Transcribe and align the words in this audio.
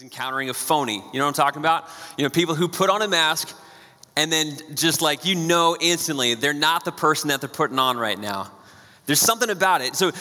is 0.00 0.04
encountering 0.04 0.48
a 0.48 0.54
phony. 0.54 0.94
You 0.94 1.18
know 1.18 1.26
what 1.26 1.28
I'm 1.28 1.34
talking 1.34 1.60
about? 1.60 1.86
You 2.16 2.24
know, 2.24 2.30
people 2.30 2.54
who 2.54 2.68
put 2.68 2.88
on 2.88 3.02
a 3.02 3.08
mask 3.08 3.54
and 4.16 4.32
then 4.32 4.56
just 4.74 5.02
like 5.02 5.26
you 5.26 5.34
know 5.34 5.76
instantly 5.78 6.34
they're 6.34 6.54
not 6.54 6.86
the 6.86 6.92
person 6.92 7.28
that 7.28 7.40
they're 7.40 7.50
putting 7.50 7.78
on 7.78 7.98
right 7.98 8.18
now. 8.18 8.50
There's 9.04 9.20
something 9.20 9.50
about 9.50 9.82
it. 9.82 9.96
So, 9.96 10.12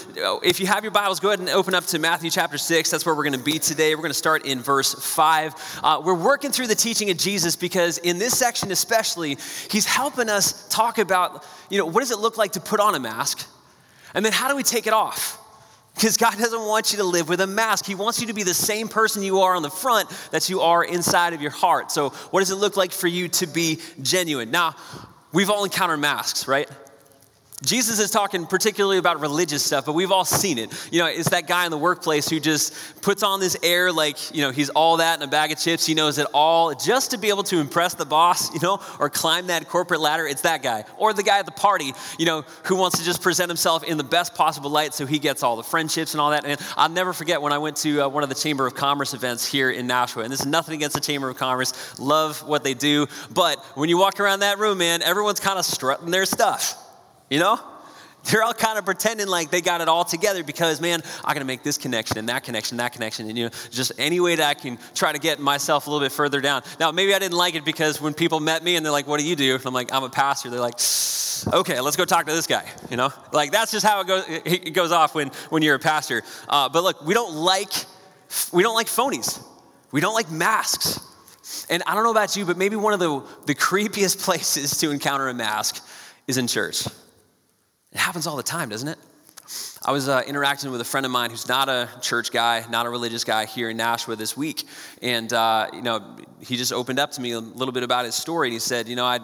if 0.44 0.60
you 0.60 0.68
have 0.68 0.84
your 0.84 0.92
Bibles, 0.92 1.20
go 1.22 1.30
ahead 1.30 1.40
and 1.40 1.48
open 1.50 1.76
up 1.76 1.86
to 1.88 2.00
Matthew 2.00 2.30
chapter 2.30 2.58
6. 2.58 2.90
That's 2.90 3.06
where 3.06 3.16
we're 3.16 3.24
going 3.24 3.38
to 3.38 3.44
be 3.44 3.60
today. 3.60 3.94
We're 3.96 4.02
going 4.02 4.10
to 4.10 4.16
start 4.16 4.46
in 4.46 4.60
verse 4.60 4.94
5. 4.94 5.80
Uh, 5.84 6.02
we're 6.04 6.14
working 6.14 6.52
through 6.52 6.68
the 6.68 6.76
teaching 6.76 7.10
of 7.12 7.18
Jesus 7.18 7.56
because, 7.56 8.00
in 8.00 8.18
this 8.18 8.38
section 8.38 8.72
especially, 8.72 9.38
he's 9.70 9.86
helping 9.86 10.28
us 10.28 10.68
talk 10.70 10.98
about, 10.98 11.46
you 11.70 11.78
know, 11.78 11.86
what 11.86 12.02
does 12.02 12.12
it 12.12 12.20
look 12.20 12.38
like 12.38 12.54
to 12.54 12.60
put 12.60 12.80
on 12.80 12.96
a 12.96 13.00
mask? 13.00 13.48
And 14.14 14.26
then, 14.26 14.34
how 14.34 14.50
do 14.50 14.58
we 14.58 14.64
take 14.64 14.88
it 14.88 14.94
off? 14.94 15.38
Because 16.00 16.16
God 16.16 16.38
doesn't 16.38 16.66
want 16.66 16.94
you 16.94 17.00
to 17.00 17.04
live 17.04 17.28
with 17.28 17.42
a 17.42 17.48
mask. 17.48 17.84
He 17.84 17.94
wants 17.94 18.22
you 18.22 18.28
to 18.28 18.34
be 18.34 18.44
the 18.44 18.54
same 18.54 18.88
person 18.88 19.22
you 19.22 19.42
are 19.42 19.54
on 19.54 19.64
the 19.64 19.70
front 19.70 20.10
that 20.32 20.48
you 20.48 20.62
are 20.62 20.82
inside 20.82 21.34
of 21.34 21.42
your 21.42 21.52
heart. 21.52 21.92
So, 21.92 22.12
what 22.32 22.40
does 22.40 22.52
it 22.52 22.56
look 22.56 22.78
like 22.78 22.94
for 22.94 23.08
you 23.08 23.28
to 23.28 23.46
be 23.46 23.80
genuine? 24.02 24.50
Now, 24.50 24.78
we've 25.34 25.50
all 25.50 25.66
encountered 25.66 26.00
masks, 26.00 26.48
right? 26.48 26.70
Jesus 27.64 28.00
is 28.00 28.10
talking 28.10 28.46
particularly 28.46 28.98
about 28.98 29.20
religious 29.20 29.64
stuff, 29.66 29.86
but 29.86 29.92
we've 29.92 30.14
all 30.14 30.24
seen 30.24 30.58
it. 30.58 30.72
You 30.94 31.00
know, 31.00 31.08
it's 31.08 31.30
that 31.32 31.46
guy 31.46 31.66
in 31.66 31.72
the 31.72 31.78
workplace 31.78 32.30
who 32.30 32.40
just 32.40 32.74
puts 33.02 33.22
on 33.22 33.42
this 33.42 33.58
air 33.62 33.92
like, 33.92 34.34
you 34.34 34.42
know, 34.42 34.52
he's 34.52 34.70
all 34.70 34.98
that 34.98 35.20
in 35.20 35.28
a 35.28 35.30
bag 35.30 35.52
of 35.52 35.60
chips. 35.60 35.86
He 35.86 35.94
knows 35.94 36.20
it 36.20 36.28
all 36.34 36.74
just 36.74 37.12
to 37.12 37.18
be 37.18 37.28
able 37.28 37.44
to 37.44 37.60
impress 37.60 37.96
the 37.96 38.06
boss, 38.06 38.54
you 38.54 38.62
know, 38.62 38.80
or 38.98 39.10
climb 39.10 39.48
that 39.48 39.68
corporate 39.68 40.00
ladder. 40.00 40.26
It's 40.26 40.42
that 40.42 40.64
guy. 40.64 40.86
Or 40.98 41.12
the 41.12 41.24
guy 41.24 41.40
at 41.40 41.46
the 41.46 41.52
party, 41.52 41.92
you 42.18 42.26
know, 42.26 42.46
who 42.64 42.78
wants 42.78 42.98
to 43.00 43.04
just 43.04 43.22
present 43.22 43.50
himself 43.50 43.84
in 43.84 43.98
the 43.98 44.06
best 44.06 44.36
possible 44.36 44.70
light 44.70 44.94
so 44.94 45.06
he 45.06 45.20
gets 45.20 45.44
all 45.44 45.58
the 45.58 45.64
friendships 45.64 46.14
and 46.14 46.22
all 46.22 46.32
that. 46.32 46.46
And 46.46 46.60
I'll 46.78 46.88
never 46.88 47.12
forget 47.12 47.42
when 47.42 47.52
I 47.52 47.58
went 47.58 47.76
to 47.78 48.06
uh, 48.06 48.08
one 48.08 48.24
of 48.24 48.30
the 48.30 48.36
Chamber 48.36 48.68
of 48.68 48.74
Commerce 48.74 49.14
events 49.14 49.46
here 49.46 49.70
in 49.70 49.86
Nashua. 49.86 50.24
And 50.24 50.32
this 50.32 50.40
is 50.40 50.46
nothing 50.46 50.76
against 50.76 50.96
the 50.96 51.02
Chamber 51.02 51.30
of 51.30 51.36
Commerce. 51.36 52.00
Love 52.00 52.42
what 52.48 52.64
they 52.64 52.74
do. 52.74 53.08
But 53.32 53.60
when 53.76 53.90
you 53.90 53.98
walk 53.98 54.22
around 54.22 54.40
that 54.40 54.60
room, 54.60 54.78
man, 54.78 55.02
everyone's 55.02 55.42
kind 55.42 55.60
of 55.60 55.66
strutting 55.66 56.10
their 56.10 56.26
stuff. 56.26 56.86
You 57.30 57.40
know? 57.40 57.60
They're 58.26 58.44
all 58.44 58.54
kind 58.54 58.78
of 58.78 58.84
pretending 58.84 59.28
like 59.28 59.50
they 59.50 59.62
got 59.62 59.80
it 59.80 59.88
all 59.88 60.04
together 60.04 60.44
because, 60.44 60.82
man, 60.82 61.02
I 61.24 61.34
gotta 61.34 61.46
make 61.46 61.64
this 61.64 61.78
connection 61.78 62.18
and 62.18 62.28
that 62.28 62.44
connection, 62.44 62.76
and 62.76 62.80
that 62.82 62.92
connection, 62.92 63.30
and 63.30 63.38
you 63.38 63.46
know, 63.46 63.52
just 63.72 63.94
any 63.98 64.20
way 64.20 64.36
that 64.36 64.46
I 64.46 64.54
can 64.60 64.78
try 64.94 65.14
to 65.14 65.20
get 65.20 65.40
myself 65.40 65.88
a 65.88 65.90
little 65.90 66.06
bit 66.06 66.12
further 66.12 66.42
down. 66.42 66.64
Now, 66.82 66.92
maybe 66.92 67.14
I 67.16 67.20
didn't 67.20 67.38
like 67.38 67.56
it 67.56 67.64
because 67.64 68.02
when 68.02 68.14
people 68.14 68.42
met 68.42 68.62
me 68.62 68.76
and 68.76 68.86
they're 68.86 68.92
like, 68.92 69.08
"What 69.08 69.22
do 69.22 69.26
you 69.26 69.38
do?" 69.38 69.56
And 69.56 69.66
I'm 69.66 69.74
like, 69.74 69.94
"I'm 69.94 70.04
a 70.04 70.10
pastor." 70.10 70.50
They're 70.50 70.60
like, 70.60 70.80
"Okay, 71.54 71.80
let's 71.80 71.96
go 71.96 72.04
talk 72.04 72.26
to 72.26 72.34
this 72.34 72.46
guy." 72.46 72.66
You 72.92 72.98
know, 72.98 73.14
like 73.32 73.52
that's 73.52 73.72
just 73.72 73.86
how 73.86 74.02
it 74.02 74.08
goes. 74.08 74.26
It 74.28 74.74
goes 74.74 74.92
off 74.92 75.16
when 75.16 75.30
when 75.50 75.62
you're 75.62 75.76
a 75.76 75.80
pastor. 75.80 76.22
Uh, 76.50 76.68
but 76.68 76.84
look, 76.84 77.02
we 77.06 77.14
don't 77.14 77.34
like 77.34 77.72
we 78.52 78.64
don't 78.64 78.76
like 78.76 78.88
phonies. 78.88 79.42
We 79.92 80.02
don't 80.02 80.14
like 80.14 80.30
masks. 80.30 81.00
And 81.70 81.82
I 81.88 81.96
don't 81.96 82.04
know 82.04 82.12
about 82.12 82.36
you, 82.36 82.46
but 82.46 82.58
maybe 82.58 82.76
one 82.76 82.94
of 82.94 83.00
the, 83.00 83.24
the 83.46 83.56
creepiest 83.56 84.20
places 84.24 84.78
to 84.80 84.92
encounter 84.92 85.28
a 85.30 85.34
mask 85.34 85.84
is 86.28 86.38
in 86.38 86.48
church. 86.48 86.86
It 87.92 87.98
happens 87.98 88.28
all 88.28 88.36
the 88.36 88.44
time, 88.44 88.70
doesn't 88.70 88.88
it? 88.88 88.98
I 89.84 89.92
was 89.92 90.08
uh, 90.08 90.22
interacting 90.28 90.70
with 90.70 90.80
a 90.80 90.86
friend 90.86 91.06
of 91.08 91.12
mine 91.12 91.32
who's 91.32 91.48
not 91.48 91.70
a 91.70 91.90
church 92.02 92.32
guy, 92.32 92.64
not 92.70 92.86
a 92.86 92.90
religious 92.90 93.24
guy 93.24 93.46
here 93.46 93.72
in 93.72 93.78
Nashua 93.78 94.16
this 94.16 94.38
week. 94.38 94.68
And, 95.02 95.34
uh, 95.34 95.70
you 95.74 95.82
know, 95.82 96.18
he 96.40 96.56
just 96.56 96.72
opened 96.72 97.00
up 97.00 97.12
to 97.14 97.22
me 97.22 97.32
a 97.32 97.40
little 97.40 97.72
bit 97.72 97.82
about 97.82 98.06
his 98.06 98.14
story. 98.14 98.50
And 98.50 98.54
he 98.54 98.60
said, 98.60 98.88
you 98.88 98.96
know, 98.96 99.06
I'd, 99.06 99.24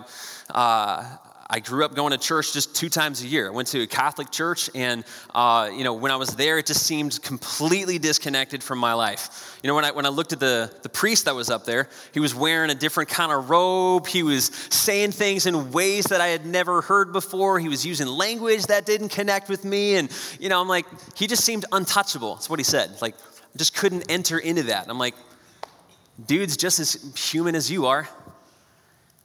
uh, 0.49 1.17
I 1.47 1.59
grew 1.59 1.85
up 1.85 1.93
going 1.93 2.11
to 2.11 2.17
church 2.17 2.53
just 2.53 2.75
two 2.75 2.89
times 2.89 3.21
a 3.21 3.27
year. 3.27 3.47
I 3.47 3.51
went 3.51 3.67
to 3.67 3.81
a 3.81 3.87
Catholic 3.87 4.31
church, 4.31 4.67
and 4.73 5.03
uh, 5.33 5.69
you 5.71 5.83
know, 5.83 5.93
when 5.93 6.11
I 6.11 6.15
was 6.15 6.35
there, 6.35 6.57
it 6.57 6.65
just 6.65 6.83
seemed 6.83 7.21
completely 7.21 7.99
disconnected 7.99 8.63
from 8.63 8.79
my 8.79 8.93
life. 8.93 9.59
You 9.61 9.67
know, 9.67 9.75
when 9.75 9.85
I 9.85 9.91
when 9.91 10.07
I 10.07 10.09
looked 10.09 10.33
at 10.33 10.39
the 10.39 10.73
the 10.81 10.89
priest 10.89 11.25
that 11.25 11.35
was 11.35 11.51
up 11.51 11.63
there, 11.63 11.87
he 12.15 12.19
was 12.19 12.33
wearing 12.33 12.71
a 12.71 12.75
different 12.75 13.09
kind 13.09 13.31
of 13.31 13.51
robe. 13.51 14.07
He 14.07 14.23
was 14.23 14.45
saying 14.71 15.11
things 15.11 15.45
in 15.45 15.71
ways 15.71 16.05
that 16.05 16.19
I 16.19 16.29
had 16.29 16.47
never 16.47 16.81
heard 16.81 17.13
before. 17.13 17.59
He 17.59 17.69
was 17.69 17.85
using 17.85 18.07
language 18.07 18.63
that 18.63 18.87
didn't 18.87 19.09
connect 19.09 19.47
with 19.47 19.63
me, 19.65 19.97
and 19.97 20.11
you 20.39 20.49
know, 20.49 20.59
I'm 20.59 20.67
like, 20.67 20.87
he 21.15 21.27
just 21.27 21.43
seemed 21.43 21.65
untouchable. 21.71 22.33
That's 22.33 22.49
what 22.49 22.57
he 22.57 22.63
said. 22.63 22.99
Like, 23.03 23.13
I 23.15 23.57
just 23.57 23.75
couldn't 23.75 24.09
enter 24.09 24.39
into 24.39 24.63
that. 24.63 24.81
And 24.81 24.91
I'm 24.91 24.97
like, 24.97 25.15
dude's 26.25 26.57
just 26.57 26.79
as 26.79 27.13
human 27.15 27.53
as 27.53 27.69
you 27.69 27.85
are 27.85 28.09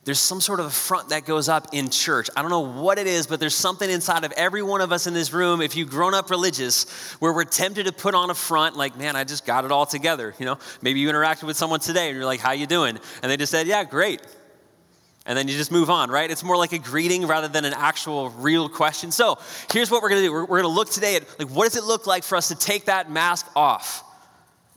there's 0.04 0.18
some 0.18 0.40
sort 0.40 0.60
of 0.60 0.66
a 0.66 0.70
front 0.70 1.10
that 1.10 1.26
goes 1.26 1.48
up 1.48 1.68
in 1.72 1.90
church. 1.90 2.30
I 2.34 2.40
don't 2.40 2.50
know 2.50 2.60
what 2.60 2.98
it 2.98 3.06
is, 3.06 3.26
but 3.26 3.38
there's 3.38 3.54
something 3.54 3.88
inside 3.88 4.24
of 4.24 4.32
every 4.32 4.62
one 4.62 4.80
of 4.80 4.92
us 4.92 5.06
in 5.06 5.12
this 5.12 5.32
room, 5.32 5.60
if 5.60 5.76
you've 5.76 5.90
grown 5.90 6.14
up 6.14 6.30
religious, 6.30 6.88
where 7.20 7.34
we're 7.34 7.44
tempted 7.44 7.84
to 7.84 7.92
put 7.92 8.14
on 8.14 8.30
a 8.30 8.34
front 8.34 8.76
like, 8.76 8.96
man, 8.96 9.14
I 9.14 9.24
just 9.24 9.44
got 9.44 9.66
it 9.66 9.72
all 9.72 9.84
together. 9.84 10.34
You 10.38 10.46
know, 10.46 10.58
maybe 10.80 11.00
you 11.00 11.10
interacted 11.10 11.42
with 11.42 11.58
someone 11.58 11.80
today 11.80 12.08
and 12.08 12.16
you're 12.16 12.24
like, 12.24 12.40
how 12.40 12.52
you 12.52 12.66
doing? 12.66 12.98
And 13.22 13.30
they 13.30 13.36
just 13.36 13.52
said, 13.52 13.66
yeah, 13.66 13.84
great. 13.84 14.22
And 15.26 15.36
then 15.36 15.48
you 15.48 15.56
just 15.56 15.70
move 15.70 15.90
on, 15.90 16.10
right? 16.10 16.30
It's 16.30 16.42
more 16.42 16.56
like 16.56 16.72
a 16.72 16.78
greeting 16.78 17.26
rather 17.26 17.48
than 17.48 17.66
an 17.66 17.74
actual 17.74 18.30
real 18.30 18.70
question. 18.70 19.12
So 19.12 19.38
here's 19.70 19.90
what 19.90 20.02
we're 20.02 20.08
gonna 20.08 20.22
do. 20.22 20.32
We're, 20.32 20.46
we're 20.46 20.62
gonna 20.62 20.74
look 20.74 20.88
today 20.90 21.16
at 21.16 21.38
like 21.38 21.50
what 21.50 21.66
does 21.66 21.76
it 21.76 21.84
look 21.84 22.06
like 22.06 22.24
for 22.24 22.36
us 22.36 22.48
to 22.48 22.54
take 22.54 22.86
that 22.86 23.10
mask 23.10 23.46
off, 23.54 24.02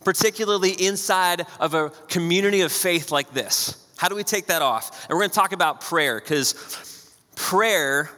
particularly 0.04 0.72
inside 0.72 1.48
of 1.62 1.74
a 1.74 1.92
community 2.10 2.60
of 2.60 2.74
faith 2.74 3.10
like 3.10 3.34
this. 3.34 3.83
How 4.04 4.10
do 4.10 4.16
we 4.16 4.26
take 4.26 4.48
that 4.48 4.62
off? 4.62 5.06
And 5.06 5.16
we're 5.16 5.22
going 5.22 5.30
to 5.30 5.36
talk 5.36 5.54
about 5.54 5.80
prayer 5.80 6.20
because 6.20 7.10
prayer 7.38 8.10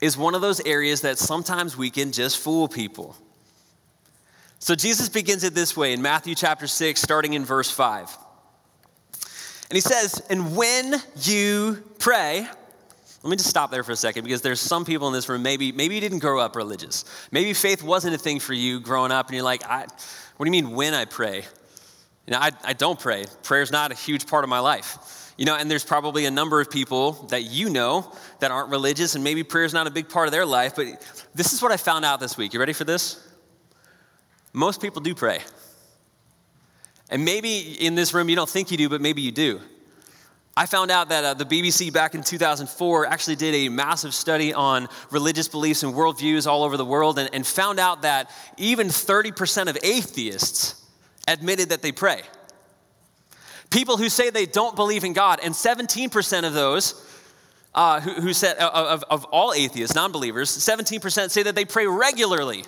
is 0.00 0.16
one 0.16 0.36
of 0.36 0.40
those 0.40 0.60
areas 0.60 1.00
that 1.00 1.18
sometimes 1.18 1.76
we 1.76 1.90
can 1.90 2.12
just 2.12 2.38
fool 2.38 2.68
people. 2.68 3.16
So 4.60 4.76
Jesus 4.76 5.08
begins 5.08 5.42
it 5.42 5.52
this 5.52 5.76
way 5.76 5.94
in 5.94 6.00
Matthew 6.00 6.36
chapter 6.36 6.68
6, 6.68 7.02
starting 7.02 7.32
in 7.32 7.44
verse 7.44 7.68
5. 7.72 8.16
And 9.68 9.76
he 9.76 9.80
says, 9.80 10.22
And 10.30 10.54
when 10.56 10.94
you 11.22 11.82
pray, 11.98 12.46
let 13.24 13.28
me 13.28 13.34
just 13.34 13.50
stop 13.50 13.72
there 13.72 13.82
for 13.82 13.90
a 13.90 13.96
second 13.96 14.22
because 14.22 14.42
there's 14.42 14.60
some 14.60 14.84
people 14.84 15.08
in 15.08 15.12
this 15.12 15.28
room, 15.28 15.42
maybe, 15.42 15.72
maybe 15.72 15.96
you 15.96 16.00
didn't 16.00 16.20
grow 16.20 16.38
up 16.38 16.54
religious. 16.54 17.04
Maybe 17.32 17.52
faith 17.52 17.82
wasn't 17.82 18.14
a 18.14 18.18
thing 18.18 18.38
for 18.38 18.52
you 18.52 18.78
growing 18.78 19.10
up, 19.10 19.26
and 19.26 19.34
you're 19.34 19.42
like, 19.42 19.68
what 19.68 19.88
do 20.38 20.44
you 20.44 20.52
mean 20.52 20.70
when 20.70 20.94
I 20.94 21.04
pray? 21.04 21.46
You 22.26 22.32
know, 22.32 22.38
I, 22.38 22.50
I 22.64 22.72
don't 22.72 22.98
pray. 22.98 23.26
Prayer's 23.42 23.70
not 23.70 23.92
a 23.92 23.94
huge 23.94 24.26
part 24.26 24.44
of 24.44 24.50
my 24.50 24.60
life. 24.60 25.32
You 25.36 25.44
know, 25.44 25.56
and 25.56 25.70
there's 25.70 25.84
probably 25.84 26.26
a 26.26 26.30
number 26.30 26.60
of 26.60 26.70
people 26.70 27.12
that 27.30 27.42
you 27.42 27.68
know 27.68 28.12
that 28.38 28.50
aren't 28.50 28.70
religious, 28.70 29.14
and 29.14 29.24
maybe 29.24 29.42
prayer's 29.42 29.74
not 29.74 29.86
a 29.86 29.90
big 29.90 30.08
part 30.08 30.28
of 30.28 30.32
their 30.32 30.46
life. 30.46 30.76
But 30.76 30.86
this 31.34 31.52
is 31.52 31.60
what 31.60 31.72
I 31.72 31.76
found 31.76 32.04
out 32.04 32.20
this 32.20 32.36
week. 32.36 32.54
You 32.54 32.60
ready 32.60 32.72
for 32.72 32.84
this? 32.84 33.20
Most 34.52 34.80
people 34.80 35.02
do 35.02 35.14
pray. 35.14 35.40
And 37.10 37.24
maybe 37.24 37.58
in 37.58 37.96
this 37.96 38.14
room 38.14 38.28
you 38.28 38.36
don't 38.36 38.48
think 38.48 38.70
you 38.70 38.76
do, 38.76 38.88
but 38.88 39.00
maybe 39.00 39.20
you 39.20 39.32
do. 39.32 39.60
I 40.56 40.66
found 40.66 40.92
out 40.92 41.08
that 41.08 41.24
uh, 41.24 41.34
the 41.34 41.44
BBC 41.44 41.92
back 41.92 42.14
in 42.14 42.22
2004 42.22 43.06
actually 43.06 43.34
did 43.34 43.54
a 43.54 43.68
massive 43.68 44.14
study 44.14 44.54
on 44.54 44.88
religious 45.10 45.48
beliefs 45.48 45.82
and 45.82 45.92
worldviews 45.92 46.46
all 46.46 46.62
over 46.62 46.76
the 46.76 46.84
world 46.84 47.18
and, 47.18 47.28
and 47.32 47.44
found 47.44 47.80
out 47.80 48.02
that 48.02 48.30
even 48.56 48.86
30% 48.86 49.68
of 49.68 49.76
atheists 49.82 50.83
admitted 51.26 51.70
that 51.70 51.82
they 51.82 51.92
pray. 51.92 52.22
People 53.70 53.96
who 53.96 54.08
say 54.08 54.30
they 54.30 54.46
don't 54.46 54.76
believe 54.76 55.04
in 55.04 55.12
God, 55.12 55.40
and 55.42 55.54
17% 55.54 56.46
of 56.46 56.54
those 56.54 57.04
uh, 57.74 58.00
who, 58.00 58.12
who 58.12 58.32
said, 58.32 58.58
uh, 58.58 58.70
of, 58.72 59.04
of 59.10 59.24
all 59.26 59.52
atheists, 59.52 59.94
non 59.94 60.12
believers, 60.12 60.50
17% 60.50 61.30
say 61.30 61.42
that 61.42 61.54
they 61.54 61.64
pray 61.64 61.86
regularly. 61.86 62.64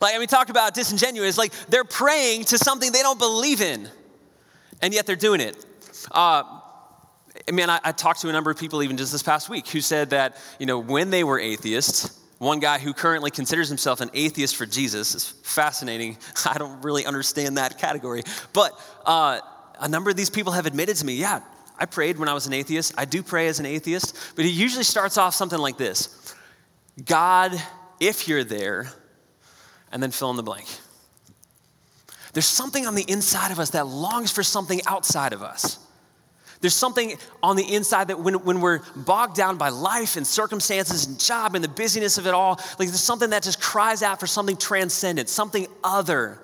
Like, 0.00 0.16
I 0.16 0.18
mean, 0.18 0.26
talk 0.26 0.48
about 0.48 0.74
disingenuous, 0.74 1.38
like 1.38 1.52
they're 1.68 1.84
praying 1.84 2.46
to 2.46 2.58
something 2.58 2.90
they 2.90 3.02
don't 3.02 3.20
believe 3.20 3.60
in, 3.60 3.88
and 4.80 4.92
yet 4.92 5.06
they're 5.06 5.14
doing 5.14 5.40
it. 5.40 5.64
Uh, 6.10 6.42
I 7.46 7.52
mean, 7.52 7.70
I, 7.70 7.78
I 7.84 7.92
talked 7.92 8.20
to 8.22 8.28
a 8.28 8.32
number 8.32 8.50
of 8.50 8.58
people 8.58 8.82
even 8.82 8.96
just 8.96 9.12
this 9.12 9.22
past 9.22 9.48
week 9.48 9.68
who 9.68 9.80
said 9.80 10.10
that, 10.10 10.36
you 10.58 10.66
know, 10.66 10.78
when 10.78 11.10
they 11.10 11.22
were 11.22 11.38
atheists, 11.38 12.18
one 12.42 12.58
guy 12.58 12.80
who 12.80 12.92
currently 12.92 13.30
considers 13.30 13.68
himself 13.68 14.00
an 14.00 14.10
atheist 14.14 14.56
for 14.56 14.66
Jesus 14.66 15.14
is 15.14 15.28
fascinating. 15.28 16.16
I 16.46 16.58
don't 16.58 16.82
really 16.82 17.06
understand 17.06 17.56
that 17.56 17.78
category. 17.78 18.24
But 18.52 18.72
uh, 19.06 19.40
a 19.80 19.88
number 19.88 20.10
of 20.10 20.16
these 20.16 20.28
people 20.28 20.52
have 20.52 20.66
admitted 20.66 20.96
to 20.96 21.06
me, 21.06 21.14
yeah, 21.14 21.40
I 21.78 21.86
prayed 21.86 22.18
when 22.18 22.28
I 22.28 22.34
was 22.34 22.48
an 22.48 22.52
atheist. 22.52 22.94
I 22.98 23.04
do 23.04 23.22
pray 23.22 23.46
as 23.46 23.60
an 23.60 23.66
atheist. 23.66 24.34
But 24.34 24.44
he 24.44 24.50
usually 24.50 24.82
starts 24.82 25.18
off 25.18 25.34
something 25.34 25.58
like 25.58 25.76
this 25.76 26.34
God, 27.04 27.60
if 28.00 28.26
you're 28.26 28.44
there, 28.44 28.88
and 29.92 30.02
then 30.02 30.10
fill 30.10 30.30
in 30.30 30.36
the 30.36 30.42
blank. 30.42 30.66
There's 32.32 32.46
something 32.46 32.86
on 32.88 32.96
the 32.96 33.04
inside 33.08 33.52
of 33.52 33.60
us 33.60 33.70
that 33.70 33.86
longs 33.86 34.32
for 34.32 34.42
something 34.42 34.80
outside 34.86 35.32
of 35.32 35.42
us. 35.42 35.78
There's 36.62 36.76
something 36.76 37.18
on 37.42 37.56
the 37.56 37.74
inside 37.74 38.08
that 38.08 38.20
when, 38.20 38.34
when 38.44 38.60
we're 38.60 38.80
bogged 38.94 39.34
down 39.34 39.58
by 39.58 39.68
life 39.68 40.16
and 40.16 40.24
circumstances 40.24 41.06
and 41.06 41.18
job 41.18 41.56
and 41.56 41.62
the 41.62 41.68
busyness 41.68 42.18
of 42.18 42.26
it 42.28 42.34
all, 42.34 42.60
like 42.78 42.88
there's 42.88 43.00
something 43.00 43.30
that 43.30 43.42
just 43.42 43.60
cries 43.60 44.00
out 44.00 44.20
for 44.20 44.28
something 44.28 44.56
transcendent, 44.56 45.28
something 45.28 45.66
other. 45.82 46.38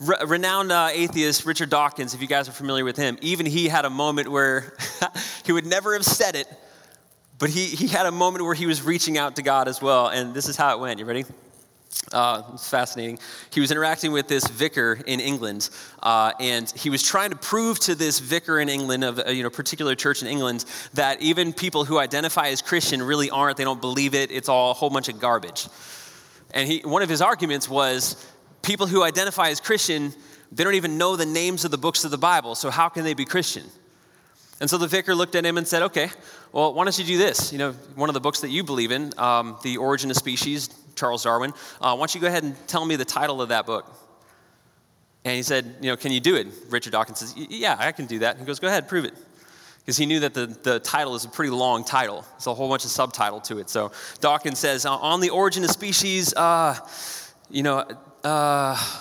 Re- 0.00 0.16
renowned 0.26 0.72
uh, 0.72 0.88
atheist 0.92 1.46
Richard 1.46 1.70
Dawkins, 1.70 2.14
if 2.14 2.20
you 2.20 2.26
guys 2.26 2.48
are 2.48 2.52
familiar 2.52 2.84
with 2.84 2.96
him, 2.96 3.16
even 3.22 3.46
he 3.46 3.68
had 3.68 3.84
a 3.84 3.90
moment 3.90 4.26
where 4.28 4.76
he 5.44 5.52
would 5.52 5.66
never 5.66 5.92
have 5.94 6.04
said 6.04 6.34
it, 6.34 6.48
but 7.38 7.50
he, 7.50 7.66
he 7.66 7.86
had 7.86 8.06
a 8.06 8.12
moment 8.12 8.44
where 8.44 8.54
he 8.54 8.66
was 8.66 8.82
reaching 8.82 9.16
out 9.16 9.36
to 9.36 9.42
God 9.42 9.68
as 9.68 9.80
well. 9.80 10.08
And 10.08 10.34
this 10.34 10.48
is 10.48 10.56
how 10.56 10.76
it 10.76 10.80
went. 10.80 10.98
You 10.98 11.04
ready? 11.04 11.24
Uh, 12.12 12.42
it's 12.52 12.68
fascinating. 12.68 13.18
He 13.50 13.60
was 13.60 13.70
interacting 13.70 14.12
with 14.12 14.28
this 14.28 14.46
vicar 14.46 14.98
in 15.06 15.20
England, 15.20 15.70
uh, 16.02 16.32
and 16.38 16.70
he 16.72 16.90
was 16.90 17.02
trying 17.02 17.30
to 17.30 17.36
prove 17.36 17.78
to 17.80 17.94
this 17.94 18.18
vicar 18.18 18.60
in 18.60 18.68
England 18.68 19.04
of 19.04 19.20
a 19.24 19.34
you 19.34 19.42
know, 19.42 19.50
particular 19.50 19.94
church 19.94 20.22
in 20.22 20.28
England 20.28 20.64
that 20.94 21.22
even 21.22 21.52
people 21.52 21.84
who 21.84 21.98
identify 21.98 22.48
as 22.48 22.62
Christian 22.62 23.02
really 23.02 23.30
aren't. 23.30 23.56
They 23.56 23.64
don't 23.64 23.80
believe 23.80 24.14
it. 24.14 24.30
It's 24.30 24.48
all 24.48 24.70
a 24.70 24.74
whole 24.74 24.90
bunch 24.90 25.08
of 25.08 25.18
garbage. 25.18 25.66
And 26.52 26.68
he, 26.68 26.80
one 26.80 27.02
of 27.02 27.08
his 27.08 27.22
arguments 27.22 27.68
was 27.68 28.24
people 28.62 28.86
who 28.86 29.02
identify 29.02 29.48
as 29.48 29.60
Christian, 29.60 30.12
they 30.52 30.62
don't 30.62 30.74
even 30.74 30.98
know 30.98 31.16
the 31.16 31.26
names 31.26 31.64
of 31.64 31.70
the 31.70 31.78
books 31.78 32.04
of 32.04 32.10
the 32.10 32.18
Bible. 32.18 32.54
So 32.54 32.70
how 32.70 32.88
can 32.88 33.04
they 33.04 33.14
be 33.14 33.24
Christian? 33.24 33.64
And 34.60 34.70
so 34.70 34.78
the 34.78 34.86
vicar 34.86 35.14
looked 35.14 35.34
at 35.34 35.44
him 35.44 35.58
and 35.58 35.66
said, 35.66 35.82
"Okay, 35.82 36.10
well, 36.52 36.72
why 36.74 36.84
don't 36.84 36.96
you 36.96 37.04
do 37.04 37.18
this? 37.18 37.52
You 37.52 37.58
know, 37.58 37.72
one 37.96 38.08
of 38.08 38.14
the 38.14 38.20
books 38.20 38.40
that 38.40 38.50
you 38.50 38.62
believe 38.62 38.92
in, 38.92 39.12
um, 39.18 39.56
The 39.62 39.78
Origin 39.78 40.10
of 40.10 40.16
Species, 40.16 40.70
Charles 40.94 41.24
Darwin. 41.24 41.52
Uh, 41.80 41.94
why 41.94 41.96
don't 41.96 42.14
you 42.14 42.20
go 42.20 42.26
ahead 42.26 42.44
and 42.44 42.54
tell 42.66 42.84
me 42.84 42.96
the 42.96 43.04
title 43.04 43.42
of 43.42 43.50
that 43.50 43.66
book?" 43.66 43.92
And 45.24 45.34
he 45.34 45.42
said, 45.42 45.76
"You 45.80 45.90
know, 45.90 45.96
can 45.96 46.12
you 46.12 46.20
do 46.20 46.36
it?" 46.36 46.48
Richard 46.70 46.92
Dawkins 46.92 47.20
says, 47.20 47.34
"Yeah, 47.36 47.76
I 47.78 47.92
can 47.92 48.06
do 48.06 48.20
that." 48.20 48.38
He 48.38 48.44
goes, 48.44 48.58
"Go 48.58 48.68
ahead, 48.68 48.88
prove 48.88 49.04
it." 49.04 49.14
Because 49.84 49.98
he 49.98 50.06
knew 50.06 50.20
that 50.20 50.32
the, 50.32 50.46
the 50.46 50.80
title 50.80 51.14
is 51.14 51.26
a 51.26 51.28
pretty 51.28 51.50
long 51.50 51.84
title. 51.84 52.24
It's 52.36 52.46
a 52.46 52.54
whole 52.54 52.70
bunch 52.70 52.86
of 52.86 52.90
subtitle 52.90 53.40
to 53.42 53.58
it. 53.58 53.68
So 53.68 53.92
Dawkins 54.22 54.58
says, 54.58 54.86
On 54.86 55.20
the 55.20 55.28
origin 55.28 55.62
of 55.62 55.70
species, 55.70 56.32
uh, 56.32 56.74
you 57.50 57.62
know, 57.62 57.84
uh, 58.24 59.00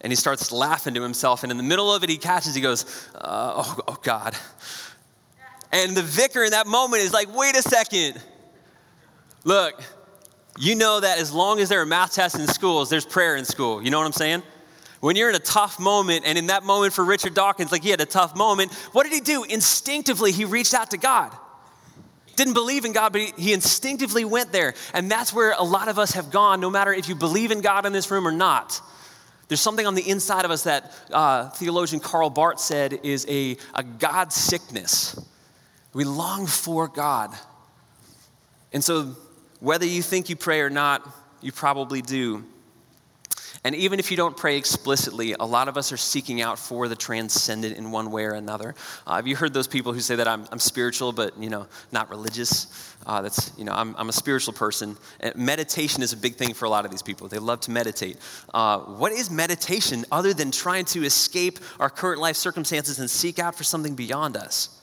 and 0.00 0.10
he 0.10 0.16
starts 0.16 0.50
laughing 0.50 0.94
to 0.94 1.02
himself. 1.02 1.42
And 1.42 1.52
in 1.52 1.58
the 1.58 1.62
middle 1.62 1.94
of 1.94 2.02
it, 2.02 2.08
he 2.08 2.16
catches, 2.16 2.54
he 2.54 2.60
goes, 2.60 3.08
uh, 3.14 3.52
oh, 3.56 3.78
oh, 3.88 3.98
God. 4.02 4.34
And 5.70 5.96
the 5.96 6.02
vicar 6.02 6.42
in 6.44 6.50
that 6.50 6.66
moment 6.66 7.02
is 7.02 7.12
like, 7.12 7.34
wait 7.34 7.56
a 7.56 7.62
second. 7.62 8.20
Look, 9.44 9.82
you 10.58 10.74
know 10.74 11.00
that 11.00 11.18
as 11.18 11.32
long 11.32 11.60
as 11.60 11.68
there 11.68 11.80
are 11.80 11.86
math 11.86 12.14
tests 12.14 12.38
in 12.38 12.46
schools, 12.46 12.90
there's 12.90 13.06
prayer 13.06 13.36
in 13.36 13.44
school. 13.44 13.82
You 13.82 13.90
know 13.90 13.98
what 13.98 14.06
I'm 14.06 14.12
saying? 14.12 14.42
When 15.00 15.16
you're 15.16 15.30
in 15.30 15.34
a 15.34 15.40
tough 15.40 15.80
moment, 15.80 16.24
and 16.26 16.38
in 16.38 16.46
that 16.46 16.62
moment 16.62 16.92
for 16.92 17.04
Richard 17.04 17.34
Dawkins, 17.34 17.72
like 17.72 17.82
he 17.82 17.90
had 17.90 18.00
a 18.00 18.06
tough 18.06 18.36
moment, 18.36 18.72
what 18.92 19.04
did 19.04 19.12
he 19.12 19.20
do? 19.20 19.44
Instinctively, 19.44 20.30
he 20.30 20.44
reached 20.44 20.74
out 20.74 20.90
to 20.90 20.96
God. 20.96 21.36
Didn't 22.36 22.54
believe 22.54 22.84
in 22.84 22.92
God, 22.92 23.12
but 23.12 23.20
he, 23.36 23.52
instinctively 23.52 24.24
went 24.24 24.52
there. 24.52 24.74
And 24.94 25.10
that's 25.10 25.32
where 25.32 25.54
a 25.58 25.62
lot 25.62 25.88
of 25.88 25.98
us 25.98 26.12
have 26.12 26.30
gone, 26.30 26.60
no 26.60 26.70
matter 26.70 26.92
if 26.92 27.08
you 27.08 27.14
believe 27.14 27.50
in 27.50 27.60
God 27.60 27.84
in 27.84 27.92
this 27.92 28.10
room 28.10 28.26
or 28.26 28.32
not. 28.32 28.80
There's 29.48 29.60
something 29.60 29.86
on 29.86 29.94
the 29.94 30.08
inside 30.08 30.44
of 30.44 30.50
us 30.50 30.62
that 30.62 30.94
uh, 31.12 31.50
theologian 31.50 32.00
Karl 32.00 32.30
Barth 32.30 32.58
said 32.58 33.00
is 33.02 33.26
a, 33.28 33.56
a 33.74 33.82
God 33.82 34.32
sickness. 34.32 35.18
We 35.92 36.04
long 36.04 36.46
for 36.46 36.88
God. 36.88 37.34
And 38.72 38.82
so, 38.82 39.14
whether 39.62 39.86
you 39.86 40.02
think 40.02 40.28
you 40.28 40.34
pray 40.34 40.60
or 40.60 40.70
not, 40.70 41.08
you 41.40 41.52
probably 41.52 42.02
do. 42.02 42.44
And 43.62 43.76
even 43.76 44.00
if 44.00 44.10
you 44.10 44.16
don't 44.16 44.36
pray 44.36 44.56
explicitly, 44.56 45.36
a 45.38 45.44
lot 45.44 45.68
of 45.68 45.76
us 45.76 45.92
are 45.92 45.96
seeking 45.96 46.42
out 46.42 46.58
for 46.58 46.88
the 46.88 46.96
transcendent 46.96 47.76
in 47.76 47.92
one 47.92 48.10
way 48.10 48.24
or 48.24 48.32
another. 48.32 48.74
Uh, 49.06 49.14
have 49.14 49.28
you 49.28 49.36
heard 49.36 49.54
those 49.54 49.68
people 49.68 49.92
who 49.92 50.00
say 50.00 50.16
that 50.16 50.26
I'm, 50.26 50.48
I'm 50.50 50.58
spiritual, 50.58 51.12
but 51.12 51.38
you 51.38 51.48
know, 51.48 51.68
not 51.92 52.10
religious? 52.10 52.96
Uh, 53.06 53.22
that's 53.22 53.52
you 53.56 53.64
know, 53.64 53.70
I'm, 53.70 53.94
I'm 53.96 54.08
a 54.08 54.12
spiritual 54.12 54.52
person. 54.52 54.96
And 55.20 55.36
meditation 55.36 56.02
is 56.02 56.12
a 56.12 56.16
big 56.16 56.34
thing 56.34 56.54
for 56.54 56.64
a 56.64 56.68
lot 56.68 56.84
of 56.84 56.90
these 56.90 57.02
people. 57.02 57.28
They 57.28 57.38
love 57.38 57.60
to 57.60 57.70
meditate. 57.70 58.16
Uh, 58.52 58.80
what 58.80 59.12
is 59.12 59.30
meditation 59.30 60.04
other 60.10 60.34
than 60.34 60.50
trying 60.50 60.86
to 60.86 61.04
escape 61.04 61.60
our 61.78 61.88
current 61.88 62.20
life 62.20 62.34
circumstances 62.34 62.98
and 62.98 63.08
seek 63.08 63.38
out 63.38 63.54
for 63.54 63.62
something 63.62 63.94
beyond 63.94 64.36
us? 64.36 64.80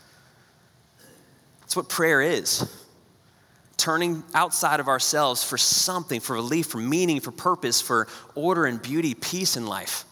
That's 1.60 1.76
what 1.76 1.90
prayer 1.90 2.22
is 2.22 2.66
turning 3.80 4.24
outside 4.36 4.80
of 4.80 4.88
ourselves 4.88 5.44
for 5.44 5.58
something, 5.58 6.20
for 6.20 6.34
relief, 6.34 6.68
for 6.68 6.78
meaning, 6.78 7.20
for 7.20 7.32
purpose, 7.32 7.82
for 7.82 8.08
order 8.36 8.66
and 8.66 8.82
beauty, 8.82 9.16
peace 9.16 9.58
in 9.58 9.66
life. 9.66 10.06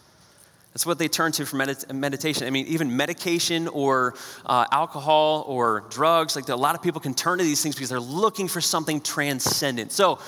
That's 0.73 0.85
what 0.85 0.99
they 0.99 1.07
turn 1.07 1.31
to 1.33 1.45
for 1.45 1.57
medit- 1.57 1.91
meditation. 1.93 2.45
I 2.45 2.51
mean, 2.51 2.67
even 2.67 2.95
medication 2.95 3.67
or 3.67 4.13
uh, 4.45 4.65
alcohol 4.71 5.43
or 5.47 5.85
drugs, 5.89 6.35
like 6.35 6.47
a 6.49 6.55
lot 6.55 6.75
of 6.75 6.81
people 6.81 7.01
can 7.01 7.13
turn 7.13 7.39
to 7.39 7.43
these 7.43 7.61
things 7.61 7.75
because 7.75 7.89
they're 7.89 7.99
looking 7.99 8.47
for 8.47 8.61
something 8.61 9.01
transcendent. 9.01 9.91
So, 9.91 10.19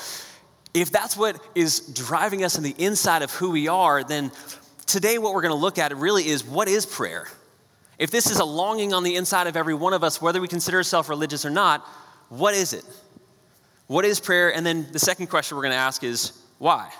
if 0.74 0.92
that's 0.92 1.18
what 1.18 1.40
is 1.56 1.80
driving 1.80 2.44
us 2.44 2.58
in 2.58 2.64
the 2.64 2.76
inside 2.78 3.22
of 3.22 3.32
who 3.32 3.52
we 3.52 3.68
are, 3.68 4.04
then 4.04 4.32
today 4.86 5.18
what 5.18 5.34
we're 5.34 5.42
going 5.42 5.54
to 5.54 5.60
look 5.60 5.78
at 5.78 5.96
really 5.96 6.28
is 6.28 6.44
what 6.44 6.68
is 6.68 6.86
prayer? 6.86 7.28
If 7.98 8.12
this 8.12 8.30
is 8.30 8.40
a 8.40 8.46
longing 8.46 8.94
on 8.94 9.04
the 9.04 9.16
inside 9.16 9.48
of 9.48 9.58
every 9.58 9.74
one 9.74 9.94
of 9.94 10.04
us, 10.04 10.22
whether 10.22 10.40
we 10.40 10.48
consider 10.48 10.78
ourselves 10.78 11.10
religious 11.10 11.46
or 11.46 11.50
not, 11.50 11.82
what 12.30 12.54
is 12.54 12.74
it? 12.74 12.86
What 13.90 14.06
is 14.06 14.20
prayer? 14.20 14.56
And 14.56 14.64
then 14.64 14.86
the 14.92 15.00
second 15.00 15.28
question 15.28 15.58
we're 15.58 15.64
going 15.64 15.72
to 15.72 15.80
ask 15.80 16.04
is 16.04 16.40
why? 16.60 16.92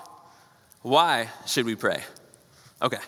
Why 0.82 1.28
should 1.46 1.64
we 1.64 1.76
pray? 1.76 2.02
Okay. 2.82 2.98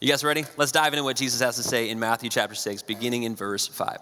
You 0.00 0.08
guys 0.08 0.24
ready? 0.24 0.44
Let's 0.56 0.72
dive 0.72 0.92
into 0.92 1.04
what 1.04 1.14
Jesus 1.14 1.40
has 1.40 1.54
to 1.54 1.62
say 1.62 1.88
in 1.88 2.00
Matthew 2.00 2.30
chapter 2.30 2.56
6, 2.56 2.82
beginning 2.82 3.22
in 3.22 3.36
verse 3.36 3.68
5. 3.68 3.98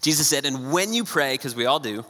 Jesus 0.00 0.26
said, 0.26 0.46
And 0.46 0.72
when 0.72 0.92
you 0.92 1.04
pray, 1.04 1.34
because 1.34 1.54
we 1.54 1.66
all 1.66 1.78
do, 1.78 2.04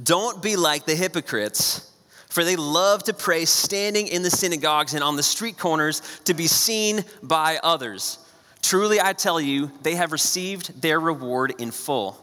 don't 0.00 0.40
be 0.40 0.54
like 0.54 0.86
the 0.86 0.94
hypocrites, 0.94 1.90
for 2.30 2.44
they 2.44 2.54
love 2.54 3.02
to 3.04 3.12
pray 3.12 3.44
standing 3.44 4.06
in 4.06 4.22
the 4.22 4.30
synagogues 4.30 4.94
and 4.94 5.02
on 5.02 5.16
the 5.16 5.24
street 5.24 5.58
corners 5.58 6.00
to 6.26 6.34
be 6.34 6.46
seen 6.46 7.04
by 7.24 7.58
others. 7.60 8.18
Truly, 8.62 9.00
I 9.00 9.14
tell 9.14 9.40
you, 9.40 9.72
they 9.82 9.96
have 9.96 10.12
received 10.12 10.80
their 10.80 11.00
reward 11.00 11.54
in 11.58 11.72
full. 11.72 12.20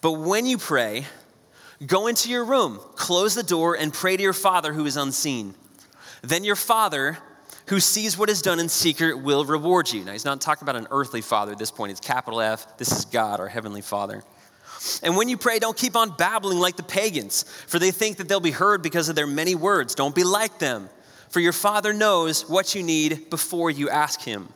But 0.00 0.12
when 0.12 0.46
you 0.46 0.56
pray, 0.56 1.04
Go 1.86 2.08
into 2.08 2.28
your 2.28 2.44
room, 2.44 2.78
close 2.94 3.34
the 3.34 3.42
door, 3.42 3.74
and 3.74 3.92
pray 3.92 4.16
to 4.16 4.22
your 4.22 4.34
Father 4.34 4.72
who 4.72 4.84
is 4.84 4.96
unseen. 4.96 5.54
Then 6.22 6.44
your 6.44 6.56
Father, 6.56 7.18
who 7.66 7.80
sees 7.80 8.18
what 8.18 8.28
is 8.28 8.42
done 8.42 8.60
in 8.60 8.68
secret, 8.68 9.18
will 9.18 9.46
reward 9.46 9.90
you. 9.90 10.04
Now, 10.04 10.12
he's 10.12 10.26
not 10.26 10.40
talking 10.42 10.64
about 10.64 10.76
an 10.76 10.88
earthly 10.90 11.22
father 11.22 11.52
at 11.52 11.58
this 11.58 11.70
point, 11.70 11.92
it's 11.92 12.00
capital 12.00 12.40
F. 12.40 12.76
This 12.76 12.92
is 12.92 13.06
God, 13.06 13.40
our 13.40 13.48
heavenly 13.48 13.80
Father. 13.80 14.22
And 15.02 15.16
when 15.16 15.28
you 15.28 15.36
pray, 15.36 15.58
don't 15.58 15.76
keep 15.76 15.96
on 15.96 16.16
babbling 16.16 16.58
like 16.58 16.76
the 16.76 16.82
pagans, 16.82 17.44
for 17.66 17.78
they 17.78 17.90
think 17.90 18.18
that 18.18 18.28
they'll 18.28 18.40
be 18.40 18.50
heard 18.50 18.82
because 18.82 19.08
of 19.08 19.16
their 19.16 19.26
many 19.26 19.54
words. 19.54 19.94
Don't 19.94 20.14
be 20.14 20.24
like 20.24 20.58
them, 20.58 20.90
for 21.30 21.40
your 21.40 21.52
Father 21.52 21.92
knows 21.92 22.48
what 22.48 22.74
you 22.74 22.82
need 22.82 23.30
before 23.30 23.70
you 23.70 23.88
ask 23.88 24.20
Him. 24.20 24.48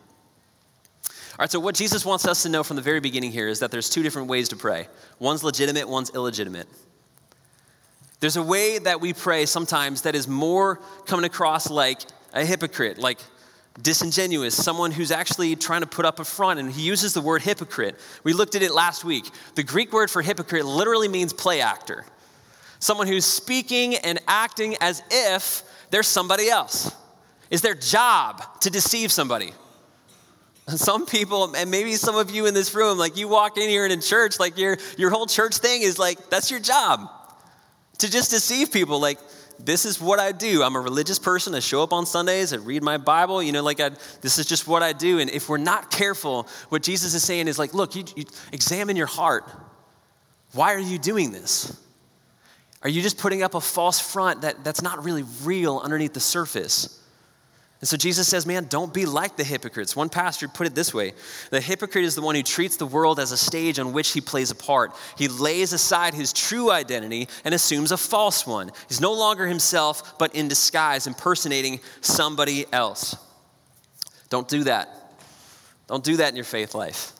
All 1.06 1.38
right, 1.40 1.50
so 1.50 1.58
what 1.58 1.74
Jesus 1.74 2.04
wants 2.04 2.26
us 2.26 2.42
to 2.44 2.48
know 2.48 2.62
from 2.62 2.76
the 2.76 2.82
very 2.82 3.00
beginning 3.00 3.32
here 3.32 3.48
is 3.48 3.58
that 3.58 3.70
there's 3.70 3.90
two 3.90 4.02
different 4.02 4.28
ways 4.28 4.50
to 4.50 4.56
pray 4.56 4.88
one's 5.18 5.42
legitimate, 5.42 5.88
one's 5.88 6.10
illegitimate. 6.10 6.68
There's 8.24 8.38
a 8.38 8.42
way 8.42 8.78
that 8.78 9.02
we 9.02 9.12
pray 9.12 9.44
sometimes 9.44 10.00
that 10.00 10.14
is 10.14 10.26
more 10.26 10.80
coming 11.04 11.26
across 11.26 11.68
like 11.68 12.00
a 12.32 12.42
hypocrite, 12.42 12.96
like 12.96 13.18
disingenuous, 13.82 14.56
someone 14.56 14.92
who's 14.92 15.10
actually 15.10 15.56
trying 15.56 15.82
to 15.82 15.86
put 15.86 16.06
up 16.06 16.20
a 16.20 16.24
front, 16.24 16.58
and 16.58 16.72
he 16.72 16.80
uses 16.80 17.12
the 17.12 17.20
word 17.20 17.42
hypocrite. 17.42 18.00
We 18.22 18.32
looked 18.32 18.54
at 18.54 18.62
it 18.62 18.72
last 18.72 19.04
week. 19.04 19.26
The 19.56 19.62
Greek 19.62 19.92
word 19.92 20.10
for 20.10 20.22
hypocrite 20.22 20.64
literally 20.64 21.06
means 21.06 21.34
play 21.34 21.60
actor, 21.60 22.06
someone 22.78 23.08
who's 23.08 23.26
speaking 23.26 23.96
and 23.96 24.18
acting 24.26 24.78
as 24.80 25.02
if 25.10 25.62
they're 25.90 26.02
somebody 26.02 26.48
else. 26.48 26.96
Is 27.50 27.60
their 27.60 27.74
job 27.74 28.42
to 28.62 28.70
deceive 28.70 29.12
somebody? 29.12 29.52
Some 30.68 31.04
people, 31.04 31.54
and 31.54 31.70
maybe 31.70 31.96
some 31.96 32.16
of 32.16 32.30
you 32.30 32.46
in 32.46 32.54
this 32.54 32.74
room, 32.74 32.96
like 32.96 33.18
you 33.18 33.28
walk 33.28 33.58
in 33.58 33.68
here 33.68 33.84
and 33.84 33.92
in 33.92 34.00
church, 34.00 34.40
like 34.40 34.56
your, 34.56 34.78
your 34.96 35.10
whole 35.10 35.26
church 35.26 35.58
thing 35.58 35.82
is 35.82 35.98
like, 35.98 36.30
that's 36.30 36.50
your 36.50 36.58
job 36.58 37.10
to 37.98 38.10
just 38.10 38.30
deceive 38.30 38.72
people 38.72 39.00
like 39.00 39.18
this 39.58 39.84
is 39.84 40.00
what 40.00 40.18
I 40.18 40.32
do. 40.32 40.62
I'm 40.62 40.74
a 40.76 40.80
religious 40.80 41.18
person. 41.18 41.54
I 41.54 41.60
show 41.60 41.82
up 41.82 41.92
on 41.92 42.06
Sundays. 42.06 42.52
I 42.52 42.56
read 42.56 42.82
my 42.82 42.98
Bible. 42.98 43.42
You 43.42 43.52
know, 43.52 43.62
like 43.62 43.80
I, 43.80 43.90
this 44.20 44.38
is 44.38 44.46
just 44.46 44.66
what 44.66 44.82
I 44.82 44.92
do. 44.92 45.20
And 45.20 45.30
if 45.30 45.48
we're 45.48 45.58
not 45.58 45.90
careful, 45.90 46.48
what 46.70 46.82
Jesus 46.82 47.14
is 47.14 47.22
saying 47.22 47.48
is 47.48 47.58
like, 47.58 47.72
look, 47.72 47.94
you, 47.94 48.04
you 48.16 48.24
examine 48.52 48.96
your 48.96 49.06
heart. 49.06 49.44
Why 50.52 50.74
are 50.74 50.80
you 50.80 50.98
doing 50.98 51.32
this? 51.32 51.80
Are 52.82 52.88
you 52.88 53.00
just 53.00 53.16
putting 53.16 53.42
up 53.42 53.54
a 53.54 53.60
false 53.60 54.00
front 54.00 54.42
that, 54.42 54.62
that's 54.62 54.82
not 54.82 55.04
really 55.04 55.24
real 55.42 55.78
underneath 55.78 56.12
the 56.12 56.20
surface? 56.20 57.00
And 57.84 57.88
so 57.90 57.98
Jesus 57.98 58.26
says, 58.26 58.46
man, 58.46 58.64
don't 58.70 58.94
be 58.94 59.04
like 59.04 59.36
the 59.36 59.44
hypocrites. 59.44 59.94
One 59.94 60.08
pastor 60.08 60.48
put 60.48 60.66
it 60.66 60.74
this 60.74 60.94
way 60.94 61.12
The 61.50 61.60
hypocrite 61.60 62.06
is 62.06 62.14
the 62.14 62.22
one 62.22 62.34
who 62.34 62.42
treats 62.42 62.78
the 62.78 62.86
world 62.86 63.20
as 63.20 63.30
a 63.30 63.36
stage 63.36 63.78
on 63.78 63.92
which 63.92 64.12
he 64.12 64.22
plays 64.22 64.50
a 64.50 64.54
part. 64.54 64.92
He 65.18 65.28
lays 65.28 65.74
aside 65.74 66.14
his 66.14 66.32
true 66.32 66.70
identity 66.70 67.28
and 67.44 67.54
assumes 67.54 67.92
a 67.92 67.98
false 67.98 68.46
one. 68.46 68.72
He's 68.88 69.02
no 69.02 69.12
longer 69.12 69.46
himself, 69.46 70.18
but 70.18 70.34
in 70.34 70.48
disguise, 70.48 71.06
impersonating 71.06 71.78
somebody 72.00 72.64
else. 72.72 73.16
Don't 74.30 74.48
do 74.48 74.64
that. 74.64 74.88
Don't 75.86 76.02
do 76.02 76.16
that 76.16 76.30
in 76.30 76.36
your 76.36 76.46
faith 76.46 76.74
life. 76.74 77.12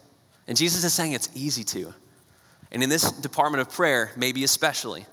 And 0.49 0.57
Jesus 0.57 0.83
is 0.83 0.95
saying 0.95 1.13
it's 1.13 1.29
easy 1.35 1.65
to. 1.65 1.93
And 2.73 2.83
in 2.83 2.89
this 2.89 3.13
department 3.13 3.61
of 3.61 3.71
prayer, 3.71 4.13
maybe 4.17 4.45
especially. 4.45 5.05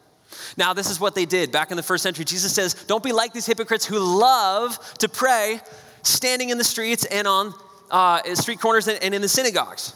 Now, 0.58 0.74
this 0.74 0.90
is 0.90 1.00
what 1.00 1.16
they 1.16 1.26
did 1.26 1.52
back 1.52 1.72
in 1.72 1.78
the 1.78 1.84
first 1.84 2.04
century. 2.04 2.26
Jesus 2.26 2.54
says, 2.54 2.74
Don't 2.74 3.04
be 3.04 3.12
like 3.12 3.34
these 3.34 3.46
hypocrites 3.46 3.86
who 3.86 4.00
love 4.00 4.78
to 5.00 5.10
pray 5.10 5.60
standing 6.04 6.50
in 6.50 6.58
the 6.58 6.64
streets 6.64 7.06
and 7.06 7.28
on 7.28 7.54
uh, 7.90 8.22
street 8.36 8.60
corners 8.60 8.88
and 8.88 9.14
in 9.14 9.22
the 9.22 9.30
synagogues. 9.30 9.94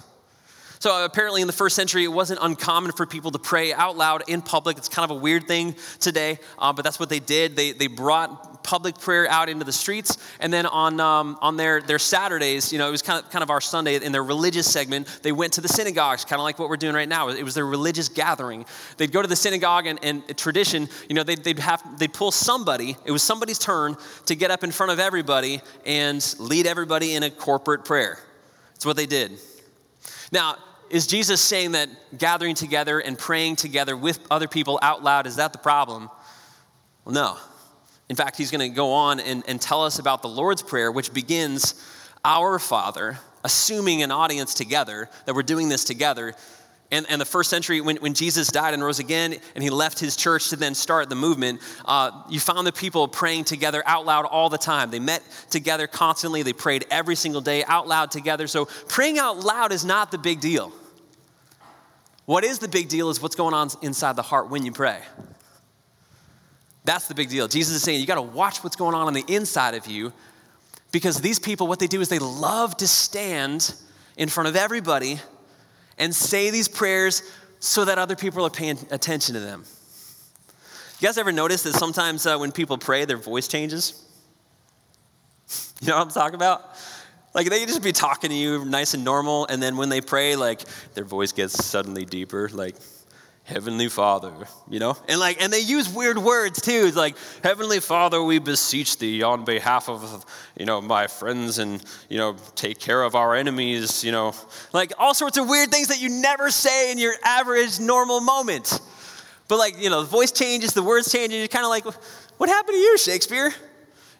So 0.86 1.04
apparently, 1.04 1.42
in 1.42 1.48
the 1.48 1.54
first 1.54 1.75
century, 1.75 2.04
it 2.04 2.10
wasn't 2.10 2.42
uncommon 2.44 2.92
for 2.92 3.08
people 3.08 3.32
to 3.32 3.39
pray 3.39 3.74
out 3.74 3.98
loud 3.98 4.22
in 4.27 4.44
public. 4.44 4.77
It's 4.77 4.88
kind 4.88 5.04
of 5.04 5.18
a 5.18 5.20
weird 5.20 5.48
thing 5.48 5.74
today, 6.00 6.38
uh, 6.60 6.74
but 6.74 6.86
that's 6.86 7.00
what 7.00 7.10
they 7.10 7.18
did. 7.18 7.56
They, 7.56 7.72
they 7.72 7.88
brought 7.88 8.63
public 8.63 9.00
prayer 9.00 9.27
out 9.27 9.50
into 9.50 9.65
the 9.65 9.72
streets. 9.72 10.20
And 10.39 10.54
then 10.54 10.68
on, 10.68 11.00
um, 11.00 11.39
on 11.42 11.58
their, 11.58 11.82
their 11.82 11.98
Saturdays, 11.98 12.72
you 12.72 12.77
know, 12.77 12.88
it 12.88 12.92
was 12.92 13.01
kind 13.01 13.20
of, 13.20 13.32
kind 13.32 13.42
of 13.42 13.50
our 13.50 13.62
Sunday 13.62 13.96
in 13.96 14.12
their 14.12 14.24
religious 14.24 14.72
segment, 14.72 15.08
they 15.24 15.32
went 15.32 15.54
to 15.54 15.62
the 15.62 15.68
synagogues, 15.68 16.24
kind 16.24 16.39
of 16.39 16.44
like 16.44 16.60
what 16.60 16.70
we're 16.70 16.77
doing 16.77 16.94
right 16.94 17.10
now. 17.10 17.30
It 17.30 17.42
was 17.42 17.56
their 17.56 17.65
religious 17.65 18.08
gathering. 18.08 18.63
They'd 18.98 19.12
go 19.12 19.24
to 19.24 19.27
the 19.27 19.36
synagogue 19.36 19.88
and, 19.88 19.98
and 20.04 20.38
tradition, 20.38 20.88
you 21.10 21.15
know, 21.15 21.24
they'd, 21.24 21.44
they'd, 21.44 21.58
have, 21.58 21.82
they'd 21.98 22.13
pull 22.13 22.30
somebody, 22.30 22.96
it 23.06 23.12
was 23.12 23.24
somebody's 23.24 23.58
turn 23.58 23.98
to 24.27 24.36
get 24.36 24.51
up 24.51 24.63
in 24.63 24.70
front 24.70 24.92
of 24.92 25.00
everybody 25.00 25.62
and 25.84 26.36
lead 26.38 26.68
everybody 26.68 27.15
in 27.15 27.24
a 27.24 27.32
corporate 27.32 27.86
prayer. 27.86 28.20
That's 28.74 28.86
what 28.86 28.98
they 28.98 29.08
did. 29.08 29.32
Now, 30.32 30.58
is 30.89 31.08
Jesus 31.08 31.42
saying 31.42 31.74
that 31.74 31.89
gathering 32.18 32.56
together 32.56 33.00
and 33.00 33.18
praying 33.18 33.56
together 33.58 33.98
with 33.98 34.20
other 34.30 34.48
people 34.48 34.80
out 34.82 35.04
loud, 35.04 35.27
is 35.27 35.38
that 35.38 35.51
the 35.51 35.60
problem? 35.60 36.10
Well, 37.04 37.13
no. 37.13 37.38
In 38.10 38.15
fact, 38.15 38.38
he's 38.38 38.51
going 38.51 38.70
to 38.70 38.75
go 38.75 38.92
on 38.92 39.20
and, 39.20 39.44
and 39.48 39.60
tell 39.60 39.84
us 39.84 40.00
about 40.00 40.22
the 40.22 40.30
Lord's 40.30 40.62
Prayer, 40.62 40.92
which 40.92 41.13
begins 41.13 41.74
Our 42.24 42.60
Father, 42.60 43.20
assuming 43.44 44.04
an 44.04 44.12
audience 44.12 44.54
together, 44.54 45.10
that 45.25 45.34
we're 45.34 45.44
doing 45.44 45.70
this 45.70 45.84
together. 45.84 46.34
And, 46.92 47.06
and 47.10 47.20
the 47.20 47.25
first 47.25 47.50
century, 47.50 47.82
when, 47.82 47.98
when 47.98 48.13
Jesus 48.13 48.48
died 48.48 48.74
and 48.74 48.84
rose 48.84 49.00
again, 49.00 49.36
and 49.56 49.63
he 49.63 49.70
left 49.70 50.00
his 50.00 50.15
church 50.15 50.50
to 50.50 50.56
then 50.56 50.75
start 50.75 51.10
the 51.10 51.15
movement, 51.15 51.62
uh, 51.86 52.24
you 52.30 52.39
found 52.39 52.68
the 52.68 52.72
people 52.72 53.08
praying 53.08 53.46
together 53.46 53.82
out 53.88 54.06
loud 54.06 54.25
all 54.25 54.50
the 54.50 54.58
time. 54.58 54.92
They 54.92 55.00
met 55.00 55.24
together 55.50 55.88
constantly, 55.88 56.44
they 56.44 56.54
prayed 56.54 56.86
every 56.92 57.15
single 57.15 57.42
day 57.42 57.63
out 57.65 57.88
loud 57.88 58.12
together. 58.12 58.46
So 58.48 58.65
praying 58.88 59.18
out 59.18 59.39
loud 59.39 59.72
is 59.72 59.84
not 59.84 60.12
the 60.12 60.20
big 60.20 60.42
deal. 60.42 60.72
What 62.25 62.44
is 62.44 62.60
the 62.60 62.68
big 62.68 62.88
deal 62.88 63.10
is 63.10 63.22
what's 63.22 63.36
going 63.36 63.54
on 63.54 63.70
inside 63.82 64.15
the 64.15 64.24
heart 64.24 64.50
when 64.50 64.63
you 64.65 64.72
pray. 64.72 65.01
That's 66.84 67.08
the 67.08 67.15
big 67.15 67.30
deal. 67.30 67.48
Jesus 67.48 67.75
is 67.75 67.82
saying 67.82 68.00
you 68.00 68.06
got 68.06 68.15
to 68.15 68.22
watch 68.22 68.63
what's 68.63 68.75
going 68.75 68.94
on 68.94 69.08
on 69.08 69.13
the 69.13 69.25
inside 69.27 69.74
of 69.74 69.88
you 69.88 70.13
because 70.92 71.20
these 71.20 71.39
people, 71.39 71.68
what 71.68 71.80
they 71.80 71.88
do 71.88 72.00
is 72.00 72.10
they 72.10 72.20
love 72.20 72.77
to 72.77 72.88
stand 72.88 73.74
in 74.18 74.30
front 74.30 74.48
of 74.48 74.56
everybody 74.56 75.20
and 75.98 76.14
say 76.14 76.50
these 76.50 76.68
prayers 76.68 77.24
so 77.60 77.86
that 77.86 77.98
other 77.98 78.16
people 78.16 78.46
are 78.46 78.50
paying 78.50 78.78
attention 78.92 79.34
to 79.34 79.40
them. 79.40 79.64
You 81.00 81.08
guys 81.08 81.18
ever 81.18 81.32
notice 81.32 81.64
that 81.64 81.74
sometimes 81.74 82.25
uh, 82.25 82.38
when 82.38 82.52
people 82.52 82.78
pray, 82.78 83.06
their 83.06 83.18
voice 83.18 83.48
changes? 83.48 84.02
You 85.82 85.90
know 85.90 85.98
what 85.98 86.04
I'm 86.04 86.12
talking 86.12 86.36
about? 86.36 86.64
Like 87.34 87.50
they 87.50 87.66
just 87.66 87.84
be 87.84 87.92
talking 87.92 88.30
to 88.30 88.36
you 88.36 88.64
nice 88.64 88.94
and 88.94 89.04
normal, 89.04 89.46
and 89.48 89.62
then 89.62 89.75
when 89.75 89.90
they 89.90 90.00
pray, 90.00 90.38
like 90.38 90.62
their 90.94 91.04
voice 91.04 91.34
gets 91.34 91.66
suddenly 91.66 92.06
deeper, 92.06 92.50
like 92.54 92.75
Heavenly 93.46 93.90
Father, 93.90 94.34
you 94.68 94.80
know? 94.80 94.98
And 95.08 95.20
like 95.20 95.40
and 95.42 95.54
they 95.54 95.60
use 95.60 95.88
weird 95.88 96.18
words 96.18 96.62
too. 96.62 96.86
It's 96.88 96.98
like, 96.98 97.16
Heavenly 97.44 97.80
Father, 97.80 98.22
we 98.22 98.40
beseech 98.40 98.98
thee 98.98 99.22
on 99.22 99.46
behalf 99.46 99.88
of 99.88 100.25
you 100.58 100.66
know 100.66 100.82
my 100.82 101.06
friends 101.06 101.60
and 101.60 101.84
you 102.10 102.18
know, 102.18 102.36
take 102.56 102.80
care 102.80 103.04
of 103.04 103.14
our 103.14 103.36
enemies, 103.36 104.04
you 104.04 104.12
know. 104.12 104.34
Like 104.74 104.94
all 104.98 105.14
sorts 105.14 105.38
of 105.38 105.48
weird 105.48 105.70
things 105.70 105.90
that 105.90 106.02
you 106.02 106.10
never 106.10 106.50
say 106.50 106.92
in 106.92 106.98
your 106.98 107.14
average 107.24 107.80
normal 107.80 108.20
moment. 108.20 108.80
But 109.48 109.60
like, 109.60 109.82
you 109.82 109.92
know, 109.92 110.02
the 110.02 110.08
voice 110.08 110.32
changes, 110.32 110.74
the 110.74 110.82
words 110.82 111.12
change, 111.12 111.32
and 111.32 111.40
you're 111.40 111.48
kind 111.48 111.66
of 111.66 111.70
like, 111.70 111.86
what 112.38 112.50
happened 112.50 112.75
to 112.75 112.80
you, 112.80 112.98
Shakespeare? 112.98 113.54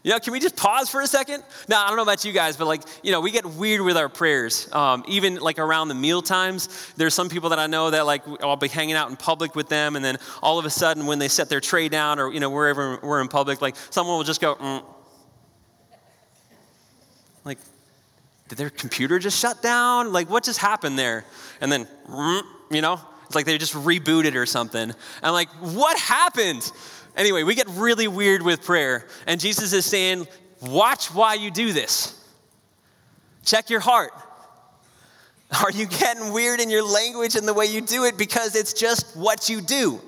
You 0.06 0.12
know, 0.12 0.20
can 0.20 0.34
we 0.34 0.40
just 0.40 0.56
pause 0.56 0.88
for 0.88 1.02
a 1.02 1.08
second? 1.08 1.44
Now, 1.68 1.84
I 1.84 1.88
don't 1.88 1.98
know 1.98 2.04
about 2.04 2.24
you 2.24 2.32
guys, 2.32 2.58
but 2.58 2.68
like, 2.68 2.84
you 3.02 3.12
know, 3.12 3.22
we 3.22 3.32
get 3.32 3.44
weird 3.44 3.82
with 3.82 3.98
our 3.98 4.08
prayers. 4.08 4.72
Um, 4.72 5.04
even 5.08 5.38
like 5.38 5.58
around 5.58 5.88
the 5.88 5.96
meal 5.96 6.22
times, 6.22 6.94
there's 6.96 7.16
some 7.16 7.28
people 7.28 7.50
that 7.50 7.58
I 7.58 7.66
know 7.66 7.90
that 7.90 8.06
like 8.06 8.22
I'll 8.44 8.56
be 8.56 8.68
hanging 8.68 8.94
out 8.94 9.10
in 9.10 9.16
public 9.16 9.56
with 9.56 9.68
them, 9.68 9.96
and 9.96 10.06
then 10.06 10.18
all 10.44 10.60
of 10.60 10.66
a 10.66 10.70
sudden, 10.70 11.08
when 11.08 11.18
they 11.18 11.28
set 11.28 11.50
their 11.50 11.60
tray 11.60 11.90
down 11.90 12.20
or 12.20 12.32
you 12.32 12.40
know 12.40 12.52
wherever 12.52 13.00
we're 13.02 13.20
in 13.20 13.30
public, 13.30 13.64
like 13.64 13.76
someone 13.90 14.16
will 14.16 14.24
just 14.24 14.42
go, 14.42 14.54
mm. 14.54 14.84
like, 17.44 17.58
did 18.48 18.60
their 18.60 18.70
computer 18.70 19.18
just 19.18 19.40
shut 19.40 19.64
down? 19.64 20.14
Like, 20.14 20.30
what 20.30 20.44
just 20.44 20.60
happened 20.60 21.00
there? 21.00 21.26
And 21.62 21.72
then, 21.72 21.88
mm, 22.08 22.44
you 22.70 22.82
know, 22.84 23.02
it's 23.26 23.34
like 23.34 23.46
they 23.46 23.58
just 23.58 23.74
rebooted 23.74 24.36
or 24.36 24.46
something. 24.46 24.94
I'm 25.24 25.34
like, 25.34 25.50
what 25.50 25.98
happened? 25.98 26.72
Anyway, 27.16 27.44
we 27.44 27.56
get 27.56 27.68
really 27.70 28.08
weird 28.08 28.42
with 28.42 28.64
prayer. 28.64 29.08
And 29.26 29.40
Jesus 29.40 29.74
is 29.74 29.86
saying, 29.86 30.28
watch 30.62 31.14
why 31.14 31.36
you 31.36 31.50
do 31.50 31.72
this. 31.72 32.22
Check 33.46 33.70
your 33.70 33.80
heart. 33.80 34.12
Are 35.64 35.72
you 35.72 35.86
getting 35.86 36.34
weird 36.34 36.60
in 36.60 36.70
your 36.70 36.84
language 36.84 37.36
and 37.36 37.48
the 37.48 37.54
way 37.54 37.66
you 37.66 37.82
do 37.82 38.06
it 38.06 38.18
because 38.18 38.56
it's 38.56 38.74
just 38.74 39.16
what 39.16 39.48
you 39.48 39.62
do? 39.62 40.02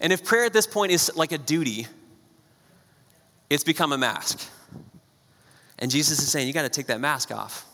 And 0.00 0.12
if 0.12 0.24
prayer 0.24 0.46
at 0.46 0.52
this 0.52 0.66
point 0.66 0.92
is 0.92 1.10
like 1.14 1.32
a 1.32 1.38
duty, 1.38 1.86
it's 3.50 3.64
become 3.64 3.92
a 3.92 3.98
mask. 3.98 4.40
And 5.78 5.90
Jesus 5.90 6.20
is 6.20 6.30
saying, 6.30 6.46
you 6.46 6.54
got 6.54 6.62
to 6.62 6.68
take 6.68 6.86
that 6.86 7.00
mask 7.00 7.32
off. 7.32 7.66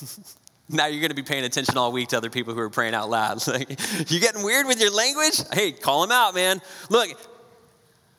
now 0.72 0.86
you're 0.86 1.00
going 1.00 1.10
to 1.10 1.16
be 1.16 1.22
paying 1.22 1.44
attention 1.44 1.76
all 1.76 1.92
week 1.92 2.08
to 2.08 2.16
other 2.16 2.30
people 2.30 2.54
who 2.54 2.60
are 2.60 2.70
praying 2.70 2.94
out 2.94 3.10
loud. 3.10 3.40
Like, 3.50 3.68
you 4.10 4.20
getting 4.20 4.42
weird 4.44 4.66
with 4.66 4.80
your 4.80 4.92
language? 4.92 5.40
Hey, 5.52 5.72
call 5.72 6.02
them 6.02 6.12
out, 6.12 6.34
man. 6.34 6.62
Look, 6.88 7.08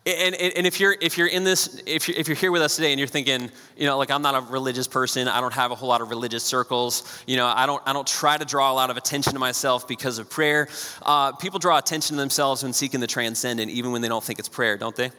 and, 0.06 0.34
and, 0.36 0.66
if 0.66 0.80
you're 0.80 0.96
if 1.00 1.18
you're 1.18 1.28
in 1.28 1.44
this 1.44 1.82
if 1.86 2.08
you're, 2.08 2.18
if 2.18 2.28
you're 2.28 2.36
here 2.36 2.52
with 2.52 2.64
us 2.64 2.76
today 2.76 2.92
and 2.92 2.98
you're 2.98 3.08
thinking 3.08 3.52
you 3.78 3.86
know 3.86 4.00
like 4.00 4.10
i'm 4.10 4.24
not 4.24 4.34
a 4.34 4.42
religious 4.52 4.88
person 4.88 5.28
i 5.28 5.40
don't 5.40 5.54
have 5.54 5.70
a 5.70 5.76
whole 5.76 5.88
lot 5.88 6.02
of 6.02 6.10
religious 6.10 6.44
circles 6.44 7.24
you 7.28 7.38
know 7.38 7.46
i 7.46 7.68
don't 7.68 7.84
i 7.86 7.94
don't 7.94 8.08
try 8.08 8.36
to 8.36 8.44
draw 8.44 8.72
a 8.72 8.74
lot 8.74 8.90
of 8.90 8.98
attention 8.98 9.34
to 9.34 9.40
myself 9.40 9.88
because 9.88 10.18
of 10.18 10.28
prayer 10.28 10.68
uh, 11.04 11.32
people 11.34 11.60
draw 11.60 11.78
attention 11.78 12.16
to 12.16 12.20
themselves 12.20 12.64
when 12.64 12.74
seeking 12.74 13.00
the 13.00 13.06
transcendent 13.06 13.70
even 13.70 13.92
when 13.92 14.02
they 14.02 14.08
don't 14.08 14.24
think 14.24 14.40
it's 14.40 14.50
prayer 14.50 14.76
don't 14.76 14.96
they 14.96 15.12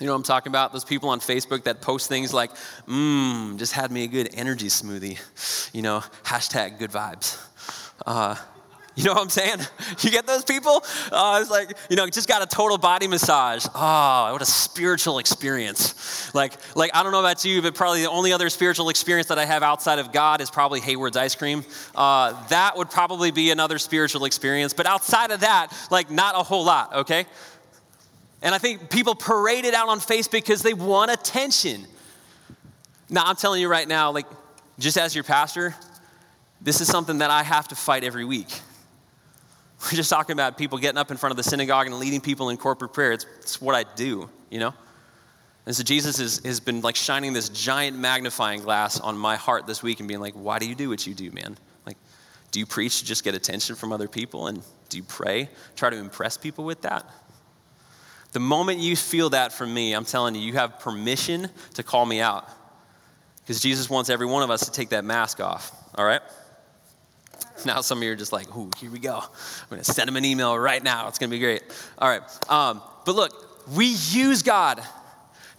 you 0.00 0.06
know 0.06 0.12
what 0.12 0.18
I'm 0.18 0.22
talking 0.24 0.50
about? 0.50 0.72
Those 0.72 0.84
people 0.84 1.10
on 1.10 1.20
Facebook 1.20 1.64
that 1.64 1.82
post 1.82 2.08
things 2.08 2.32
like, 2.32 2.50
mmm, 2.88 3.58
just 3.58 3.74
had 3.74 3.90
me 3.90 4.04
a 4.04 4.08
good 4.08 4.30
energy 4.34 4.68
smoothie. 4.68 5.18
You 5.74 5.82
know, 5.82 6.02
hashtag 6.24 6.78
good 6.78 6.90
vibes. 6.90 7.38
Uh, 8.06 8.34
you 8.96 9.04
know 9.04 9.12
what 9.12 9.22
I'm 9.22 9.30
saying? 9.30 9.58
You 10.00 10.10
get 10.10 10.26
those 10.26 10.44
people? 10.44 10.82
Uh, 11.12 11.38
it's 11.42 11.50
like, 11.50 11.76
you 11.90 11.96
know, 11.96 12.06
just 12.06 12.26
got 12.26 12.42
a 12.42 12.46
total 12.46 12.78
body 12.78 13.06
massage. 13.06 13.66
Oh, 13.74 14.32
what 14.32 14.40
a 14.40 14.46
spiritual 14.46 15.18
experience. 15.18 16.34
Like, 16.34 16.54
like 16.74 16.90
I 16.94 17.02
don't 17.02 17.12
know 17.12 17.20
about 17.20 17.44
you, 17.44 17.60
but 17.60 17.74
probably 17.74 18.02
the 18.02 18.10
only 18.10 18.32
other 18.32 18.48
spiritual 18.48 18.88
experience 18.88 19.28
that 19.28 19.38
I 19.38 19.44
have 19.44 19.62
outside 19.62 19.98
of 19.98 20.10
God 20.10 20.40
is 20.40 20.50
probably 20.50 20.80
Hayward's 20.80 21.18
ice 21.18 21.34
cream. 21.34 21.64
Uh, 21.94 22.32
that 22.48 22.78
would 22.78 22.88
probably 22.88 23.30
be 23.30 23.50
another 23.50 23.78
spiritual 23.78 24.24
experience. 24.24 24.72
But 24.72 24.86
outside 24.86 25.32
of 25.32 25.40
that, 25.40 25.68
like, 25.90 26.10
not 26.10 26.34
a 26.34 26.42
whole 26.42 26.64
lot, 26.64 26.94
okay? 26.94 27.26
And 28.42 28.54
I 28.54 28.58
think 28.58 28.90
people 28.90 29.14
parade 29.14 29.64
it 29.64 29.74
out 29.74 29.88
on 29.88 30.00
Facebook 30.00 30.32
because 30.32 30.62
they 30.62 30.74
want 30.74 31.10
attention. 31.10 31.86
Now, 33.08 33.24
I'm 33.26 33.36
telling 33.36 33.60
you 33.60 33.68
right 33.68 33.86
now, 33.86 34.12
like, 34.12 34.26
just 34.78 34.96
as 34.96 35.14
your 35.14 35.24
pastor, 35.24 35.74
this 36.60 36.80
is 36.80 36.88
something 36.88 37.18
that 37.18 37.30
I 37.30 37.42
have 37.42 37.68
to 37.68 37.74
fight 37.74 38.04
every 38.04 38.24
week. 38.24 38.48
We're 39.84 39.96
just 39.96 40.10
talking 40.10 40.32
about 40.32 40.56
people 40.56 40.78
getting 40.78 40.98
up 40.98 41.10
in 41.10 41.16
front 41.16 41.32
of 41.32 41.36
the 41.36 41.42
synagogue 41.42 41.86
and 41.86 41.98
leading 41.98 42.20
people 42.20 42.50
in 42.50 42.56
corporate 42.56 42.92
prayer. 42.92 43.12
It's, 43.12 43.26
it's 43.40 43.60
what 43.60 43.74
I 43.74 43.84
do, 43.94 44.30
you 44.50 44.58
know? 44.58 44.74
And 45.66 45.76
so 45.76 45.82
Jesus 45.82 46.18
is, 46.18 46.40
has 46.44 46.60
been 46.60 46.80
like 46.80 46.96
shining 46.96 47.32
this 47.32 47.48
giant 47.48 47.98
magnifying 47.98 48.62
glass 48.62 48.98
on 48.98 49.16
my 49.16 49.36
heart 49.36 49.66
this 49.66 49.82
week 49.82 50.00
and 50.00 50.08
being 50.08 50.20
like, 50.20 50.34
why 50.34 50.58
do 50.58 50.66
you 50.66 50.74
do 50.74 50.88
what 50.88 51.06
you 51.06 51.14
do, 51.14 51.30
man? 51.30 51.56
Like, 51.86 51.96
do 52.50 52.58
you 52.58 52.66
preach 52.66 53.00
to 53.00 53.04
just 53.04 53.24
get 53.24 53.34
attention 53.34 53.76
from 53.76 53.92
other 53.92 54.08
people? 54.08 54.46
And 54.46 54.62
do 54.88 54.96
you 54.96 55.02
pray, 55.04 55.48
try 55.76 55.90
to 55.90 55.96
impress 55.96 56.36
people 56.36 56.64
with 56.64 56.82
that? 56.82 57.08
The 58.32 58.40
moment 58.40 58.78
you 58.78 58.96
feel 58.96 59.30
that 59.30 59.52
from 59.52 59.72
me, 59.74 59.92
I'm 59.92 60.04
telling 60.04 60.34
you, 60.34 60.40
you 60.40 60.52
have 60.54 60.78
permission 60.80 61.48
to 61.74 61.82
call 61.82 62.06
me 62.06 62.20
out. 62.20 62.48
Because 63.40 63.60
Jesus 63.60 63.90
wants 63.90 64.10
every 64.10 64.26
one 64.26 64.42
of 64.42 64.50
us 64.50 64.66
to 64.66 64.72
take 64.72 64.90
that 64.90 65.04
mask 65.04 65.40
off, 65.40 65.72
all 65.96 66.04
right? 66.04 66.20
Now, 67.64 67.80
some 67.80 67.98
of 67.98 68.04
you 68.04 68.12
are 68.12 68.16
just 68.16 68.32
like, 68.32 68.54
ooh, 68.56 68.70
here 68.78 68.90
we 68.90 68.98
go. 68.98 69.18
I'm 69.18 69.68
going 69.68 69.82
to 69.82 69.92
send 69.92 70.08
him 70.08 70.16
an 70.16 70.24
email 70.24 70.56
right 70.56 70.82
now. 70.82 71.08
It's 71.08 71.18
going 71.18 71.30
to 71.30 71.34
be 71.34 71.40
great. 71.40 71.62
All 71.98 72.08
right. 72.08 72.22
Um, 72.50 72.80
but 73.04 73.14
look, 73.14 73.32
we 73.76 73.86
use 73.86 74.42
God. 74.42 74.80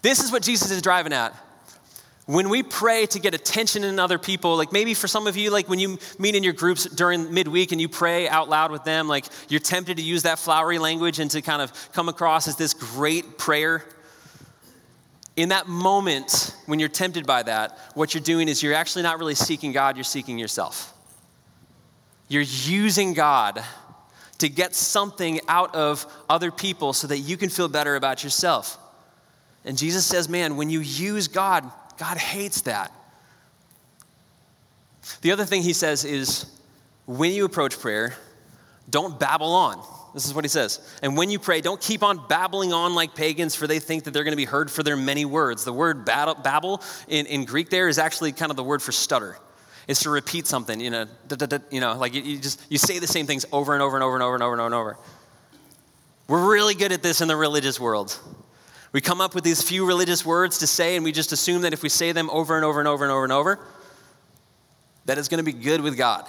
This 0.01 0.23
is 0.23 0.31
what 0.31 0.41
Jesus 0.41 0.71
is 0.71 0.81
driving 0.81 1.13
at 1.13 1.35
when 2.31 2.47
we 2.47 2.63
pray 2.63 3.05
to 3.07 3.19
get 3.19 3.33
attention 3.33 3.83
in 3.83 3.99
other 3.99 4.17
people, 4.17 4.55
like 4.55 4.71
maybe 4.71 4.93
for 4.93 5.09
some 5.09 5.27
of 5.27 5.35
you, 5.35 5.51
like 5.51 5.67
when 5.67 5.79
you 5.79 5.99
meet 6.17 6.33
in 6.33 6.43
your 6.43 6.53
groups 6.53 6.85
during 6.85 7.33
midweek 7.33 7.73
and 7.73 7.81
you 7.81 7.89
pray 7.89 8.29
out 8.29 8.47
loud 8.47 8.71
with 8.71 8.85
them, 8.85 9.09
like 9.09 9.25
you're 9.49 9.59
tempted 9.59 9.97
to 9.97 10.03
use 10.03 10.23
that 10.23 10.39
flowery 10.39 10.79
language 10.79 11.19
and 11.19 11.29
to 11.31 11.41
kind 11.41 11.61
of 11.61 11.73
come 11.91 12.07
across 12.07 12.47
as 12.47 12.55
this 12.55 12.73
great 12.73 13.37
prayer. 13.37 13.83
In 15.35 15.49
that 15.49 15.67
moment, 15.67 16.55
when 16.67 16.79
you're 16.79 16.87
tempted 16.87 17.27
by 17.27 17.43
that, 17.43 17.77
what 17.95 18.13
you're 18.13 18.23
doing 18.23 18.47
is 18.47 18.63
you're 18.63 18.75
actually 18.75 19.03
not 19.03 19.19
really 19.19 19.35
seeking 19.35 19.73
God, 19.73 19.97
you're 19.97 20.05
seeking 20.05 20.39
yourself. 20.39 20.93
You're 22.29 22.43
using 22.43 23.13
God 23.13 23.61
to 24.37 24.47
get 24.47 24.73
something 24.73 25.41
out 25.49 25.75
of 25.75 26.05
other 26.29 26.49
people 26.49 26.93
so 26.93 27.07
that 27.07 27.17
you 27.17 27.35
can 27.35 27.49
feel 27.49 27.67
better 27.67 27.97
about 27.97 28.23
yourself. 28.23 28.77
And 29.65 29.77
Jesus 29.77 30.05
says, 30.05 30.29
man, 30.29 30.55
when 30.55 30.69
you 30.69 30.79
use 30.79 31.27
God, 31.27 31.69
God 32.01 32.17
hates 32.17 32.61
that. 32.61 32.91
The 35.21 35.31
other 35.31 35.45
thing 35.45 35.61
he 35.61 35.73
says 35.73 36.03
is 36.03 36.47
when 37.05 37.31
you 37.31 37.45
approach 37.45 37.77
prayer, 37.79 38.15
don't 38.89 39.19
babble 39.19 39.53
on. 39.53 39.85
This 40.15 40.25
is 40.25 40.33
what 40.33 40.43
he 40.43 40.49
says. 40.49 40.79
And 41.03 41.15
when 41.15 41.29
you 41.29 41.37
pray, 41.37 41.61
don't 41.61 41.79
keep 41.79 42.01
on 42.01 42.27
babbling 42.27 42.73
on 42.73 42.95
like 42.95 43.13
pagans, 43.13 43.53
for 43.53 43.67
they 43.67 43.77
think 43.77 44.05
that 44.05 44.15
they're 44.15 44.23
going 44.23 44.31
to 44.31 44.35
be 44.35 44.45
heard 44.45 44.71
for 44.71 44.81
their 44.81 44.97
many 44.97 45.25
words. 45.25 45.63
The 45.63 45.73
word 45.73 46.03
babble 46.03 46.81
in, 47.07 47.27
in 47.27 47.45
Greek 47.45 47.69
there 47.69 47.87
is 47.87 47.99
actually 47.99 48.31
kind 48.31 48.49
of 48.49 48.55
the 48.55 48.63
word 48.63 48.81
for 48.81 48.91
stutter. 48.91 49.37
It's 49.87 50.01
to 50.01 50.09
repeat 50.09 50.47
something, 50.47 50.79
you 50.79 50.89
know, 50.89 51.05
you 51.69 51.81
know, 51.81 51.97
like 51.97 52.15
you, 52.15 52.23
you 52.23 52.39
just 52.39 52.63
you 52.67 52.79
say 52.79 52.97
the 52.97 53.05
same 53.05 53.27
things 53.27 53.45
over 53.51 53.73
and 53.73 53.83
over 53.83 53.95
and 53.95 54.03
over 54.03 54.15
and 54.15 54.23
over 54.23 54.33
and 54.33 54.41
over 54.41 54.53
and 54.53 54.61
over 54.61 54.65
and 54.65 54.73
over. 54.73 54.97
We're 56.27 56.51
really 56.51 56.73
good 56.73 56.93
at 56.93 57.03
this 57.03 57.21
in 57.21 57.27
the 57.27 57.35
religious 57.35 57.79
world. 57.79 58.19
We 58.93 59.01
come 59.01 59.21
up 59.21 59.33
with 59.33 59.43
these 59.43 59.61
few 59.61 59.85
religious 59.85 60.25
words 60.25 60.59
to 60.59 60.67
say, 60.67 60.95
and 60.95 61.03
we 61.03 61.11
just 61.11 61.31
assume 61.31 61.61
that 61.61 61.73
if 61.73 61.81
we 61.81 61.89
say 61.89 62.11
them 62.11 62.29
over 62.29 62.55
and 62.55 62.65
over 62.65 62.79
and 62.79 62.87
over 62.87 63.05
and 63.05 63.11
over 63.11 63.23
and 63.23 63.33
over, 63.33 63.59
that 65.05 65.17
it's 65.17 65.29
going 65.29 65.43
to 65.43 65.49
be 65.49 65.53
good 65.53 65.81
with 65.81 65.97
God. 65.97 66.25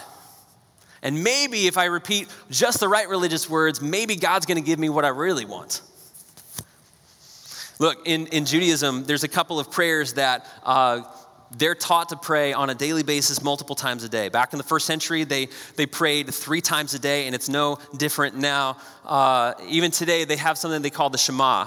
And 1.02 1.24
maybe 1.24 1.66
if 1.66 1.76
I 1.76 1.86
repeat 1.86 2.28
just 2.50 2.78
the 2.78 2.88
right 2.88 3.08
religious 3.08 3.50
words, 3.50 3.80
maybe 3.80 4.14
God's 4.14 4.46
going 4.46 4.62
to 4.62 4.64
give 4.64 4.78
me 4.78 4.88
what 4.88 5.04
I 5.04 5.08
really 5.08 5.44
want. 5.44 5.82
Look, 7.80 8.06
in, 8.06 8.28
in 8.28 8.44
Judaism, 8.44 9.04
there's 9.04 9.24
a 9.24 9.28
couple 9.28 9.58
of 9.58 9.72
prayers 9.72 10.12
that 10.12 10.46
uh, 10.62 11.00
they're 11.50 11.74
taught 11.74 12.10
to 12.10 12.16
pray 12.16 12.52
on 12.52 12.70
a 12.70 12.76
daily 12.76 13.02
basis 13.02 13.42
multiple 13.42 13.74
times 13.74 14.04
a 14.04 14.08
day. 14.08 14.28
Back 14.28 14.52
in 14.52 14.58
the 14.58 14.64
first 14.64 14.86
century, 14.86 15.24
they, 15.24 15.48
they 15.74 15.86
prayed 15.86 16.32
three 16.32 16.60
times 16.60 16.94
a 16.94 17.00
day, 17.00 17.26
and 17.26 17.34
it's 17.34 17.48
no 17.48 17.80
different 17.96 18.36
now. 18.36 18.76
Uh, 19.04 19.54
even 19.66 19.90
today, 19.90 20.24
they 20.24 20.36
have 20.36 20.56
something 20.56 20.80
they 20.80 20.90
call 20.90 21.10
the 21.10 21.18
Shema, 21.18 21.66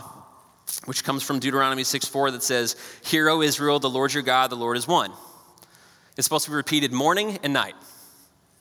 which 0.85 1.03
comes 1.03 1.23
from 1.23 1.39
Deuteronomy 1.39 1.83
6 1.83 2.07
4 2.07 2.31
that 2.31 2.43
says, 2.43 2.75
Hear, 3.03 3.29
O 3.29 3.41
Israel, 3.41 3.79
the 3.79 3.89
Lord 3.89 4.13
your 4.13 4.23
God, 4.23 4.49
the 4.49 4.55
Lord 4.55 4.77
is 4.77 4.87
one. 4.87 5.11
It's 6.17 6.25
supposed 6.25 6.45
to 6.45 6.51
be 6.51 6.57
repeated 6.57 6.91
morning 6.91 7.39
and 7.43 7.53
night. 7.53 7.75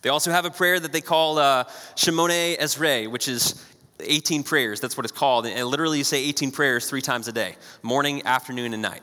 They 0.02 0.10
also 0.10 0.30
have 0.30 0.44
a 0.44 0.50
prayer 0.50 0.78
that 0.78 0.92
they 0.92 1.00
call 1.00 1.38
uh, 1.38 1.64
Shemoneh 1.96 2.58
Esrei, 2.58 3.10
which 3.10 3.28
is 3.28 3.64
18 4.00 4.42
prayers. 4.42 4.80
That's 4.80 4.96
what 4.96 5.06
it's 5.06 5.12
called. 5.12 5.46
And 5.46 5.66
literally, 5.66 5.98
you 5.98 6.04
say 6.04 6.22
18 6.24 6.50
prayers 6.50 6.88
three 6.88 7.00
times 7.00 7.28
a 7.28 7.32
day 7.32 7.56
morning, 7.82 8.26
afternoon, 8.26 8.72
and 8.74 8.82
night. 8.82 9.02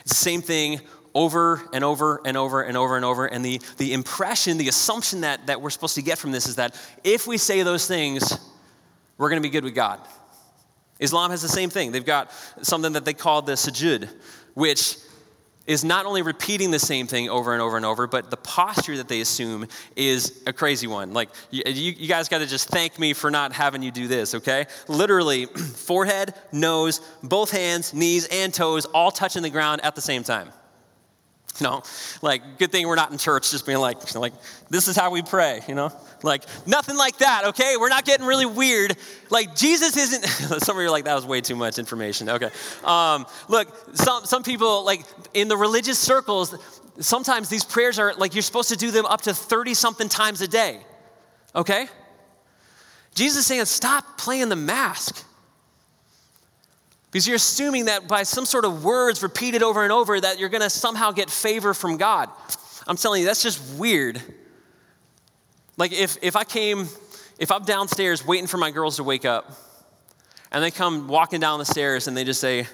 It's 0.00 0.10
the 0.10 0.14
same 0.14 0.42
thing 0.42 0.80
over 1.14 1.62
and 1.72 1.82
over 1.82 2.20
and 2.24 2.36
over 2.36 2.62
and 2.62 2.76
over 2.76 2.96
and 2.96 3.04
over. 3.04 3.26
And 3.26 3.44
the, 3.44 3.60
the 3.78 3.94
impression, 3.94 4.58
the 4.58 4.68
assumption 4.68 5.22
that, 5.22 5.46
that 5.46 5.62
we're 5.62 5.70
supposed 5.70 5.94
to 5.94 6.02
get 6.02 6.18
from 6.18 6.30
this 6.30 6.46
is 6.46 6.56
that 6.56 6.78
if 7.02 7.26
we 7.26 7.38
say 7.38 7.62
those 7.62 7.86
things, 7.86 8.38
we're 9.16 9.30
going 9.30 9.40
to 9.40 9.48
be 9.48 9.52
good 9.52 9.64
with 9.64 9.74
God. 9.74 9.98
Islam 11.00 11.30
has 11.30 11.42
the 11.42 11.48
same 11.48 11.70
thing. 11.70 11.92
They've 11.92 12.04
got 12.04 12.30
something 12.62 12.92
that 12.94 13.04
they 13.04 13.14
call 13.14 13.42
the 13.42 13.52
sujud, 13.52 14.08
which 14.54 14.96
is 15.66 15.84
not 15.84 16.06
only 16.06 16.22
repeating 16.22 16.70
the 16.70 16.78
same 16.78 17.06
thing 17.06 17.28
over 17.28 17.52
and 17.52 17.60
over 17.60 17.76
and 17.76 17.84
over, 17.84 18.06
but 18.06 18.30
the 18.30 18.36
posture 18.36 18.96
that 18.96 19.08
they 19.08 19.20
assume 19.20 19.66
is 19.96 20.42
a 20.46 20.52
crazy 20.52 20.86
one. 20.86 21.12
Like, 21.12 21.28
you, 21.50 21.62
you 21.66 22.08
guys 22.08 22.28
got 22.28 22.38
to 22.38 22.46
just 22.46 22.68
thank 22.68 22.98
me 22.98 23.12
for 23.12 23.30
not 23.30 23.52
having 23.52 23.82
you 23.82 23.90
do 23.90 24.06
this, 24.06 24.34
okay? 24.36 24.66
Literally, 24.88 25.46
forehead, 25.46 26.34
nose, 26.52 27.00
both 27.22 27.50
hands, 27.50 27.92
knees, 27.92 28.26
and 28.30 28.54
toes 28.54 28.84
all 28.86 29.10
touching 29.10 29.42
the 29.42 29.50
ground 29.50 29.84
at 29.84 29.94
the 29.94 30.00
same 30.00 30.22
time. 30.22 30.50
You 31.60 31.64
know, 31.64 31.82
like, 32.20 32.58
good 32.58 32.70
thing 32.70 32.86
we're 32.86 32.96
not 32.96 33.12
in 33.12 33.18
church 33.18 33.50
just 33.50 33.64
being 33.64 33.78
like, 33.78 34.14
like, 34.14 34.34
this 34.68 34.88
is 34.88 34.96
how 34.96 35.10
we 35.10 35.22
pray, 35.22 35.62
you 35.66 35.74
know? 35.74 35.90
Like, 36.22 36.44
nothing 36.66 36.96
like 36.96 37.18
that, 37.18 37.46
okay? 37.46 37.76
We're 37.78 37.88
not 37.88 38.04
getting 38.04 38.26
really 38.26 38.44
weird. 38.44 38.94
Like, 39.30 39.56
Jesus 39.56 39.96
isn't, 39.96 40.24
some 40.62 40.76
of 40.76 40.82
you 40.82 40.88
are 40.88 40.90
like, 40.90 41.04
that 41.04 41.14
was 41.14 41.24
way 41.24 41.40
too 41.40 41.56
much 41.56 41.78
information, 41.78 42.28
okay? 42.28 42.50
Um, 42.84 43.24
look, 43.48 43.68
some, 43.94 44.26
some 44.26 44.42
people, 44.42 44.84
like, 44.84 45.02
in 45.32 45.48
the 45.48 45.56
religious 45.56 45.98
circles, 45.98 46.54
sometimes 47.00 47.48
these 47.48 47.64
prayers 47.64 47.98
are 47.98 48.12
like, 48.14 48.34
you're 48.34 48.42
supposed 48.42 48.68
to 48.68 48.76
do 48.76 48.90
them 48.90 49.06
up 49.06 49.22
to 49.22 49.32
30 49.32 49.72
something 49.72 50.10
times 50.10 50.42
a 50.42 50.48
day, 50.48 50.80
okay? 51.54 51.88
Jesus 53.14 53.38
is 53.38 53.46
saying, 53.46 53.64
stop 53.64 54.18
playing 54.18 54.50
the 54.50 54.56
mask. 54.56 55.24
Because 57.16 57.26
you're 57.26 57.36
assuming 57.36 57.86
that 57.86 58.06
by 58.06 58.24
some 58.24 58.44
sort 58.44 58.66
of 58.66 58.84
words 58.84 59.22
repeated 59.22 59.62
over 59.62 59.82
and 59.82 59.90
over 59.90 60.20
that 60.20 60.38
you're 60.38 60.50
going 60.50 60.60
to 60.60 60.68
somehow 60.68 61.12
get 61.12 61.30
favor 61.30 61.72
from 61.72 61.96
God. 61.96 62.28
I'm 62.86 62.98
telling 62.98 63.22
you, 63.22 63.26
that's 63.26 63.42
just 63.42 63.78
weird. 63.78 64.20
Like 65.78 65.94
if, 65.94 66.18
if 66.20 66.36
I 66.36 66.44
came, 66.44 66.86
if 67.38 67.50
I'm 67.50 67.64
downstairs 67.64 68.22
waiting 68.22 68.46
for 68.46 68.58
my 68.58 68.70
girls 68.70 68.96
to 68.96 69.02
wake 69.02 69.24
up, 69.24 69.50
and 70.52 70.62
they 70.62 70.70
come 70.70 71.08
walking 71.08 71.40
down 71.40 71.58
the 71.58 71.64
stairs 71.64 72.06
and 72.06 72.14
they 72.14 72.22
just 72.22 72.38
say, 72.38 72.66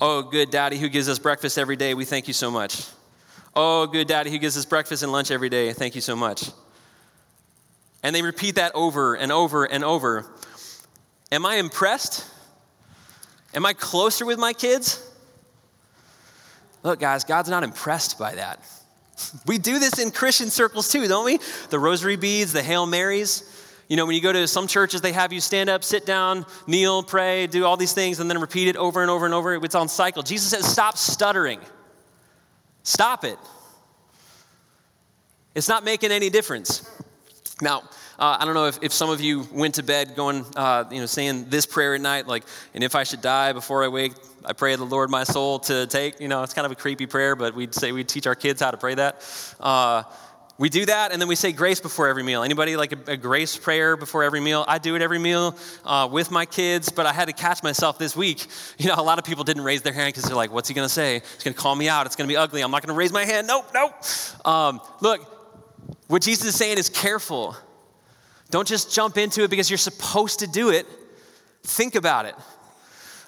Oh, 0.00 0.22
good 0.22 0.50
daddy 0.50 0.76
who 0.76 0.88
gives 0.88 1.08
us 1.08 1.20
breakfast 1.20 1.56
every 1.56 1.76
day, 1.76 1.94
we 1.94 2.04
thank 2.04 2.26
you 2.26 2.34
so 2.34 2.50
much. 2.50 2.88
Oh, 3.54 3.86
good 3.86 4.08
daddy 4.08 4.28
who 4.28 4.38
gives 4.38 4.56
us 4.56 4.64
breakfast 4.64 5.04
and 5.04 5.12
lunch 5.12 5.30
every 5.30 5.50
day, 5.50 5.72
thank 5.72 5.94
you 5.94 6.00
so 6.00 6.16
much. 6.16 6.50
And 8.02 8.12
they 8.12 8.22
repeat 8.22 8.56
that 8.56 8.72
over 8.74 9.14
and 9.14 9.30
over 9.30 9.66
and 9.66 9.84
over. 9.84 10.28
Am 11.30 11.46
I 11.46 11.58
impressed? 11.58 12.33
Am 13.54 13.64
I 13.64 13.72
closer 13.72 14.26
with 14.26 14.38
my 14.38 14.52
kids? 14.52 15.00
Look, 16.82 17.00
guys, 17.00 17.24
God's 17.24 17.48
not 17.48 17.62
impressed 17.62 18.18
by 18.18 18.34
that. 18.34 18.60
We 19.46 19.58
do 19.58 19.78
this 19.78 19.98
in 20.00 20.10
Christian 20.10 20.50
circles 20.50 20.90
too, 20.90 21.06
don't 21.06 21.24
we? 21.24 21.38
The 21.70 21.78
rosary 21.78 22.16
beads, 22.16 22.52
the 22.52 22.62
Hail 22.62 22.84
Marys. 22.84 23.48
You 23.88 23.96
know, 23.96 24.06
when 24.06 24.16
you 24.16 24.20
go 24.20 24.32
to 24.32 24.48
some 24.48 24.66
churches, 24.66 25.00
they 25.02 25.12
have 25.12 25.32
you 25.32 25.40
stand 25.40 25.70
up, 25.70 25.84
sit 25.84 26.04
down, 26.04 26.46
kneel, 26.66 27.02
pray, 27.02 27.46
do 27.46 27.64
all 27.64 27.76
these 27.76 27.92
things, 27.92 28.18
and 28.18 28.28
then 28.28 28.40
repeat 28.40 28.68
it 28.68 28.76
over 28.76 29.02
and 29.02 29.10
over 29.10 29.24
and 29.24 29.34
over. 29.34 29.54
It's 29.54 29.74
on 29.74 29.88
cycle. 29.88 30.22
Jesus 30.22 30.50
says, 30.50 30.66
stop 30.66 30.96
stuttering. 30.96 31.60
Stop 32.82 33.24
it. 33.24 33.38
It's 35.54 35.68
not 35.68 35.84
making 35.84 36.10
any 36.10 36.30
difference. 36.30 36.88
Now, 37.60 37.82
uh, 38.18 38.36
I 38.38 38.44
don't 38.44 38.54
know 38.54 38.66
if, 38.66 38.78
if 38.82 38.92
some 38.92 39.10
of 39.10 39.20
you 39.20 39.46
went 39.52 39.74
to 39.76 39.82
bed 39.82 40.14
going, 40.14 40.44
uh, 40.56 40.84
you 40.90 41.00
know, 41.00 41.06
saying 41.06 41.46
this 41.48 41.66
prayer 41.66 41.94
at 41.94 42.00
night, 42.00 42.26
like, 42.26 42.44
and 42.74 42.84
if 42.84 42.94
I 42.94 43.04
should 43.04 43.20
die 43.20 43.52
before 43.52 43.84
I 43.84 43.88
wake, 43.88 44.12
I 44.44 44.52
pray 44.52 44.76
the 44.76 44.84
Lord 44.84 45.10
my 45.10 45.24
soul 45.24 45.58
to 45.60 45.86
take. 45.86 46.20
You 46.20 46.28
know, 46.28 46.42
it's 46.42 46.54
kind 46.54 46.66
of 46.66 46.72
a 46.72 46.76
creepy 46.76 47.06
prayer, 47.06 47.34
but 47.34 47.54
we'd 47.54 47.74
say 47.74 47.92
we'd 47.92 48.08
teach 48.08 48.26
our 48.26 48.34
kids 48.34 48.60
how 48.60 48.70
to 48.70 48.76
pray 48.76 48.94
that. 48.94 49.56
Uh, 49.58 50.04
we 50.56 50.68
do 50.68 50.86
that, 50.86 51.10
and 51.10 51.20
then 51.20 51.26
we 51.26 51.34
say 51.34 51.50
grace 51.50 51.80
before 51.80 52.06
every 52.06 52.22
meal. 52.22 52.44
Anybody 52.44 52.76
like 52.76 52.92
a, 52.92 53.12
a 53.12 53.16
grace 53.16 53.56
prayer 53.56 53.96
before 53.96 54.22
every 54.22 54.40
meal? 54.40 54.64
I 54.68 54.78
do 54.78 54.94
it 54.94 55.02
every 55.02 55.18
meal 55.18 55.56
uh, 55.84 56.08
with 56.10 56.30
my 56.30 56.46
kids, 56.46 56.90
but 56.90 57.06
I 57.06 57.12
had 57.12 57.26
to 57.26 57.32
catch 57.32 57.64
myself 57.64 57.98
this 57.98 58.14
week. 58.14 58.46
You 58.76 58.88
know, 58.88 58.96
a 58.98 59.02
lot 59.02 59.18
of 59.18 59.24
people 59.24 59.44
didn't 59.44 59.62
raise 59.62 59.82
their 59.82 59.92
hand 59.92 60.12
because 60.12 60.24
they're 60.24 60.36
like, 60.36 60.52
"What's 60.52 60.68
he 60.68 60.74
gonna 60.74 60.88
say? 60.88 61.22
He's 61.34 61.44
gonna 61.44 61.54
call 61.54 61.74
me 61.74 61.88
out. 61.88 62.06
It's 62.06 62.16
gonna 62.16 62.28
be 62.28 62.36
ugly. 62.36 62.60
I'm 62.60 62.70
not 62.70 62.82
gonna 62.82 62.98
raise 62.98 63.12
my 63.12 63.24
hand. 63.24 63.46
Nope, 63.46 63.66
nope." 63.72 63.92
Um, 64.44 64.80
look, 65.00 65.22
what 66.08 66.22
Jesus 66.22 66.46
is 66.46 66.54
saying 66.54 66.76
is 66.76 66.88
careful. 66.88 67.56
Don't 68.54 68.68
just 68.68 68.94
jump 68.94 69.18
into 69.18 69.42
it 69.42 69.50
because 69.50 69.68
you're 69.68 69.76
supposed 69.76 70.38
to 70.38 70.46
do 70.46 70.70
it. 70.70 70.86
Think 71.64 71.96
about 71.96 72.24
it. 72.24 72.36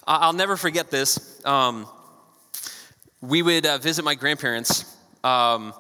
I'll 0.07 0.33
never 0.33 0.57
forget 0.57 0.89
this. 0.89 1.45
Um, 1.45 1.89
we 3.21 3.43
would 3.43 3.67
uh, 3.67 3.79
visit 3.79 4.05
my 4.05 4.15
grandparents. 4.15 4.85
Um, 5.25 5.75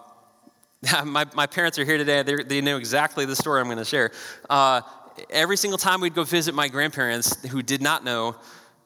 my, 1.04 1.26
my 1.32 1.46
parents 1.46 1.78
are 1.78 1.84
here 1.84 1.96
today. 1.96 2.24
They're, 2.24 2.42
they 2.42 2.60
know 2.60 2.76
exactly 2.76 3.24
the 3.24 3.36
story 3.36 3.60
I'm 3.60 3.68
going 3.68 3.78
to 3.78 3.84
share. 3.84 4.10
Uh, 4.50 4.80
every 5.30 5.56
single 5.56 5.78
time 5.78 6.00
we'd 6.00 6.16
go 6.16 6.24
visit 6.24 6.52
my 6.52 6.66
grandparents 6.66 7.46
who 7.46 7.62
did 7.62 7.80
not 7.80 8.02
know 8.02 8.34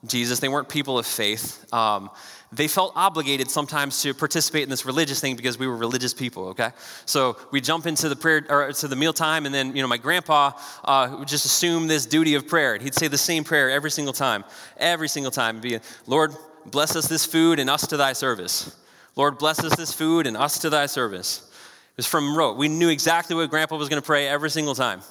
Jesus, 0.06 0.40
they 0.40 0.48
weren't 0.48 0.68
people 0.68 0.98
of 0.98 1.06
faith. 1.06 1.72
Um, 1.72 2.10
they 2.52 2.66
felt 2.66 2.92
obligated 2.96 3.48
sometimes 3.48 4.02
to 4.02 4.12
participate 4.12 4.64
in 4.64 4.70
this 4.70 4.84
religious 4.84 5.20
thing 5.20 5.36
because 5.36 5.58
we 5.58 5.68
were 5.68 5.76
religious 5.76 6.12
people, 6.12 6.48
okay? 6.48 6.70
So 7.06 7.36
we 7.52 7.60
jump 7.60 7.86
into 7.86 8.08
the 8.08 8.16
prayer 8.16 8.44
or 8.48 8.72
to 8.72 8.88
the 8.88 8.96
mealtime, 8.96 9.46
and 9.46 9.54
then, 9.54 9.76
you 9.76 9.82
know, 9.82 9.88
my 9.88 9.98
grandpa 9.98 10.52
uh, 10.84 11.14
would 11.18 11.28
just 11.28 11.44
assume 11.44 11.86
this 11.86 12.06
duty 12.06 12.34
of 12.34 12.48
prayer. 12.48 12.76
He'd 12.76 12.94
say 12.94 13.06
the 13.06 13.18
same 13.18 13.44
prayer 13.44 13.70
every 13.70 13.90
single 13.90 14.12
time, 14.12 14.44
every 14.78 15.08
single 15.08 15.30
time. 15.30 15.60
Be, 15.60 15.78
Lord, 16.06 16.34
bless 16.66 16.96
us 16.96 17.06
this 17.06 17.24
food 17.24 17.60
and 17.60 17.70
us 17.70 17.86
to 17.86 17.96
thy 17.96 18.14
service. 18.14 18.76
Lord, 19.14 19.38
bless 19.38 19.62
us 19.62 19.76
this 19.76 19.92
food 19.92 20.26
and 20.26 20.36
us 20.36 20.58
to 20.60 20.70
thy 20.70 20.86
service. 20.86 21.48
It 21.92 21.96
was 21.98 22.06
from 22.06 22.36
rote. 22.36 22.56
We 22.56 22.68
knew 22.68 22.88
exactly 22.88 23.36
what 23.36 23.48
grandpa 23.50 23.76
was 23.76 23.88
going 23.88 24.02
to 24.02 24.06
pray 24.06 24.26
every 24.26 24.50
single 24.50 24.74
time. 24.74 25.02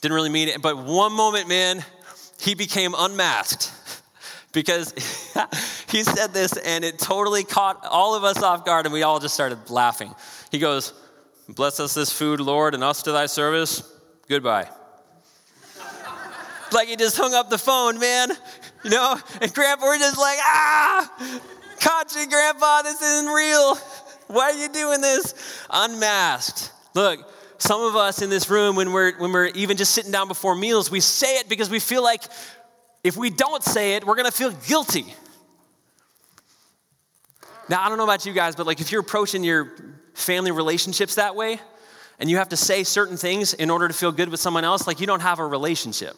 Didn't 0.00 0.14
really 0.14 0.30
mean 0.30 0.48
it, 0.48 0.62
but 0.62 0.78
one 0.78 1.12
moment, 1.12 1.48
man, 1.48 1.84
he 2.40 2.54
became 2.54 2.94
unmasked 2.96 3.72
because 4.56 4.94
he 5.90 6.02
said 6.02 6.32
this 6.32 6.56
and 6.56 6.82
it 6.82 6.98
totally 6.98 7.44
caught 7.44 7.84
all 7.84 8.14
of 8.14 8.24
us 8.24 8.42
off 8.42 8.64
guard 8.64 8.86
and 8.86 8.92
we 8.92 9.02
all 9.02 9.20
just 9.20 9.34
started 9.34 9.68
laughing. 9.68 10.14
He 10.50 10.58
goes, 10.58 10.94
Bless 11.48 11.78
us 11.78 11.94
this 11.94 12.10
food, 12.10 12.40
Lord, 12.40 12.74
and 12.74 12.82
us 12.82 13.02
to 13.02 13.12
thy 13.12 13.26
service. 13.26 13.82
Goodbye. 14.28 14.68
like 16.72 16.88
he 16.88 16.96
just 16.96 17.18
hung 17.18 17.34
up 17.34 17.50
the 17.50 17.58
phone, 17.58 18.00
man. 18.00 18.30
You 18.82 18.90
know? 18.90 19.20
And 19.40 19.52
Grandpa, 19.52 19.84
we're 19.84 19.98
just 19.98 20.18
like, 20.18 20.38
ah, 20.40 21.40
caught 21.80 22.14
you, 22.16 22.26
Grandpa, 22.26 22.82
this 22.82 23.00
isn't 23.00 23.32
real. 23.32 23.76
Why 24.26 24.50
are 24.50 24.52
you 24.54 24.68
doing 24.70 25.00
this? 25.00 25.34
Unmasked. 25.70 26.72
Look, 26.94 27.30
some 27.58 27.82
of 27.82 27.94
us 27.94 28.22
in 28.22 28.30
this 28.30 28.50
room, 28.50 28.74
when 28.74 28.92
we're, 28.92 29.16
when 29.18 29.32
we're 29.32 29.46
even 29.48 29.76
just 29.76 29.92
sitting 29.92 30.10
down 30.10 30.28
before 30.28 30.56
meals, 30.56 30.90
we 30.90 31.00
say 31.00 31.36
it 31.36 31.48
because 31.48 31.70
we 31.70 31.78
feel 31.78 32.02
like 32.02 32.22
if 33.06 33.16
we 33.16 33.30
don't 33.30 33.62
say 33.62 33.94
it, 33.94 34.04
we're 34.04 34.16
going 34.16 34.26
to 34.26 34.36
feel 34.36 34.50
guilty. 34.50 35.14
Now, 37.68 37.82
I 37.84 37.88
don't 37.88 37.98
know 37.98 38.04
about 38.04 38.26
you 38.26 38.32
guys, 38.32 38.56
but 38.56 38.66
like 38.66 38.80
if 38.80 38.90
you're 38.90 39.00
approaching 39.00 39.44
your 39.44 39.72
family 40.14 40.50
relationships 40.50 41.14
that 41.14 41.36
way, 41.36 41.60
and 42.18 42.28
you 42.28 42.38
have 42.38 42.48
to 42.48 42.56
say 42.56 42.82
certain 42.82 43.16
things 43.16 43.54
in 43.54 43.70
order 43.70 43.86
to 43.86 43.94
feel 43.94 44.10
good 44.10 44.28
with 44.28 44.40
someone 44.40 44.64
else, 44.64 44.88
like 44.88 44.98
you 45.00 45.06
don't 45.06 45.20
have 45.20 45.38
a 45.38 45.46
relationship. 45.46 46.16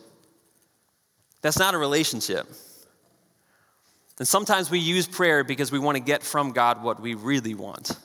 That's 1.42 1.58
not 1.58 1.74
a 1.74 1.78
relationship. 1.78 2.46
And 4.18 4.26
sometimes 4.26 4.70
we 4.70 4.78
use 4.78 5.06
prayer 5.06 5.44
because 5.44 5.70
we 5.70 5.78
want 5.78 5.96
to 5.96 6.02
get 6.02 6.22
from 6.22 6.52
God 6.52 6.82
what 6.82 7.00
we 7.00 7.14
really 7.14 7.54
want. 7.54 7.98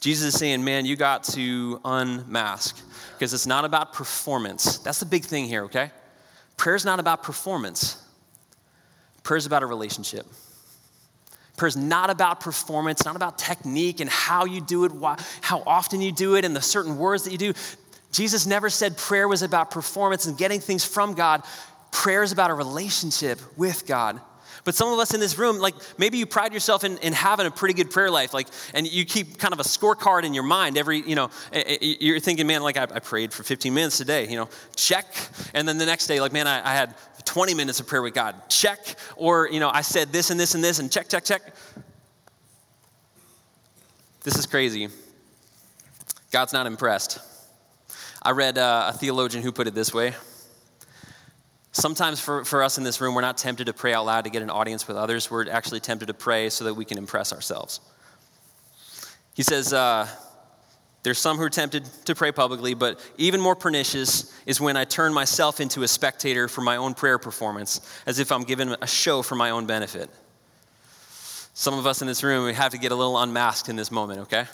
Jesus 0.00 0.34
is 0.34 0.40
saying, 0.40 0.64
man, 0.64 0.86
you 0.86 0.96
got 0.96 1.24
to 1.24 1.80
unmask 1.84 2.80
because 3.12 3.34
it's 3.34 3.46
not 3.46 3.64
about 3.66 3.92
performance. 3.92 4.78
That's 4.78 5.00
the 5.00 5.06
big 5.06 5.24
thing 5.24 5.46
here, 5.46 5.64
okay? 5.64 5.90
Prayer 6.58 6.76
is 6.76 6.84
not 6.84 7.00
about 7.00 7.22
performance, 7.22 7.96
prayer 9.22 9.38
is 9.38 9.46
about 9.46 9.62
a 9.62 9.66
relationship. 9.66 10.26
Prayer 11.56 11.68
is 11.68 11.76
not 11.76 12.08
about 12.08 12.38
performance, 12.38 13.04
not 13.04 13.16
about 13.16 13.36
technique 13.36 13.98
and 13.98 14.08
how 14.08 14.44
you 14.44 14.60
do 14.60 14.84
it, 14.84 14.92
how 15.40 15.60
often 15.66 16.00
you 16.00 16.12
do 16.12 16.36
it, 16.36 16.44
and 16.44 16.54
the 16.54 16.62
certain 16.62 16.98
words 16.98 17.24
that 17.24 17.32
you 17.32 17.38
do. 17.38 17.52
Jesus 18.12 18.46
never 18.46 18.70
said 18.70 18.96
prayer 18.96 19.26
was 19.26 19.42
about 19.42 19.72
performance 19.72 20.26
and 20.26 20.38
getting 20.38 20.60
things 20.60 20.84
from 20.84 21.14
God. 21.14 21.42
Prayer 21.90 22.22
is 22.22 22.30
about 22.30 22.50
a 22.50 22.54
relationship 22.54 23.40
with 23.56 23.88
God. 23.88 24.20
But 24.64 24.74
some 24.74 24.92
of 24.92 24.98
us 24.98 25.14
in 25.14 25.20
this 25.20 25.38
room, 25.38 25.58
like 25.58 25.74
maybe 25.98 26.18
you 26.18 26.26
pride 26.26 26.52
yourself 26.52 26.84
in, 26.84 26.98
in 26.98 27.12
having 27.12 27.46
a 27.46 27.50
pretty 27.50 27.74
good 27.74 27.90
prayer 27.90 28.10
life, 28.10 28.34
like, 28.34 28.48
and 28.74 28.90
you 28.90 29.04
keep 29.04 29.38
kind 29.38 29.54
of 29.54 29.60
a 29.60 29.64
scorecard 29.64 30.24
in 30.24 30.34
your 30.34 30.42
mind 30.42 30.76
every, 30.76 31.00
you 31.00 31.14
know, 31.14 31.30
you're 31.80 32.20
thinking, 32.20 32.46
man, 32.46 32.62
like 32.62 32.76
I, 32.76 32.82
I 32.82 32.98
prayed 33.00 33.32
for 33.32 33.42
15 33.42 33.72
minutes 33.72 33.98
today, 33.98 34.28
you 34.28 34.36
know, 34.36 34.48
check. 34.76 35.06
And 35.54 35.66
then 35.66 35.78
the 35.78 35.86
next 35.86 36.06
day, 36.06 36.20
like, 36.20 36.32
man, 36.32 36.46
I, 36.46 36.66
I 36.66 36.74
had 36.74 36.94
20 37.24 37.54
minutes 37.54 37.80
of 37.80 37.86
prayer 37.86 38.02
with 38.02 38.14
God, 38.14 38.34
check. 38.48 38.96
Or, 39.16 39.48
you 39.48 39.60
know, 39.60 39.70
I 39.70 39.82
said 39.82 40.12
this 40.12 40.30
and 40.30 40.38
this 40.38 40.54
and 40.54 40.62
this 40.62 40.78
and 40.78 40.90
check, 40.90 41.08
check, 41.08 41.24
check. 41.24 41.42
This 44.24 44.36
is 44.36 44.46
crazy. 44.46 44.88
God's 46.30 46.52
not 46.52 46.66
impressed. 46.66 47.20
I 48.22 48.32
read 48.32 48.58
uh, 48.58 48.90
a 48.92 48.98
theologian 48.98 49.42
who 49.42 49.52
put 49.52 49.66
it 49.66 49.74
this 49.74 49.94
way 49.94 50.14
Sometimes 51.72 52.18
for, 52.18 52.44
for 52.44 52.62
us 52.62 52.78
in 52.78 52.84
this 52.84 53.00
room, 53.00 53.14
we're 53.14 53.20
not 53.20 53.36
tempted 53.36 53.66
to 53.66 53.72
pray 53.72 53.92
out 53.92 54.06
loud 54.06 54.24
to 54.24 54.30
get 54.30 54.42
an 54.42 54.50
audience 54.50 54.88
with 54.88 54.96
others. 54.96 55.30
We're 55.30 55.48
actually 55.50 55.80
tempted 55.80 56.06
to 56.06 56.14
pray 56.14 56.48
so 56.48 56.64
that 56.64 56.74
we 56.74 56.84
can 56.84 56.98
impress 56.98 57.32
ourselves. 57.32 57.80
He 59.34 59.42
says, 59.42 59.72
uh, 59.72 60.08
There's 61.02 61.18
some 61.18 61.36
who 61.36 61.44
are 61.44 61.50
tempted 61.50 61.84
to 62.06 62.14
pray 62.14 62.32
publicly, 62.32 62.74
but 62.74 63.00
even 63.18 63.40
more 63.40 63.54
pernicious 63.54 64.32
is 64.46 64.60
when 64.60 64.76
I 64.76 64.84
turn 64.84 65.12
myself 65.12 65.60
into 65.60 65.82
a 65.82 65.88
spectator 65.88 66.48
for 66.48 66.62
my 66.62 66.76
own 66.76 66.94
prayer 66.94 67.18
performance, 67.18 67.80
as 68.06 68.18
if 68.18 68.32
I'm 68.32 68.42
given 68.42 68.74
a 68.80 68.86
show 68.86 69.22
for 69.22 69.34
my 69.34 69.50
own 69.50 69.66
benefit. 69.66 70.10
Some 71.52 71.78
of 71.78 71.86
us 71.86 72.00
in 72.00 72.08
this 72.08 72.22
room, 72.22 72.44
we 72.46 72.54
have 72.54 72.72
to 72.72 72.78
get 72.78 72.92
a 72.92 72.94
little 72.94 73.18
unmasked 73.18 73.68
in 73.68 73.76
this 73.76 73.90
moment, 73.90 74.20
okay? 74.20 74.46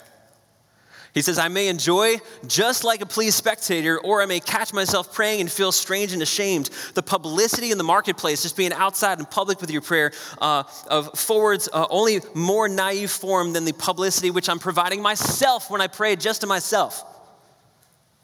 He 1.15 1.21
says, 1.21 1.39
I 1.39 1.47
may 1.47 1.69
enjoy 1.69 2.17
just 2.45 2.83
like 2.83 2.99
a 2.99 3.05
pleased 3.05 3.37
spectator, 3.37 3.97
or 3.97 4.21
I 4.21 4.25
may 4.25 4.41
catch 4.41 4.73
myself 4.73 5.13
praying 5.13 5.39
and 5.39 5.49
feel 5.49 5.71
strange 5.71 6.11
and 6.11 6.21
ashamed. 6.21 6.69
The 6.93 7.01
publicity 7.01 7.71
in 7.71 7.77
the 7.77 7.85
marketplace, 7.85 8.41
just 8.41 8.57
being 8.57 8.73
outside 8.73 9.19
in 9.19 9.25
public 9.25 9.61
with 9.61 9.71
your 9.71 9.81
prayer, 9.81 10.11
uh, 10.41 10.63
of 10.87 11.17
forwards 11.17 11.69
uh, 11.71 11.87
only 11.89 12.19
more 12.33 12.67
naive 12.67 13.11
form 13.11 13.53
than 13.53 13.63
the 13.63 13.71
publicity 13.71 14.29
which 14.29 14.49
I'm 14.49 14.59
providing 14.59 15.01
myself 15.01 15.71
when 15.71 15.79
I 15.79 15.87
pray 15.87 16.17
just 16.17 16.41
to 16.41 16.47
myself. 16.47 17.01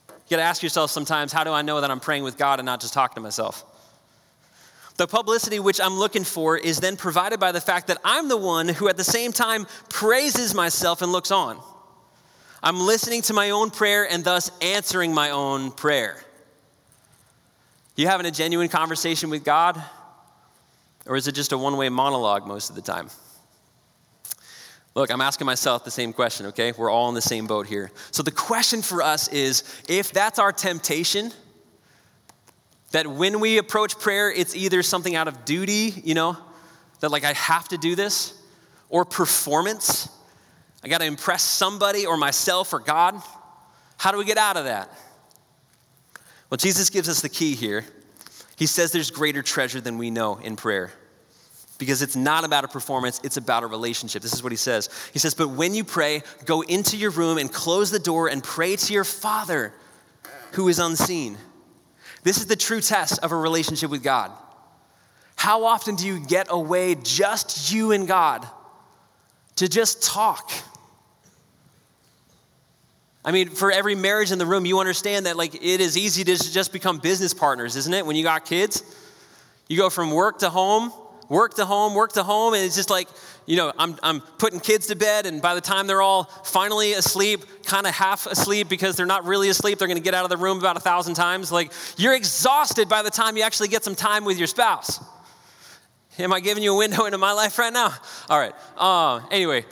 You 0.09 0.35
gotta 0.37 0.43
ask 0.43 0.61
yourself 0.61 0.91
sometimes, 0.91 1.31
how 1.31 1.45
do 1.45 1.51
I 1.51 1.61
know 1.61 1.79
that 1.79 1.89
I'm 1.89 2.01
praying 2.01 2.23
with 2.23 2.37
God 2.37 2.59
and 2.59 2.65
not 2.65 2.81
just 2.81 2.93
talking 2.93 3.15
to 3.15 3.21
myself? 3.21 3.63
The 4.97 5.07
publicity 5.07 5.59
which 5.59 5.79
I'm 5.79 5.97
looking 5.97 6.25
for 6.25 6.57
is 6.57 6.81
then 6.81 6.97
provided 6.97 7.39
by 7.39 7.53
the 7.53 7.61
fact 7.61 7.87
that 7.87 7.99
I'm 8.03 8.27
the 8.27 8.35
one 8.35 8.67
who 8.67 8.89
at 8.89 8.97
the 8.97 9.05
same 9.05 9.31
time 9.31 9.65
praises 9.87 10.53
myself 10.53 11.01
and 11.01 11.13
looks 11.13 11.31
on. 11.31 11.57
I'm 12.63 12.79
listening 12.79 13.23
to 13.23 13.33
my 13.33 13.49
own 13.49 13.71
prayer 13.71 14.07
and 14.09 14.23
thus 14.23 14.51
answering 14.61 15.13
my 15.13 15.31
own 15.31 15.71
prayer. 15.71 16.23
You 17.95 18.07
having 18.07 18.27
a 18.27 18.31
genuine 18.31 18.69
conversation 18.69 19.31
with 19.31 19.43
God? 19.43 19.81
Or 21.07 21.15
is 21.15 21.27
it 21.27 21.33
just 21.33 21.51
a 21.53 21.57
one 21.57 21.75
way 21.77 21.89
monologue 21.89 22.45
most 22.45 22.69
of 22.69 22.75
the 22.75 22.81
time? 22.83 23.09
Look, 24.93 25.09
I'm 25.09 25.21
asking 25.21 25.45
myself 25.45 25.83
the 25.83 25.91
same 25.91 26.13
question, 26.13 26.47
okay? 26.47 26.71
We're 26.77 26.91
all 26.91 27.09
in 27.09 27.15
the 27.15 27.21
same 27.21 27.47
boat 27.47 27.65
here. 27.65 27.91
So 28.11 28.21
the 28.21 28.31
question 28.31 28.83
for 28.83 29.01
us 29.01 29.27
is 29.29 29.63
if 29.89 30.11
that's 30.11 30.37
our 30.37 30.51
temptation, 30.51 31.31
that 32.91 33.07
when 33.07 33.39
we 33.39 33.57
approach 33.57 33.97
prayer, 33.97 34.29
it's 34.31 34.55
either 34.55 34.83
something 34.83 35.15
out 35.15 35.27
of 35.27 35.45
duty, 35.45 35.93
you 36.03 36.13
know, 36.13 36.37
that 36.99 37.09
like 37.09 37.23
I 37.23 37.33
have 37.33 37.69
to 37.69 37.77
do 37.77 37.95
this, 37.95 38.39
or 38.89 39.05
performance 39.05 40.09
I 40.83 40.87
got 40.87 40.99
to 40.99 41.05
impress 41.05 41.43
somebody 41.43 42.05
or 42.05 42.17
myself 42.17 42.73
or 42.73 42.79
God. 42.79 43.21
How 43.97 44.11
do 44.11 44.17
we 44.17 44.25
get 44.25 44.37
out 44.37 44.57
of 44.57 44.65
that? 44.65 44.89
Well, 46.49 46.57
Jesus 46.57 46.89
gives 46.89 47.07
us 47.07 47.21
the 47.21 47.29
key 47.29 47.55
here. 47.55 47.85
He 48.57 48.65
says 48.65 48.91
there's 48.91 49.11
greater 49.11 49.41
treasure 49.41 49.81
than 49.81 49.97
we 49.97 50.11
know 50.11 50.37
in 50.37 50.55
prayer 50.55 50.91
because 51.77 52.03
it's 52.03 52.15
not 52.15 52.43
about 52.43 52.63
a 52.63 52.67
performance, 52.67 53.19
it's 53.23 53.37
about 53.37 53.63
a 53.63 53.67
relationship. 53.67 54.21
This 54.21 54.33
is 54.33 54.43
what 54.43 54.51
he 54.51 54.55
says. 54.55 54.89
He 55.13 55.19
says, 55.19 55.33
But 55.33 55.49
when 55.49 55.73
you 55.73 55.83
pray, 55.83 56.21
go 56.45 56.61
into 56.61 56.95
your 56.95 57.09
room 57.09 57.39
and 57.39 57.51
close 57.51 57.89
the 57.89 57.97
door 57.97 58.27
and 58.27 58.43
pray 58.43 58.75
to 58.75 58.93
your 58.93 59.03
Father 59.03 59.73
who 60.51 60.67
is 60.67 60.77
unseen. 60.77 61.37
This 62.23 62.37
is 62.37 62.45
the 62.45 62.55
true 62.55 62.81
test 62.81 63.17
of 63.23 63.31
a 63.31 63.35
relationship 63.35 63.89
with 63.89 64.03
God. 64.03 64.31
How 65.35 65.63
often 65.63 65.95
do 65.95 66.05
you 66.05 66.19
get 66.19 66.47
away 66.51 66.95
just 66.95 67.71
you 67.71 67.93
and 67.93 68.07
God 68.07 68.47
to 69.57 69.67
just 69.67 70.03
talk? 70.03 70.51
I 73.23 73.31
mean, 73.31 73.49
for 73.49 73.71
every 73.71 73.95
marriage 73.95 74.31
in 74.31 74.39
the 74.39 74.45
room, 74.45 74.65
you 74.65 74.79
understand 74.79 75.27
that 75.27 75.37
like 75.37 75.55
it 75.55 75.79
is 75.79 75.97
easy 75.97 76.23
to 76.23 76.35
just 76.35 76.73
become 76.73 76.97
business 76.97 77.33
partners, 77.33 77.75
isn't 77.75 77.93
it? 77.93 78.05
When 78.05 78.15
you 78.15 78.23
got 78.23 78.45
kids, 78.45 78.83
you 79.67 79.77
go 79.77 79.89
from 79.89 80.11
work 80.11 80.39
to 80.39 80.49
home, 80.49 80.91
work 81.29 81.53
to 81.55 81.65
home, 81.65 81.93
work 81.93 82.13
to 82.13 82.23
home, 82.23 82.55
and 82.55 82.63
it's 82.63 82.75
just 82.75 82.89
like, 82.89 83.07
you 83.45 83.55
know, 83.55 83.71
I'm, 83.77 83.97
I'm 84.03 84.21
putting 84.21 84.59
kids 84.59 84.87
to 84.87 84.95
bed, 84.95 85.25
and 85.25 85.41
by 85.41 85.55
the 85.55 85.61
time 85.61 85.87
they're 85.87 86.01
all 86.01 86.23
finally 86.23 86.93
asleep, 86.93 87.45
kind 87.63 87.87
of 87.87 87.93
half 87.93 88.25
asleep 88.25 88.69
because 88.69 88.95
they're 88.95 89.05
not 89.05 89.25
really 89.25 89.49
asleep, 89.49 89.77
they're 89.77 89.87
gonna 89.87 89.99
get 89.99 90.13
out 90.13 90.23
of 90.23 90.29
the 90.29 90.37
room 90.37 90.59
about 90.59 90.77
a 90.77 90.81
thousand 90.81 91.13
times. 91.13 91.51
Like, 91.51 91.71
you're 91.97 92.13
exhausted 92.13 92.89
by 92.89 93.01
the 93.01 93.09
time 93.09 93.37
you 93.37 93.43
actually 93.43 93.69
get 93.69 93.83
some 93.83 93.95
time 93.95 94.25
with 94.25 94.37
your 94.37 94.47
spouse. 94.47 94.99
Am 96.19 96.33
I 96.33 96.39
giving 96.39 96.63
you 96.63 96.73
a 96.73 96.77
window 96.77 97.05
into 97.05 97.17
my 97.17 97.31
life 97.31 97.57
right 97.57 97.71
now? 97.71 97.93
All 98.29 98.39
right. 98.39 98.53
Uh, 98.77 99.21
anyway, 99.31 99.65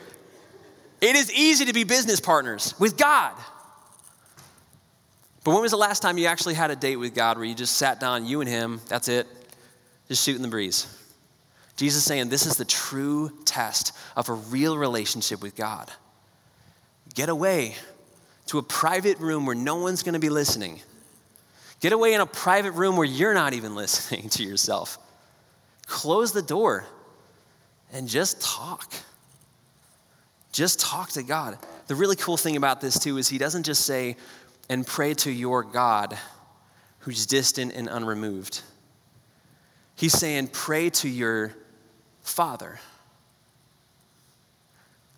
it 1.01 1.15
is 1.15 1.31
easy 1.33 1.65
to 1.65 1.73
be 1.73 1.83
business 1.83 2.19
partners 2.19 2.73
with 2.79 2.97
God. 2.97 3.33
But 5.43 5.51
when 5.51 5.61
was 5.61 5.71
the 5.71 5.77
last 5.77 6.01
time 6.01 6.17
you 6.17 6.27
actually 6.27 6.53
had 6.53 6.71
a 6.71 6.75
date 6.75 6.97
with 6.97 7.13
God 7.15 7.37
where 7.37 7.45
you 7.45 7.55
just 7.55 7.77
sat 7.77 7.99
down, 7.99 8.25
you 8.25 8.41
and 8.41 8.49
Him, 8.49 8.81
that's 8.87 9.07
it, 9.07 9.27
just 10.07 10.23
shooting 10.23 10.41
the 10.41 10.47
breeze? 10.47 10.87
Jesus 11.75 12.03
saying 12.03 12.27
this 12.27 12.45
is 12.45 12.57
the 12.57 12.65
true 12.65 13.31
test 13.45 13.93
of 14.17 14.27
a 14.27 14.33
real 14.33 14.77
relationship 14.77 15.41
with 15.41 15.55
God. 15.55 15.89
Get 17.15 17.29
away 17.29 17.75
to 18.47 18.57
a 18.57 18.63
private 18.63 19.17
room 19.19 19.45
where 19.45 19.55
no 19.55 19.75
one's 19.75 20.03
going 20.03 20.13
to 20.13 20.19
be 20.19 20.29
listening. 20.29 20.81
Get 21.79 21.93
away 21.93 22.13
in 22.13 22.21
a 22.21 22.25
private 22.25 22.71
room 22.71 22.97
where 22.97 23.05
you're 23.05 23.33
not 23.33 23.53
even 23.53 23.75
listening 23.75 24.29
to 24.29 24.43
yourself. 24.43 24.97
Close 25.89 26.31
the 26.31 26.43
door 26.43 26.85
and 27.91 28.07
just 28.07 28.39
talk. 28.41 28.93
Just 30.51 30.79
talk 30.79 31.09
to 31.13 31.23
God. 31.23 31.57
The 31.87 31.95
really 31.95 32.15
cool 32.15 32.37
thing 32.37 32.55
about 32.55 32.79
this, 32.79 32.99
too, 32.99 33.17
is 33.17 33.27
he 33.27 33.39
doesn't 33.39 33.63
just 33.63 33.85
say, 33.85 34.15
and 34.69 34.85
pray 34.85 35.15
to 35.15 35.31
your 35.31 35.63
God 35.63 36.15
who's 36.99 37.25
distant 37.25 37.73
and 37.73 37.89
unremoved. 37.89 38.61
He's 39.95 40.13
saying, 40.13 40.49
pray 40.49 40.91
to 40.91 41.09
your 41.09 41.55
Father. 42.21 42.79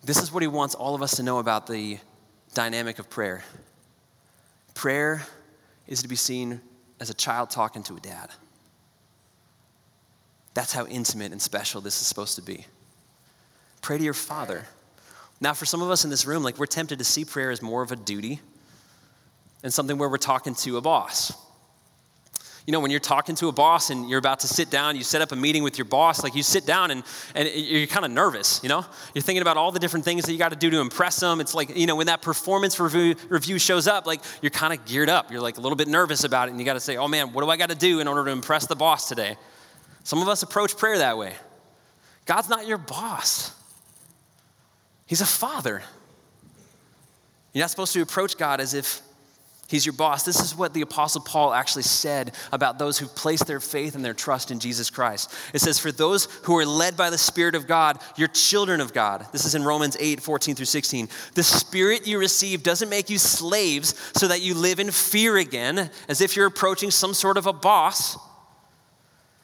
This 0.05 0.23
is 0.23 0.31
what 0.31 0.41
he 0.41 0.47
wants 0.47 0.73
all 0.73 0.95
of 0.95 1.01
us 1.01 1.17
to 1.17 1.23
know 1.23 1.39
about 1.39 1.67
the 1.67 1.99
dynamic 2.53 2.97
of 2.97 3.09
prayer. 3.09 3.43
Prayer 4.73 5.21
is 5.85 6.01
to 6.01 6.07
be 6.07 6.15
seen 6.15 6.61
as 7.01 7.09
a 7.09 7.13
child 7.13 7.49
talking 7.49 7.83
to 7.83 7.97
a 7.97 7.99
dad. 7.99 8.29
That's 10.53 10.73
how 10.73 10.85
intimate 10.87 11.31
and 11.31 11.41
special 11.41 11.81
this 11.81 11.99
is 12.01 12.07
supposed 12.07 12.35
to 12.35 12.41
be. 12.41 12.65
Pray 13.81 13.97
to 13.97 14.03
your 14.03 14.13
Father. 14.13 14.65
Now, 15.39 15.53
for 15.53 15.65
some 15.65 15.81
of 15.81 15.89
us 15.89 16.03
in 16.03 16.09
this 16.09 16.25
room, 16.25 16.43
like 16.43 16.59
we're 16.59 16.67
tempted 16.67 16.99
to 16.99 17.05
see 17.05 17.25
prayer 17.25 17.51
as 17.51 17.61
more 17.61 17.81
of 17.81 17.91
a 17.91 17.95
duty 17.95 18.39
and 19.63 19.73
something 19.73 19.97
where 19.97 20.09
we're 20.09 20.17
talking 20.17 20.53
to 20.55 20.77
a 20.77 20.81
boss. 20.81 21.33
You 22.67 22.71
know, 22.73 22.79
when 22.79 22.91
you're 22.91 22.99
talking 22.99 23.33
to 23.37 23.47
a 23.47 23.51
boss 23.51 23.89
and 23.89 24.07
you're 24.07 24.19
about 24.19 24.41
to 24.41 24.47
sit 24.47 24.69
down, 24.69 24.95
you 24.95 25.03
set 25.03 25.21
up 25.23 25.31
a 25.31 25.35
meeting 25.35 25.63
with 25.63 25.79
your 25.79 25.85
boss, 25.85 26.23
like 26.23 26.35
you 26.35 26.43
sit 26.43 26.63
down 26.67 26.91
and, 26.91 27.03
and 27.33 27.49
you're 27.49 27.87
kind 27.87 28.05
of 28.05 28.11
nervous, 28.11 28.59
you 28.61 28.69
know? 28.69 28.85
You're 29.15 29.23
thinking 29.23 29.41
about 29.41 29.57
all 29.57 29.71
the 29.71 29.79
different 29.79 30.05
things 30.05 30.25
that 30.25 30.31
you 30.31 30.37
got 30.37 30.51
to 30.51 30.55
do 30.55 30.69
to 30.69 30.79
impress 30.79 31.19
them. 31.19 31.41
It's 31.41 31.55
like, 31.55 31.75
you 31.75 31.87
know, 31.87 31.95
when 31.95 32.05
that 32.05 32.21
performance 32.21 32.79
review, 32.79 33.15
review 33.29 33.57
shows 33.57 33.87
up, 33.87 34.05
like 34.05 34.21
you're 34.43 34.51
kind 34.51 34.73
of 34.73 34.85
geared 34.85 35.09
up. 35.09 35.31
You're 35.31 35.41
like 35.41 35.57
a 35.57 35.61
little 35.61 35.75
bit 35.75 35.87
nervous 35.87 36.23
about 36.23 36.49
it 36.49 36.51
and 36.51 36.59
you 36.59 36.65
got 36.65 36.73
to 36.73 36.79
say, 36.79 36.97
oh 36.97 37.07
man, 37.07 37.33
what 37.33 37.41
do 37.41 37.49
I 37.49 37.57
got 37.57 37.69
to 37.71 37.75
do 37.75 37.99
in 37.99 38.07
order 38.07 38.25
to 38.25 38.31
impress 38.31 38.67
the 38.67 38.75
boss 38.75 39.09
today? 39.09 39.37
Some 40.03 40.21
of 40.21 40.27
us 40.27 40.43
approach 40.43 40.77
prayer 40.77 40.97
that 40.99 41.17
way. 41.17 41.33
God's 42.25 42.49
not 42.49 42.67
your 42.67 42.77
boss. 42.77 43.53
He's 45.05 45.21
a 45.21 45.25
father. 45.25 45.83
You're 47.53 47.63
not 47.63 47.69
supposed 47.69 47.93
to 47.93 48.01
approach 48.01 48.37
God 48.37 48.61
as 48.61 48.73
if 48.73 49.01
He's 49.71 49.85
your 49.85 49.93
boss. 49.93 50.23
This 50.23 50.41
is 50.41 50.53
what 50.53 50.73
the 50.73 50.81
Apostle 50.81 51.21
Paul 51.21 51.53
actually 51.53 51.83
said 51.83 52.33
about 52.51 52.77
those 52.77 52.97
who 52.97 53.07
place 53.07 53.41
their 53.41 53.61
faith 53.61 53.95
and 53.95 54.03
their 54.03 54.13
trust 54.13 54.51
in 54.51 54.59
Jesus 54.59 54.89
Christ. 54.89 55.33
It 55.53 55.59
says, 55.59 55.79
For 55.79 55.93
those 55.93 56.25
who 56.43 56.57
are 56.57 56.65
led 56.65 56.97
by 56.97 57.09
the 57.09 57.17
Spirit 57.17 57.55
of 57.55 57.67
God, 57.67 57.97
you're 58.17 58.27
children 58.27 58.81
of 58.81 58.93
God. 58.93 59.25
This 59.31 59.45
is 59.45 59.55
in 59.55 59.63
Romans 59.63 59.95
8, 59.97 60.21
14 60.21 60.55
through 60.55 60.65
16. 60.65 61.07
The 61.35 61.43
Spirit 61.43 62.05
you 62.05 62.19
receive 62.19 62.63
doesn't 62.63 62.89
make 62.89 63.09
you 63.09 63.17
slaves 63.17 63.95
so 64.13 64.27
that 64.27 64.41
you 64.41 64.55
live 64.55 64.81
in 64.81 64.91
fear 64.91 65.37
again, 65.37 65.89
as 66.09 66.19
if 66.19 66.35
you're 66.35 66.47
approaching 66.47 66.91
some 66.91 67.13
sort 67.13 67.37
of 67.37 67.47
a 67.47 67.53
boss. 67.53 68.17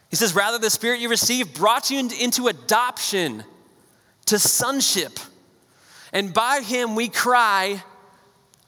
He 0.09 0.15
says, 0.15 0.35
Rather, 0.35 0.57
the 0.57 0.69
Spirit 0.69 0.99
you 0.99 1.09
receive 1.09 1.53
brought 1.53 1.89
you 1.89 1.99
into 1.99 2.47
adoption 2.47 3.43
to 4.25 4.39
sonship. 4.39 5.19
And 6.13 6.33
by 6.33 6.61
Him 6.61 6.95
we 6.95 7.09
cry, 7.09 7.83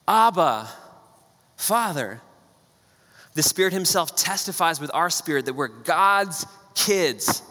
Abba. 0.08 0.70
Father. 1.56 2.22
The 3.34 3.44
Spirit 3.44 3.74
Himself 3.74 4.16
testifies 4.16 4.80
with 4.80 4.92
our 4.94 5.10
spirit 5.10 5.46
that 5.46 5.54
we're 5.54 5.68
God's 5.68 6.46
kids. 6.74 7.44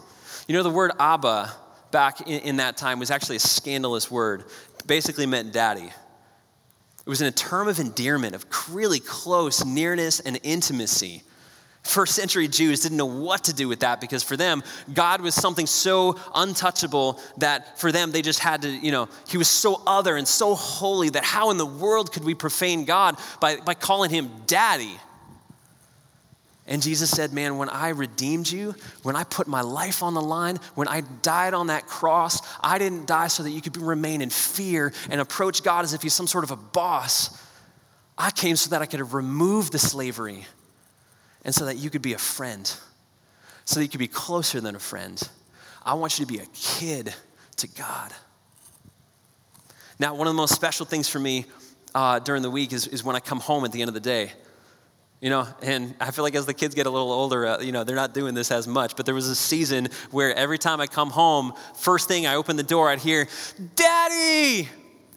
You 0.47 0.55
know, 0.55 0.63
the 0.63 0.69
word 0.71 0.91
Abba 0.99 1.53
back 1.91 2.21
in, 2.21 2.41
in 2.41 2.57
that 2.57 2.75
time 2.75 2.99
was 2.99 3.11
actually 3.11 3.35
a 3.35 3.39
scandalous 3.39 4.09
word. 4.09 4.45
It 4.79 4.87
basically 4.87 5.27
meant 5.27 5.53
daddy. 5.53 5.85
It 5.85 7.09
was 7.09 7.21
in 7.21 7.27
a 7.27 7.31
term 7.31 7.67
of 7.67 7.79
endearment, 7.79 8.35
of 8.35 8.45
really 8.71 8.99
close 8.99 9.63
nearness 9.63 10.19
and 10.19 10.39
intimacy. 10.43 11.21
First 11.83 12.13
century 12.13 12.47
Jews 12.47 12.81
didn't 12.81 12.97
know 12.97 13.05
what 13.05 13.45
to 13.45 13.53
do 13.53 13.67
with 13.67 13.79
that 13.79 14.01
because 14.01 14.21
for 14.21 14.37
them, 14.37 14.63
God 14.93 15.21
was 15.21 15.33
something 15.33 15.65
so 15.65 16.19
untouchable 16.35 17.19
that 17.37 17.79
for 17.79 17.91
them, 17.91 18.11
they 18.11 18.21
just 18.21 18.39
had 18.39 18.61
to, 18.63 18.69
you 18.69 18.91
know, 18.91 19.07
He 19.27 19.37
was 19.37 19.47
so 19.47 19.81
other 19.87 20.17
and 20.17 20.27
so 20.27 20.55
holy 20.55 21.09
that 21.09 21.23
how 21.23 21.51
in 21.51 21.57
the 21.57 21.65
world 21.65 22.11
could 22.11 22.23
we 22.23 22.35
profane 22.35 22.85
God 22.85 23.17
by, 23.39 23.57
by 23.57 23.73
calling 23.73 24.11
Him 24.11 24.29
daddy? 24.45 24.99
And 26.67 26.83
Jesus 26.83 27.09
said, 27.09 27.33
Man, 27.33 27.57
when 27.57 27.69
I 27.69 27.89
redeemed 27.89 28.51
you, 28.51 28.75
when 29.01 29.15
I 29.15 29.23
put 29.23 29.47
my 29.47 29.61
life 29.61 30.03
on 30.03 30.13
the 30.13 30.21
line, 30.21 30.57
when 30.75 30.87
I 30.87 31.01
died 31.23 31.55
on 31.55 31.67
that 31.67 31.87
cross, 31.87 32.39
I 32.61 32.77
didn't 32.77 33.07
die 33.07 33.27
so 33.27 33.41
that 33.41 33.49
you 33.49 33.61
could 33.61 33.77
remain 33.77 34.21
in 34.21 34.29
fear 34.29 34.93
and 35.09 35.19
approach 35.19 35.63
God 35.63 35.85
as 35.85 35.93
if 35.95 36.03
He's 36.03 36.13
some 36.13 36.27
sort 36.27 36.43
of 36.43 36.51
a 36.51 36.55
boss. 36.55 37.41
I 38.15 38.31
came 38.31 38.57
so 38.57 38.69
that 38.71 38.81
I 38.81 38.85
could 38.85 39.13
remove 39.13 39.71
the 39.71 39.79
slavery 39.79 40.45
and 41.45 41.53
so 41.53 41.65
that 41.65 41.77
you 41.77 41.89
could 41.89 42.01
be 42.01 42.13
a 42.13 42.17
friend, 42.17 42.71
so 43.65 43.79
that 43.79 43.85
you 43.85 43.89
could 43.89 43.99
be 43.99 44.07
closer 44.07 44.61
than 44.61 44.75
a 44.75 44.79
friend. 44.79 45.21
I 45.83 45.93
want 45.93 46.19
you 46.19 46.25
to 46.25 46.31
be 46.31 46.39
a 46.39 46.45
kid 46.53 47.13
to 47.57 47.67
God. 47.67 48.13
Now, 49.99 50.15
one 50.15 50.27
of 50.27 50.33
the 50.33 50.37
most 50.37 50.55
special 50.55 50.85
things 50.85 51.09
for 51.09 51.19
me 51.19 51.45
uh, 51.93 52.19
during 52.19 52.41
the 52.41 52.49
week 52.49 52.71
is, 52.73 52.87
is 52.87 53.03
when 53.03 53.15
I 53.15 53.19
come 53.19 53.39
home 53.39 53.65
at 53.65 53.71
the 53.71 53.81
end 53.81 53.89
of 53.89 53.93
the 53.93 53.99
day. 53.99 54.31
You 55.21 55.29
know, 55.29 55.45
and 55.61 55.93
I 55.99 56.11
feel 56.11 56.23
like 56.23 56.35
as 56.35 56.45
the 56.45 56.53
kids 56.53 56.73
get 56.75 56.85
a 56.85 56.89
little 56.89 57.11
older, 57.11 57.45
uh, 57.45 57.59
you 57.59 57.73
know, 57.73 57.83
they're 57.83 57.97
not 57.97 58.13
doing 58.13 58.33
this 58.33 58.51
as 58.51 58.67
much. 58.67 58.95
But 58.95 59.05
there 59.05 59.15
was 59.15 59.27
a 59.27 59.35
season 59.35 59.89
where 60.11 60.33
every 60.33 60.57
time 60.57 60.79
I 60.79 60.87
come 60.87 61.09
home, 61.09 61.53
first 61.75 62.07
thing 62.07 62.25
I 62.25 62.35
open 62.35 62.55
the 62.55 62.63
door, 62.63 62.89
I'd 62.89 62.99
hear, 62.99 63.27
Daddy! 63.75 64.69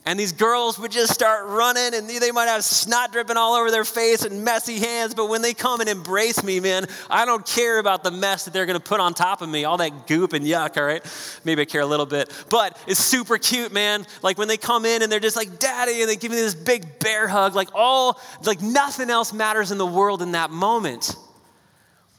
And 0.05 0.19
these 0.19 0.33
girls 0.33 0.81
would 0.81 0.91
just 0.91 1.15
start 1.15 1.47
running, 1.47 1.95
and 1.95 2.11
they 2.11 2.33
might 2.33 2.47
have 2.47 2.65
snot 2.65 3.13
dripping 3.13 3.37
all 3.37 3.55
over 3.55 3.71
their 3.71 3.85
face 3.85 4.25
and 4.25 4.45
messy 4.45 4.81
hands. 4.81 5.15
But 5.15 5.29
when 5.29 5.43
they 5.43 5.55
come 5.55 5.79
and 5.81 5.89
embrace 5.89 6.43
me, 6.43 6.59
man, 6.59 6.87
I 7.09 7.25
don't 7.25 7.47
care 7.47 7.79
about 7.79 8.03
the 8.03 8.11
mess 8.11 8.45
that 8.45 8.53
they're 8.53 8.67
gonna 8.67 8.81
put 8.81 8.99
on 8.99 9.15
top 9.15 9.43
of 9.43 9.49
me, 9.49 9.65
all 9.65 9.77
that 9.77 10.09
goop 10.09 10.33
and 10.33 10.45
yuck, 10.45 10.77
all 10.77 10.83
right? 10.83 11.05
Maybe 11.45 11.63
I 11.63 11.67
care 11.67 11.83
a 11.83 11.87
little 11.87 12.07
bit. 12.07 12.33
But 12.51 12.77
it's 12.89 12.99
super 12.99 13.39
cute, 13.39 13.73
man. 13.73 14.05
Like 14.23 14.39
when 14.39 14.49
they 14.49 14.57
come 14.57 14.85
in 14.85 15.03
and 15.03 15.13
they're 15.13 15.21
just 15.21 15.37
like, 15.37 15.61
Daddy, 15.61 16.01
and 16.01 16.11
they 16.11 16.17
give 16.17 16.33
me 16.33 16.37
this 16.37 16.57
big 16.57 16.99
bear 16.99 17.29
hug, 17.29 17.55
like 17.55 17.69
all, 17.73 18.21
like 18.43 18.61
nothing 18.61 19.09
else 19.09 19.33
matters 19.33 19.71
in 19.71 19.79
the 19.79 19.87
world 19.87 20.21
in 20.21 20.33
that 20.33 20.51
moment. 20.51 21.15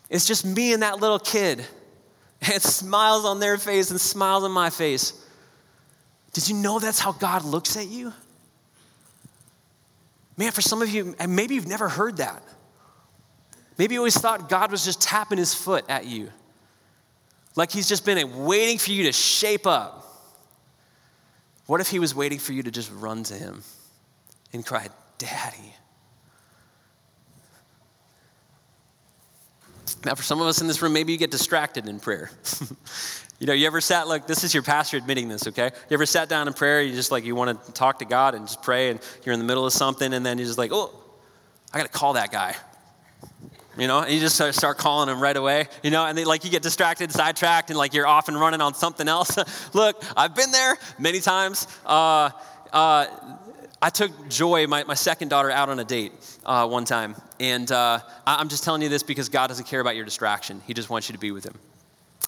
It's 0.09 0.25
just 0.25 0.45
me 0.45 0.71
and 0.71 0.83
that 0.83 1.01
little 1.01 1.19
kid. 1.19 1.65
And 2.41 2.61
smiles 2.61 3.23
on 3.25 3.39
their 3.39 3.57
face 3.57 3.89
and 3.89 3.99
smiles 3.99 4.43
on 4.43 4.51
my 4.51 4.69
face. 4.69 5.13
Did 6.33 6.49
you 6.49 6.55
know 6.55 6.79
that's 6.79 6.99
how 6.99 7.11
God 7.11 7.45
looks 7.45 7.77
at 7.77 7.87
you? 7.87 8.11
Man, 10.35 10.51
for 10.51 10.61
some 10.61 10.81
of 10.81 10.89
you, 10.89 11.15
and 11.19 11.35
maybe 11.35 11.55
you've 11.55 11.67
never 11.67 11.87
heard 11.87 12.17
that. 12.17 12.43
Maybe 13.77 13.93
you 13.93 13.99
always 13.99 14.17
thought 14.17 14.49
God 14.49 14.71
was 14.71 14.83
just 14.83 15.01
tapping 15.01 15.37
his 15.37 15.53
foot 15.53 15.85
at 15.89 16.05
you. 16.05 16.29
Like 17.55 17.71
he's 17.71 17.87
just 17.87 18.05
been 18.05 18.45
waiting 18.45 18.79
for 18.79 18.91
you 18.91 19.03
to 19.03 19.11
shape 19.11 19.67
up. 19.67 19.99
What 21.67 21.81
if 21.81 21.87
he 21.87 21.99
was 21.99 22.13
waiting 22.13 22.39
for 22.39 22.51
you 22.51 22.63
to 22.63 22.71
just 22.71 22.91
run 22.91 23.23
to 23.23 23.35
him 23.35 23.63
and 24.51 24.65
cry, 24.65 24.87
Daddy? 25.17 25.75
Now, 30.05 30.15
for 30.15 30.23
some 30.23 30.41
of 30.41 30.47
us 30.47 30.59
in 30.59 30.67
this 30.67 30.81
room, 30.81 30.93
maybe 30.93 31.13
you 31.13 31.17
get 31.17 31.31
distracted 31.31 31.87
in 31.87 31.99
prayer. 31.99 32.29
You 33.43 33.47
know, 33.47 33.53
you 33.53 33.67
ever 33.67 33.81
sat 33.81 34.07
like 34.07 34.25
this 34.25 34.45
is 34.45 34.53
your 34.53 34.63
pastor 34.63 34.95
admitting 34.95 35.27
this, 35.27 35.47
okay? 35.49 35.65
You 35.65 35.93
ever 35.95 36.05
sat 36.05 36.29
down 36.29 36.47
in 36.47 36.53
prayer, 36.53 36.81
you 36.81 36.93
just 36.93 37.11
like 37.11 37.25
you 37.25 37.35
want 37.35 37.65
to 37.65 37.73
talk 37.73 37.99
to 37.99 38.05
God 38.05 38.35
and 38.35 38.47
just 38.47 38.61
pray 38.61 38.89
and 38.89 39.01
you're 39.25 39.33
in 39.33 39.39
the 39.39 39.45
middle 39.45 39.65
of 39.65 39.73
something 39.73 40.13
and 40.13 40.25
then 40.25 40.37
you're 40.37 40.47
just 40.47 40.57
like, 40.57 40.71
"Oh, 40.71 40.97
I 41.73 41.77
got 41.77 41.83
to 41.83 41.91
call 41.91 42.13
that 42.13 42.31
guy." 42.31 42.55
You 43.77 43.87
know, 43.87 43.99
and 43.99 44.13
you 44.13 44.21
just 44.21 44.37
start 44.37 44.77
calling 44.77 45.09
him 45.09 45.19
right 45.19 45.35
away, 45.35 45.67
you 45.83 45.91
know, 45.91 46.05
and 46.05 46.17
they, 46.17 46.23
like 46.23 46.45
you 46.45 46.51
get 46.51 46.63
distracted, 46.63 47.11
sidetracked, 47.11 47.69
and 47.69 47.77
like 47.77 47.93
you're 47.93 48.07
off 48.07 48.29
and 48.29 48.39
running 48.39 48.61
on 48.61 48.75
something 48.75 49.09
else. 49.09 49.37
Look, 49.73 50.01
I've 50.15 50.37
been 50.37 50.51
there 50.51 50.77
many 50.97 51.19
times. 51.19 51.67
Uh, 51.85 52.29
uh, 52.71 53.07
I 53.81 53.89
took 53.89 54.29
Joy, 54.29 54.67
my, 54.67 54.85
my 54.85 54.93
second 54.93 55.27
daughter, 55.27 55.51
out 55.51 55.67
on 55.67 55.79
a 55.79 55.83
date 55.83 56.13
uh, 56.45 56.65
one 56.65 56.85
time. 56.85 57.17
And 57.41 57.69
uh, 57.69 57.99
I'm 58.25 58.47
just 58.47 58.63
telling 58.63 58.81
you 58.81 58.87
this 58.87 59.03
because 59.03 59.27
God 59.27 59.47
doesn't 59.47 59.65
care 59.65 59.81
about 59.81 59.97
your 59.97 60.05
distraction. 60.05 60.61
He 60.65 60.73
just 60.73 60.89
wants 60.89 61.09
you 61.09 61.13
to 61.13 61.19
be 61.19 61.31
with 61.31 61.43
Him. 61.43 61.55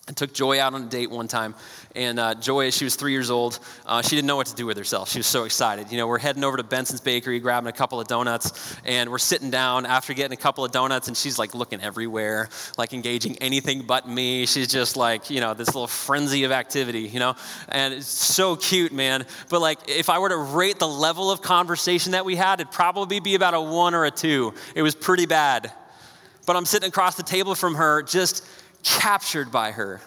I 0.08 0.12
took 0.12 0.34
Joy 0.34 0.60
out 0.60 0.76
on 0.76 0.84
a 0.84 0.86
date 0.86 1.10
one 1.10 1.28
time, 1.28 1.56
and 1.96 2.20
uh, 2.20 2.36
Joy, 2.36 2.70
she 2.70 2.84
was 2.84 2.96
three 2.96 3.12
years 3.12 3.32
old. 3.32 3.58
Uh, 3.88 4.04
she 4.04 4.16
didn't 4.16 4.28
know 4.28 4.36
what 4.36 4.46
to 4.46 4.56
do 4.56 4.68
with 4.68 4.78
herself. 4.78 5.10
She 5.10 5.18
was 5.18 5.26
so 5.26 5.46
excited. 5.46 5.92
You 5.92 5.98
know, 5.98 6.06
we're 6.06 6.20
heading 6.20 6.44
over 6.44 6.58
to 6.58 6.64
Benson's 6.64 7.02
Bakery, 7.02 7.40
grabbing 7.40 7.70
a 7.70 7.72
couple 7.72 8.00
of 8.00 8.08
donuts, 8.08 8.78
and 8.86 9.10
we're 9.10 9.18
sitting 9.18 9.50
down 9.50 9.88
after 9.88 10.14
getting 10.14 10.38
a 10.38 10.40
couple 10.40 10.64
of 10.64 10.72
donuts, 10.72 11.08
and 11.08 11.18
she's 11.18 11.40
like 11.40 11.56
looking 11.56 11.82
everywhere, 11.82 12.50
like 12.78 12.94
engaging 12.94 13.36
anything 13.40 13.82
but 13.82 14.08
me. 14.08 14.46
She's 14.46 14.68
just 14.68 14.96
like, 14.96 15.32
you 15.32 15.42
know, 15.42 15.56
this 15.56 15.70
little 15.70 15.88
frenzy 15.88 16.44
of 16.44 16.52
activity, 16.52 17.08
you 17.08 17.20
know, 17.20 17.36
and 17.68 17.92
it's 17.96 18.06
so 18.06 18.56
cute, 18.56 18.94
man. 18.94 19.26
But 19.50 19.60
like, 19.60 19.80
if 19.90 20.12
I 20.12 20.20
were 20.20 20.30
to 20.30 20.38
rate 20.38 20.78
the 20.78 20.88
level 20.88 21.32
of 21.32 21.42
conversation 21.42 22.12
that 22.12 22.26
we 22.26 22.36
had, 22.36 22.62
it'd 22.62 22.72
probably 22.72 23.22
be 23.22 23.34
about 23.34 23.56
a 23.56 23.62
one 23.62 23.96
or 23.96 24.06
a 24.06 24.12
two. 24.12 24.54
It 24.76 24.84
was 24.84 24.94
pretty 24.94 25.26
bad. 25.26 25.72
But 26.46 26.56
I'm 26.56 26.66
sitting 26.66 26.90
across 26.90 27.16
the 27.16 27.24
table 27.24 27.56
from 27.56 27.74
her, 27.74 28.04
just 28.04 28.46
captured 28.86 29.52
by 29.52 29.72
her. 29.72 30.00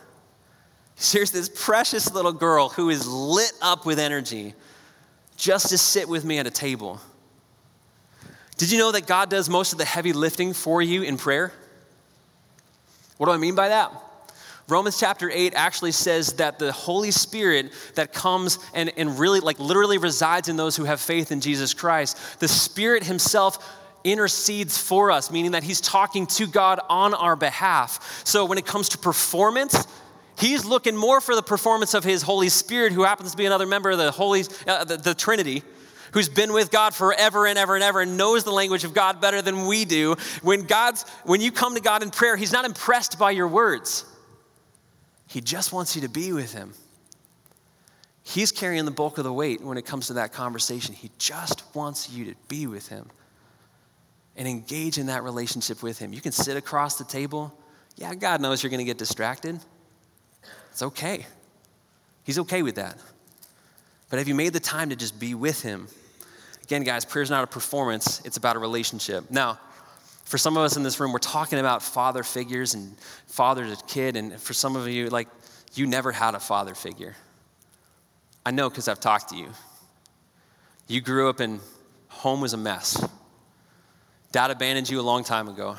Here's 0.97 1.31
this 1.31 1.51
precious 1.55 2.13
little 2.13 2.33
girl 2.33 2.71
who 2.71 2.89
is 2.89 3.07
lit 3.07 3.53
up 3.61 3.85
with 3.85 3.99
energy 3.99 4.55
just 5.37 5.69
to 5.69 5.79
sit 5.79 6.09
with 6.09 6.25
me 6.25 6.39
at 6.39 6.47
a 6.47 6.51
table. 6.51 7.01
Did 8.57 8.73
you 8.73 8.79
know 8.79 8.91
that 8.93 9.07
God 9.07 9.31
does 9.31 9.49
most 9.49 9.73
of 9.73 9.79
the 9.79 9.85
heavy 9.85 10.13
lifting 10.13 10.53
for 10.53 10.81
you 10.81 11.03
in 11.03 11.17
prayer? 11.17 11.53
What 13.19 13.27
do 13.27 13.33
I 13.33 13.37
mean 13.37 13.55
by 13.55 13.69
that? 13.69 13.93
Romans 14.69 14.99
chapter 14.99 15.31
8 15.31 15.55
actually 15.55 15.93
says 15.93 16.35
that 16.35 16.59
the 16.59 16.73
Holy 16.73 17.11
Spirit 17.11 17.73
that 17.95 18.13
comes 18.13 18.59
and, 18.75 18.93
and 18.97 19.19
really, 19.19 19.41
like, 19.41 19.59
literally 19.59 19.99
resides 19.99 20.49
in 20.49 20.57
those 20.57 20.77
who 20.77 20.85
have 20.85 21.01
faith 21.01 21.33
in 21.33 21.41
Jesus 21.41 21.73
Christ, 21.73 22.41
the 22.41 22.49
Spirit 22.49 23.03
Himself 23.03 23.59
intercedes 24.05 24.79
for 24.79 25.11
us, 25.11 25.31
meaning 25.31 25.53
that 25.53 25.63
he's 25.63 25.81
talking 25.81 26.27
to 26.27 26.47
God 26.47 26.81
on 26.89 27.15
our 27.15 27.37
behalf. 27.37 28.23
So 28.25 28.45
when 28.45 28.59
it 28.59 28.67
comes 28.67 28.91
to 28.91 28.99
performance, 28.99 29.87
he's 30.39 30.65
looking 30.65 30.97
more 30.97 31.21
for 31.21 31.35
the 31.35 31.43
performance 31.43 31.95
of 31.95 32.05
his 32.05 32.23
Holy 32.23 32.49
Spirit, 32.49 32.93
who 32.93 33.05
happens 33.05 33.33
to 33.33 33.37
be 33.37 33.47
another 33.47 33.67
member 33.67 33.91
of 33.91 33.99
the 33.99 34.11
Holy, 34.11 34.45
uh, 34.67 34.85
the, 34.85 34.97
the 34.97 35.15
Trinity 35.15 35.63
who's 36.13 36.29
been 36.29 36.53
with 36.53 36.71
God 36.71 36.95
forever 36.95 37.47
and 37.47 37.59
ever 37.59 37.75
and 37.75 37.85
ever 37.85 38.01
and 38.01 38.17
knows 38.17 38.45
the 38.45 38.51
language 38.51 38.85
of 38.85 38.95
God 38.95 39.21
better 39.21 39.43
than 39.43 39.67
we 39.67 39.85
do. 39.85 40.17
When 40.43 40.63
God's 40.63 41.03
when 41.25 41.41
you 41.41 41.53
come 41.53 41.75
to 41.75 41.81
God 41.81 42.03
in 42.03 42.11
prayer, 42.11 42.37
he's 42.37 42.53
not 42.53 42.65
impressed 42.65 43.19
by 43.19 43.33
your 43.33 43.49
words. 43.49 44.05
He 45.27 45.41
just 45.41 45.73
wants 45.73 45.95
you 45.95 46.03
to 46.03 46.09
be 46.09 46.33
with 46.33 46.53
him. 46.53 46.73
He's 48.23 48.53
carrying 48.53 48.85
the 48.85 48.91
bulk 48.91 49.19
of 49.19 49.25
the 49.25 49.33
weight 49.33 49.61
when 49.61 49.79
it 49.79 49.87
comes 49.87 50.07
to 50.09 50.15
that 50.15 50.33
conversation. 50.33 50.95
He 50.95 51.11
just 51.19 51.63
wants 51.75 52.11
you 52.11 52.27
to 52.27 52.35
be 52.49 52.67
with 52.67 52.89
him 52.89 53.11
and 54.39 54.49
engage 54.49 54.97
in 54.97 55.07
that 55.07 55.25
relationship 55.25 55.83
with 55.83 55.99
Him. 55.99 56.15
You 56.15 56.23
can 56.23 56.33
sit 56.33 56.57
across 56.57 56.97
the 56.97 57.05
table. 57.05 57.53
Yeah, 57.97 58.15
God 58.15 58.41
knows 58.41 58.63
you're 58.63 58.71
going 58.71 58.79
to 58.79 58.85
get 58.85 58.97
distracted. 58.97 59.59
It's 60.71 60.83
okay. 60.83 61.27
He's 62.23 62.39
okay 62.39 62.63
with 62.63 62.77
that. 62.77 62.97
But 64.09 64.19
have 64.19 64.29
you 64.29 64.35
made 64.35 64.53
the 64.53 64.61
time 64.61 64.91
to 64.91 64.97
just 64.97 65.19
be 65.19 65.35
with 65.35 65.61
Him? 65.61 65.89
Again, 66.63 66.85
guys, 66.85 67.05
prayer 67.05 67.23
is 67.23 67.31
not 67.31 67.45
a 67.45 67.47
performance, 67.47 68.23
it's 68.25 68.37
about 68.37 68.57
a 68.57 68.59
relationship. 68.59 69.31
Now, 69.31 69.59
for 70.25 70.39
some 70.39 70.57
of 70.57 70.63
us 70.63 70.77
in 70.77 70.83
this 70.83 71.01
room, 71.01 71.13
we're 71.13 71.19
talking 71.19 71.59
about 71.59 71.83
father 71.83 72.23
figures 72.23 72.75
and 72.75 72.95
father 73.27 73.67
to 73.67 73.85
kid. 73.87 74.17
And 74.17 74.39
for 74.39 74.53
some 74.53 74.77
of 74.77 74.87
you, 74.87 75.09
like, 75.09 75.29
you 75.75 75.87
never 75.87 76.13
had 76.13 76.35
a 76.35 76.41
father 76.41 76.75
figure. 76.75 77.17
I 78.45 78.51
know 78.51 78.69
because 78.69 78.89
I've 78.89 79.01
talked 79.01 79.31
to 79.31 79.37
you. 79.37 79.49
You 80.87 81.01
grew 81.01 81.31
up 81.31 81.41
in 81.41 81.61
home 82.09 82.43
was 82.43 82.53
a 82.53 82.59
mess. 82.59 83.03
Dad 84.33 84.51
abandoned 84.51 84.89
you 84.91 85.01
a 85.01 85.03
long 85.03 85.25
time 85.25 85.49
ago. 85.49 85.77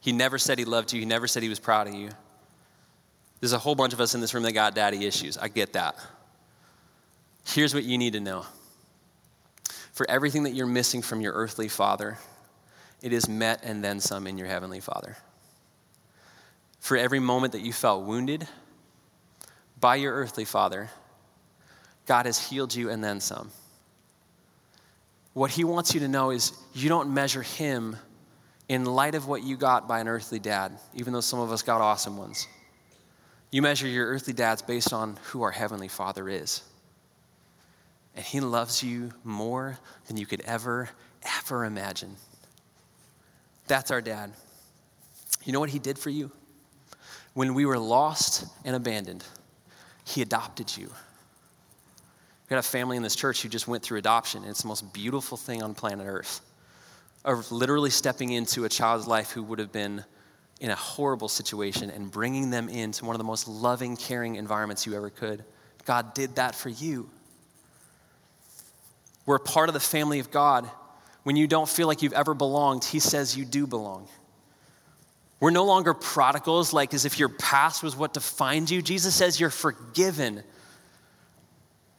He 0.00 0.12
never 0.12 0.38
said 0.38 0.58
he 0.58 0.64
loved 0.64 0.92
you, 0.92 1.00
he 1.00 1.06
never 1.06 1.26
said 1.26 1.42
he 1.42 1.48
was 1.48 1.60
proud 1.60 1.88
of 1.88 1.94
you. 1.94 2.10
There's 3.40 3.52
a 3.52 3.58
whole 3.58 3.74
bunch 3.74 3.92
of 3.92 4.00
us 4.00 4.14
in 4.14 4.20
this 4.20 4.32
room 4.34 4.44
that 4.44 4.52
got 4.52 4.74
daddy 4.74 5.04
issues. 5.04 5.36
I 5.36 5.48
get 5.48 5.74
that. 5.74 5.96
Here's 7.44 7.74
what 7.74 7.84
you 7.84 7.98
need 7.98 8.14
to 8.14 8.20
know 8.20 8.46
for 9.96 10.04
everything 10.10 10.42
that 10.42 10.52
you're 10.52 10.66
missing 10.66 11.00
from 11.00 11.22
your 11.22 11.32
earthly 11.32 11.68
father, 11.68 12.18
it 13.00 13.14
is 13.14 13.30
met 13.30 13.60
and 13.64 13.82
then 13.82 13.98
some 13.98 14.26
in 14.26 14.36
your 14.36 14.46
heavenly 14.46 14.78
father. 14.78 15.16
For 16.80 16.98
every 16.98 17.18
moment 17.18 17.52
that 17.52 17.62
you 17.62 17.72
felt 17.72 18.04
wounded 18.04 18.46
by 19.80 19.96
your 19.96 20.12
earthly 20.12 20.44
father, 20.44 20.90
God 22.04 22.26
has 22.26 22.38
healed 22.38 22.74
you 22.74 22.90
and 22.90 23.02
then 23.02 23.20
some. 23.20 23.50
What 25.36 25.50
he 25.50 25.64
wants 25.64 25.92
you 25.92 26.00
to 26.00 26.08
know 26.08 26.30
is 26.30 26.52
you 26.72 26.88
don't 26.88 27.12
measure 27.12 27.42
him 27.42 27.98
in 28.70 28.86
light 28.86 29.14
of 29.14 29.28
what 29.28 29.42
you 29.42 29.58
got 29.58 29.86
by 29.86 30.00
an 30.00 30.08
earthly 30.08 30.38
dad, 30.38 30.72
even 30.94 31.12
though 31.12 31.20
some 31.20 31.40
of 31.40 31.52
us 31.52 31.60
got 31.60 31.82
awesome 31.82 32.16
ones. 32.16 32.48
You 33.50 33.60
measure 33.60 33.86
your 33.86 34.06
earthly 34.06 34.32
dads 34.32 34.62
based 34.62 34.94
on 34.94 35.18
who 35.24 35.42
our 35.42 35.50
heavenly 35.50 35.88
father 35.88 36.26
is. 36.26 36.62
And 38.14 38.24
he 38.24 38.40
loves 38.40 38.82
you 38.82 39.10
more 39.24 39.78
than 40.06 40.16
you 40.16 40.24
could 40.24 40.40
ever, 40.46 40.88
ever 41.40 41.66
imagine. 41.66 42.16
That's 43.66 43.90
our 43.90 44.00
dad. 44.00 44.32
You 45.44 45.52
know 45.52 45.60
what 45.60 45.68
he 45.68 45.78
did 45.78 45.98
for 45.98 46.08
you? 46.08 46.30
When 47.34 47.52
we 47.52 47.66
were 47.66 47.78
lost 47.78 48.46
and 48.64 48.74
abandoned, 48.74 49.22
he 50.02 50.22
adopted 50.22 50.74
you. 50.78 50.90
We 52.46 52.54
got 52.54 52.60
a 52.60 52.68
family 52.68 52.96
in 52.96 53.02
this 53.02 53.16
church 53.16 53.42
who 53.42 53.48
just 53.48 53.66
went 53.66 53.82
through 53.82 53.98
adoption, 53.98 54.42
and 54.42 54.50
it's 54.50 54.62
the 54.62 54.68
most 54.68 54.92
beautiful 54.92 55.36
thing 55.36 55.64
on 55.64 55.74
planet 55.74 56.06
Earth. 56.06 56.40
Of 57.24 57.50
literally 57.50 57.90
stepping 57.90 58.30
into 58.30 58.64
a 58.64 58.68
child's 58.68 59.08
life 59.08 59.32
who 59.32 59.42
would 59.42 59.58
have 59.58 59.72
been 59.72 60.04
in 60.60 60.70
a 60.70 60.76
horrible 60.76 61.28
situation 61.28 61.90
and 61.90 62.10
bringing 62.10 62.50
them 62.50 62.68
into 62.68 63.04
one 63.04 63.16
of 63.16 63.18
the 63.18 63.24
most 63.24 63.48
loving, 63.48 63.96
caring 63.96 64.36
environments 64.36 64.86
you 64.86 64.94
ever 64.94 65.10
could. 65.10 65.44
God 65.84 66.14
did 66.14 66.36
that 66.36 66.54
for 66.54 66.68
you. 66.68 67.10
We're 69.26 69.36
a 69.36 69.40
part 69.40 69.68
of 69.68 69.74
the 69.74 69.80
family 69.80 70.20
of 70.20 70.30
God. 70.30 70.70
When 71.24 71.34
you 71.34 71.48
don't 71.48 71.68
feel 71.68 71.88
like 71.88 72.02
you've 72.02 72.12
ever 72.12 72.32
belonged, 72.32 72.84
He 72.84 73.00
says 73.00 73.36
you 73.36 73.44
do 73.44 73.66
belong. 73.66 74.06
We're 75.40 75.50
no 75.50 75.64
longer 75.64 75.94
prodigals, 75.94 76.72
like 76.72 76.94
as 76.94 77.04
if 77.04 77.18
your 77.18 77.28
past 77.28 77.82
was 77.82 77.96
what 77.96 78.14
defined 78.14 78.70
you. 78.70 78.80
Jesus 78.80 79.16
says 79.16 79.38
you're 79.40 79.50
forgiven. 79.50 80.44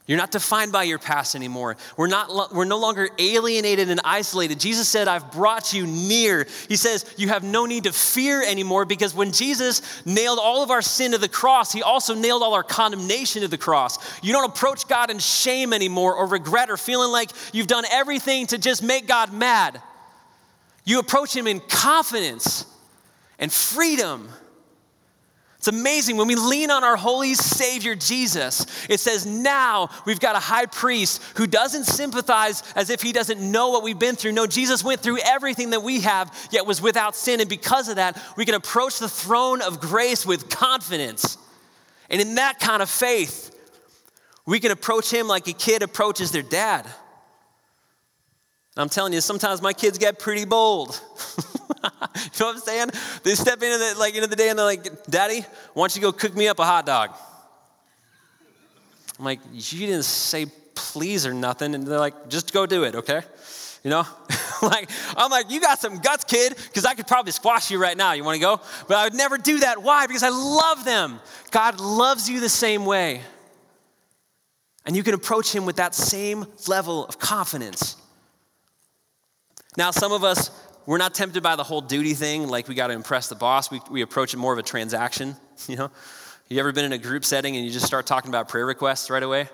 You're 0.08 0.16
not 0.16 0.30
defined 0.30 0.72
by 0.72 0.84
your 0.84 0.98
past 0.98 1.34
anymore. 1.36 1.76
We're, 1.98 2.06
not, 2.06 2.54
we're 2.54 2.64
no 2.64 2.78
longer 2.78 3.10
alienated 3.18 3.90
and 3.90 4.00
isolated. 4.02 4.58
Jesus 4.58 4.88
said, 4.88 5.06
I've 5.06 5.30
brought 5.30 5.74
you 5.74 5.86
near. 5.86 6.46
He 6.66 6.76
says, 6.76 7.04
You 7.18 7.28
have 7.28 7.44
no 7.44 7.66
need 7.66 7.84
to 7.84 7.92
fear 7.92 8.42
anymore 8.42 8.86
because 8.86 9.14
when 9.14 9.32
Jesus 9.32 9.82
nailed 10.06 10.38
all 10.38 10.62
of 10.62 10.70
our 10.70 10.80
sin 10.80 11.12
to 11.12 11.18
the 11.18 11.28
cross, 11.28 11.74
he 11.74 11.82
also 11.82 12.14
nailed 12.14 12.42
all 12.42 12.54
our 12.54 12.62
condemnation 12.62 13.42
to 13.42 13.48
the 13.48 13.58
cross. 13.58 13.98
You 14.22 14.32
don't 14.32 14.48
approach 14.48 14.88
God 14.88 15.10
in 15.10 15.18
shame 15.18 15.74
anymore 15.74 16.14
or 16.14 16.26
regret 16.26 16.70
or 16.70 16.78
feeling 16.78 17.12
like 17.12 17.30
you've 17.52 17.66
done 17.66 17.84
everything 17.90 18.46
to 18.46 18.56
just 18.56 18.82
make 18.82 19.06
God 19.06 19.30
mad. 19.30 19.82
You 20.86 21.00
approach 21.00 21.36
him 21.36 21.46
in 21.46 21.60
confidence 21.60 22.64
and 23.38 23.52
freedom 23.52 24.30
it's 25.58 25.66
amazing 25.66 26.16
when 26.16 26.28
we 26.28 26.36
lean 26.36 26.70
on 26.70 26.84
our 26.84 26.96
holy 26.96 27.34
Savior 27.34 27.96
Jesus. 27.96 28.64
It 28.88 29.00
says, 29.00 29.26
now 29.26 29.90
we've 30.06 30.20
got 30.20 30.36
a 30.36 30.38
high 30.40 30.66
priest 30.66 31.20
who 31.34 31.48
doesn't 31.48 31.84
sympathize 31.84 32.62
as 32.76 32.90
if 32.90 33.02
he 33.02 33.12
doesn't 33.12 33.40
know 33.40 33.70
what 33.70 33.82
we've 33.82 33.98
been 33.98 34.14
through. 34.14 34.32
No, 34.32 34.46
Jesus 34.46 34.84
went 34.84 35.00
through 35.00 35.18
everything 35.18 35.70
that 35.70 35.82
we 35.82 36.00
have, 36.02 36.32
yet 36.52 36.64
was 36.64 36.80
without 36.80 37.16
sin. 37.16 37.40
And 37.40 37.48
because 37.48 37.88
of 37.88 37.96
that, 37.96 38.22
we 38.36 38.44
can 38.44 38.54
approach 38.54 39.00
the 39.00 39.08
throne 39.08 39.60
of 39.60 39.80
grace 39.80 40.24
with 40.24 40.48
confidence. 40.48 41.36
And 42.08 42.20
in 42.20 42.36
that 42.36 42.60
kind 42.60 42.80
of 42.80 42.88
faith, 42.88 43.52
we 44.46 44.60
can 44.60 44.70
approach 44.70 45.12
him 45.12 45.26
like 45.26 45.48
a 45.48 45.52
kid 45.52 45.82
approaches 45.82 46.30
their 46.30 46.42
dad. 46.42 46.86
I'm 48.78 48.88
telling 48.88 49.12
you, 49.12 49.20
sometimes 49.20 49.60
my 49.60 49.72
kids 49.72 49.98
get 49.98 50.20
pretty 50.20 50.44
bold. 50.44 51.00
you 51.36 51.42
know 51.82 52.46
what 52.46 52.54
I'm 52.54 52.60
saying? 52.60 52.90
They 53.24 53.34
step 53.34 53.60
into 53.60 53.76
the 53.76 53.94
like 53.98 54.14
into 54.14 54.28
the 54.28 54.36
day 54.36 54.50
and 54.50 54.58
they're 54.58 54.66
like, 54.66 55.04
"Daddy, 55.06 55.40
why 55.74 55.82
don't 55.82 55.96
you 55.96 56.02
go 56.02 56.12
cook 56.12 56.34
me 56.36 56.46
up 56.46 56.60
a 56.60 56.64
hot 56.64 56.86
dog?" 56.86 57.10
I'm 59.18 59.24
like, 59.24 59.40
"You 59.52 59.86
didn't 59.86 60.04
say 60.04 60.46
please 60.76 61.26
or 61.26 61.34
nothing," 61.34 61.74
and 61.74 61.84
they're 61.84 61.98
like, 61.98 62.28
"Just 62.28 62.52
go 62.52 62.66
do 62.66 62.84
it, 62.84 62.94
okay?" 62.94 63.22
You 63.82 63.90
know, 63.90 64.06
like 64.62 64.88
I'm 65.16 65.30
like, 65.32 65.50
"You 65.50 65.60
got 65.60 65.80
some 65.80 65.98
guts, 65.98 66.22
kid," 66.22 66.54
because 66.56 66.84
I 66.84 66.94
could 66.94 67.08
probably 67.08 67.32
squash 67.32 67.72
you 67.72 67.80
right 67.80 67.96
now. 67.96 68.12
You 68.12 68.22
want 68.22 68.36
to 68.36 68.40
go? 68.40 68.60
But 68.86 68.96
I 68.96 69.04
would 69.04 69.14
never 69.14 69.38
do 69.38 69.58
that. 69.60 69.82
Why? 69.82 70.06
Because 70.06 70.22
I 70.22 70.28
love 70.28 70.84
them. 70.84 71.18
God 71.50 71.80
loves 71.80 72.30
you 72.30 72.38
the 72.38 72.48
same 72.48 72.84
way. 72.84 73.22
And 74.86 74.96
you 74.96 75.02
can 75.02 75.14
approach 75.14 75.52
him 75.52 75.66
with 75.66 75.76
that 75.76 75.96
same 75.96 76.46
level 76.66 77.04
of 77.06 77.18
confidence. 77.18 77.97
Now, 79.78 79.92
some 79.92 80.10
of 80.10 80.24
us 80.24 80.50
we're 80.86 80.98
not 80.98 81.14
tempted 81.14 81.42
by 81.42 81.54
the 81.54 81.62
whole 81.62 81.82
duty 81.82 82.14
thing, 82.14 82.48
like 82.48 82.66
we 82.66 82.74
got 82.74 82.86
to 82.86 82.94
impress 82.94 83.28
the 83.28 83.34
boss. 83.34 83.70
We, 83.70 83.80
we 83.90 84.00
approach 84.00 84.32
it 84.32 84.38
more 84.38 84.54
of 84.54 84.58
a 84.58 84.62
transaction, 84.62 85.36
you 85.68 85.76
know? 85.76 85.90
You 86.48 86.58
ever 86.60 86.72
been 86.72 86.86
in 86.86 86.92
a 86.92 86.98
group 86.98 87.26
setting 87.26 87.56
and 87.56 87.64
you 87.64 87.70
just 87.70 87.84
start 87.84 88.06
talking 88.06 88.30
about 88.30 88.48
prayer 88.48 88.64
requests 88.64 89.10
right 89.10 89.22
away? 89.22 89.48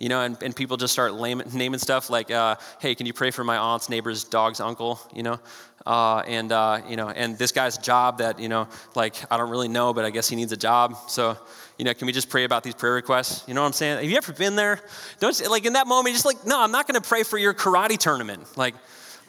You 0.00 0.08
know, 0.08 0.22
and, 0.22 0.42
and 0.42 0.54
people 0.54 0.76
just 0.76 0.92
start 0.92 1.14
lame, 1.14 1.42
naming 1.52 1.78
stuff 1.78 2.10
like, 2.10 2.30
uh, 2.30 2.56
hey, 2.80 2.96
can 2.96 3.06
you 3.06 3.12
pray 3.12 3.30
for 3.30 3.44
my 3.44 3.56
aunt's 3.56 3.88
neighbor's 3.88 4.24
dog's 4.24 4.58
uncle, 4.58 5.00
you 5.14 5.22
know? 5.22 5.38
Uh, 5.86 6.24
and, 6.26 6.50
uh, 6.50 6.80
you 6.88 6.96
know, 6.96 7.08
and 7.08 7.38
this 7.38 7.52
guy's 7.52 7.78
job 7.78 8.18
that, 8.18 8.40
you 8.40 8.48
know, 8.48 8.66
like, 8.96 9.14
I 9.32 9.36
don't 9.36 9.50
really 9.50 9.68
know, 9.68 9.94
but 9.94 10.04
I 10.04 10.10
guess 10.10 10.28
he 10.28 10.34
needs 10.34 10.50
a 10.50 10.56
job. 10.56 10.96
So, 11.08 11.38
you 11.78 11.84
know, 11.84 11.94
can 11.94 12.06
we 12.06 12.12
just 12.12 12.28
pray 12.28 12.42
about 12.42 12.64
these 12.64 12.74
prayer 12.74 12.94
requests? 12.94 13.46
You 13.46 13.54
know 13.54 13.60
what 13.60 13.68
I'm 13.68 13.72
saying? 13.74 13.98
Have 13.98 14.10
you 14.10 14.16
ever 14.16 14.32
been 14.32 14.56
there? 14.56 14.80
Don't, 15.20 15.48
like, 15.48 15.64
in 15.64 15.74
that 15.74 15.86
moment, 15.86 16.14
just 16.14 16.26
like, 16.26 16.44
no, 16.44 16.60
I'm 16.60 16.72
not 16.72 16.88
going 16.88 17.00
to 17.00 17.08
pray 17.08 17.22
for 17.22 17.38
your 17.38 17.54
karate 17.54 17.96
tournament. 17.96 18.44
Like, 18.56 18.74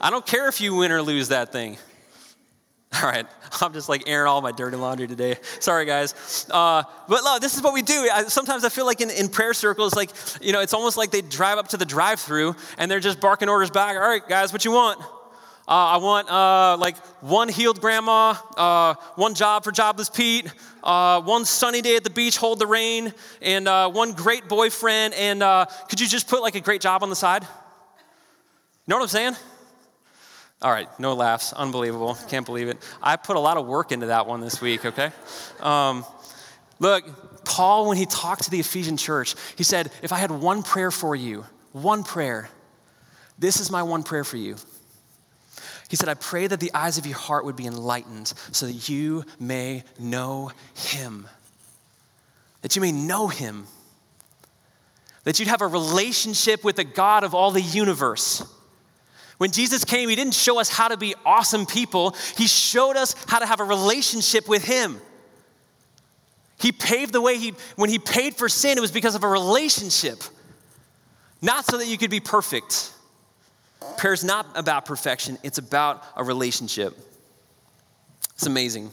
I 0.02 0.10
don't 0.10 0.26
care 0.26 0.48
if 0.48 0.60
you 0.60 0.74
win 0.74 0.92
or 0.92 1.04
lose 1.04 1.28
that 1.28 1.52
thing. 1.52 1.78
All 3.02 3.08
right, 3.08 3.26
I'm 3.62 3.72
just 3.72 3.88
like 3.88 4.04
airing 4.06 4.28
all 4.28 4.42
my 4.42 4.52
dirty 4.52 4.76
laundry 4.76 5.08
today. 5.08 5.38
Sorry, 5.62 5.86
guys. 5.86 6.46
Uh, 6.52 6.84
but 7.08 7.40
this 7.40 7.56
is 7.56 7.62
what 7.62 7.74
we 7.74 7.82
do. 7.82 8.10
I, 8.12 8.24
sometimes 8.24 8.66
I 8.66 8.70
feel 8.70 8.86
like 8.86 9.00
in, 9.00 9.10
in 9.10 9.30
prayer 9.30 9.54
circles, 9.54 9.96
like, 9.96 10.10
you 10.42 10.52
know, 10.52 10.60
it's 10.60 10.74
almost 10.74 10.98
like 10.98 11.10
they 11.10 11.22
drive 11.22 11.58
up 11.58 11.70
to 11.70 11.78
the 11.78 11.86
drive 11.86 12.20
through 12.20 12.54
and 12.78 12.92
they're 12.92 13.00
just 13.00 13.22
barking 13.22 13.48
orders 13.48 13.70
back. 13.70 13.96
All 13.96 14.02
right, 14.02 14.28
guys, 14.28 14.52
what 14.52 14.66
you 14.66 14.72
want? 14.72 15.00
Uh, 15.00 15.06
I 15.68 15.98
want 15.98 16.30
uh, 16.30 16.76
like 16.78 16.98
one 17.22 17.48
healed 17.48 17.80
grandma, 17.80 18.36
uh, 18.58 18.96
one 19.16 19.36
job 19.36 19.64
for 19.64 19.72
jobless 19.72 20.10
Pete, 20.10 20.52
uh, 20.84 21.22
one 21.22 21.46
sunny 21.46 21.82
day 21.82 21.96
at 21.96 22.04
the 22.04 22.10
beach, 22.10 22.36
hold 22.36 22.60
the 22.60 22.68
rain, 22.68 23.14
and 23.42 23.70
uh, 23.70 23.90
one 23.90 24.12
great 24.12 24.50
boyfriend. 24.50 25.14
And 25.14 25.40
could 25.88 26.02
you 26.02 26.08
just 26.08 26.28
put 26.28 26.42
like 26.42 26.56
a 26.56 26.62
great 26.62 26.82
job 26.82 27.04
on 27.04 27.10
the 27.10 27.16
side? 27.16 27.44
You 27.44 27.48
know 28.88 28.98
what 28.98 29.04
I'm 29.04 29.08
saying? 29.08 29.36
All 30.62 30.72
right, 30.72 30.88
no 31.00 31.14
laughs. 31.14 31.54
Unbelievable. 31.54 32.16
Can't 32.28 32.46
believe 32.46 32.68
it. 32.68 32.78
I 33.02 33.16
put 33.16 33.36
a 33.36 33.40
lot 33.40 33.58
of 33.58 33.66
work 33.66 33.92
into 33.92 34.08
that 34.08 34.28
one 34.28 34.42
this 34.42 34.62
week, 34.62 34.86
okay? 34.86 35.12
Um, 35.60 36.06
look, 36.80 37.44
Paul, 37.46 37.88
when 37.88 37.98
he 37.98 38.06
talked 38.06 38.44
to 38.44 38.52
the 38.52 38.60
Ephesian 38.60 38.96
church, 38.96 39.36
he 39.56 39.64
said, 39.64 39.92
If 40.04 40.14
I 40.14 40.20
had 40.20 40.30
one 40.30 40.62
prayer 40.62 40.92
for 40.92 41.16
you, 41.16 41.46
one 41.72 42.04
prayer, 42.04 42.50
this 43.40 43.60
is 43.60 43.72
my 43.72 43.82
one 43.82 44.04
prayer 44.04 44.24
for 44.24 44.38
you. 44.38 44.56
He 45.90 45.96
said, 45.96 46.10
I 46.10 46.14
pray 46.14 46.46
that 46.46 46.60
the 46.60 46.72
eyes 46.74 47.00
of 47.00 47.08
your 47.08 47.18
heart 47.18 47.44
would 47.44 47.56
be 47.56 47.66
enlightened 47.66 48.28
so 48.52 48.68
that 48.68 48.88
you 48.88 49.26
may 49.40 49.84
know 50.00 50.52
him. 50.76 51.28
That 52.62 52.76
you 52.76 52.82
may 52.84 52.92
know 52.92 53.28
him. 53.28 53.66
That 55.24 55.40
you'd 55.40 55.50
have 55.50 55.62
a 55.62 55.68
relationship 55.68 56.64
with 56.64 56.76
the 56.76 56.84
God 56.84 57.24
of 57.24 57.34
all 57.34 57.50
the 57.50 57.62
universe 57.62 58.44
when 59.42 59.52
Jesus 59.52 59.84
came, 59.84 60.08
He 60.08 60.16
didn't 60.16 60.36
show 60.36 60.60
us 60.60 60.70
how 60.70 60.88
to 60.88 60.98
be 60.98 61.16
awesome 61.26 61.66
people, 61.66 62.16
He 62.38 62.46
showed 62.46 62.96
us 62.96 63.16
how 63.28 63.40
to 63.40 63.48
have 63.48 63.60
a 63.60 63.64
relationship 63.64 64.48
with 64.48 64.64
Him. 64.64 65.02
He 66.60 66.72
paved 66.72 67.12
the 67.12 67.22
way, 67.22 67.40
he, 67.40 67.56
when 67.76 67.90
He 67.90 67.98
paid 67.98 68.36
for 68.36 68.48
sin, 68.48 68.78
it 68.78 68.82
was 68.82 68.92
because 68.92 69.16
of 69.16 69.24
a 69.24 69.28
relationship, 69.28 70.22
not 71.42 71.66
so 71.66 71.80
that 71.80 71.88
you 71.88 71.98
could 71.98 72.12
be 72.12 72.20
perfect. 72.20 72.92
Prayer 73.98 74.14
is 74.14 74.24
not 74.24 74.46
about 74.54 74.86
perfection, 74.86 75.40
it's 75.42 75.58
about 75.58 76.04
a 76.16 76.24
relationship. 76.24 76.96
It's 78.36 78.46
amazing. 78.46 78.92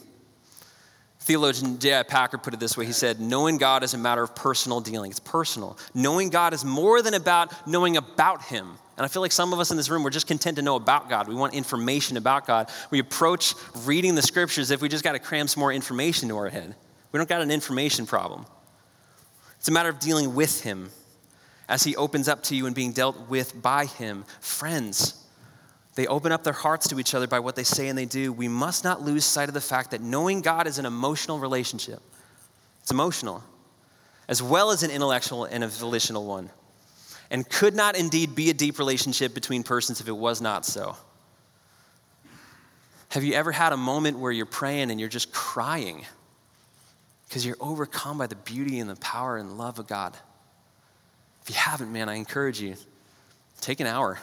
Theologian 1.20 1.78
J.I. 1.78 2.04
Packer 2.04 2.38
put 2.38 2.54
it 2.54 2.60
this 2.60 2.74
way 2.74 2.86
He 2.86 2.92
said, 2.92 3.20
Knowing 3.20 3.58
God 3.58 3.82
is 3.82 3.92
a 3.92 3.98
matter 3.98 4.22
of 4.22 4.34
personal 4.34 4.80
dealing. 4.80 5.10
It's 5.10 5.20
personal. 5.20 5.76
Knowing 5.92 6.30
God 6.30 6.54
is 6.54 6.64
more 6.64 7.02
than 7.02 7.12
about 7.12 7.52
knowing 7.68 7.98
about 7.98 8.44
Him. 8.44 8.78
And 8.98 9.04
I 9.04 9.08
feel 9.08 9.22
like 9.22 9.30
some 9.30 9.52
of 9.52 9.60
us 9.60 9.70
in 9.70 9.76
this 9.76 9.88
room, 9.88 10.02
we're 10.02 10.10
just 10.10 10.26
content 10.26 10.56
to 10.56 10.62
know 10.62 10.74
about 10.74 11.08
God. 11.08 11.28
We 11.28 11.34
want 11.36 11.54
information 11.54 12.16
about 12.16 12.48
God. 12.48 12.68
We 12.90 12.98
approach 12.98 13.54
reading 13.84 14.16
the 14.16 14.22
scriptures 14.22 14.72
if 14.72 14.82
we 14.82 14.88
just 14.88 15.04
got 15.04 15.12
to 15.12 15.20
cram 15.20 15.46
some 15.46 15.60
more 15.60 15.72
information 15.72 16.28
to 16.30 16.36
our 16.36 16.48
head. 16.48 16.74
We 17.12 17.18
don't 17.18 17.28
got 17.28 17.40
an 17.40 17.52
information 17.52 18.06
problem. 18.06 18.44
It's 19.56 19.68
a 19.68 19.70
matter 19.70 19.88
of 19.88 20.00
dealing 20.00 20.34
with 20.34 20.62
Him 20.62 20.90
as 21.68 21.84
He 21.84 21.94
opens 21.94 22.26
up 22.26 22.42
to 22.44 22.56
you 22.56 22.66
and 22.66 22.74
being 22.74 22.90
dealt 22.90 23.28
with 23.28 23.62
by 23.62 23.86
Him. 23.86 24.24
Friends, 24.40 25.24
They 25.98 26.06
open 26.06 26.30
up 26.30 26.44
their 26.44 26.52
hearts 26.52 26.86
to 26.90 27.00
each 27.00 27.12
other 27.12 27.26
by 27.26 27.40
what 27.40 27.56
they 27.56 27.64
say 27.64 27.88
and 27.88 27.98
they 27.98 28.04
do. 28.04 28.32
We 28.32 28.46
must 28.46 28.84
not 28.84 29.02
lose 29.02 29.24
sight 29.24 29.48
of 29.48 29.54
the 29.54 29.60
fact 29.60 29.90
that 29.90 30.00
knowing 30.00 30.42
God 30.42 30.68
is 30.68 30.78
an 30.78 30.86
emotional 30.86 31.40
relationship. 31.40 32.00
It's 32.82 32.92
emotional, 32.92 33.42
as 34.28 34.40
well 34.40 34.70
as 34.70 34.84
an 34.84 34.92
intellectual 34.92 35.44
and 35.44 35.64
a 35.64 35.66
volitional 35.66 36.24
one, 36.24 36.50
and 37.30 37.48
could 37.48 37.74
not 37.74 37.96
indeed 37.96 38.34
be 38.34 38.50
a 38.50 38.54
deep 38.54 38.78
relationship 38.78 39.34
between 39.34 39.62
persons 39.62 40.00
if 40.00 40.08
it 40.08 40.16
was 40.16 40.40
not 40.40 40.64
so. 40.64 40.96
Have 43.10 43.24
you 43.24 43.34
ever 43.34 43.52
had 43.52 43.72
a 43.72 43.76
moment 43.76 44.18
where 44.18 44.32
you're 44.32 44.46
praying 44.46 44.90
and 44.90 45.00
you're 45.00 45.08
just 45.08 45.32
crying 45.32 46.04
because 47.28 47.44
you're 47.44 47.56
overcome 47.60 48.18
by 48.18 48.26
the 48.26 48.36
beauty 48.36 48.80
and 48.80 48.88
the 48.88 48.96
power 48.96 49.36
and 49.36 49.56
love 49.56 49.78
of 49.78 49.86
God? 49.86 50.14
If 51.42 51.50
you 51.50 51.56
haven't, 51.56 51.92
man, 51.92 52.08
I 52.08 52.16
encourage 52.16 52.60
you, 52.60 52.76
take 53.60 53.80
an 53.80 53.86
hour. 53.86 54.18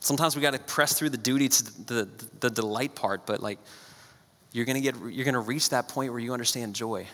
Sometimes 0.00 0.36
we 0.36 0.42
got 0.42 0.52
to 0.52 0.58
press 0.58 0.98
through 0.98 1.10
the 1.10 1.16
duty 1.16 1.48
to 1.48 1.64
the, 1.64 1.94
the, 1.94 2.08
the 2.40 2.50
delight 2.50 2.94
part, 2.94 3.24
but 3.24 3.40
like 3.40 3.58
you're 4.52 4.66
gonna 4.66 4.80
get 4.80 4.94
you're 5.08 5.24
gonna 5.24 5.40
reach 5.40 5.70
that 5.70 5.88
point 5.88 6.12
where 6.12 6.20
you 6.20 6.32
understand 6.32 6.74
joy. 6.74 7.06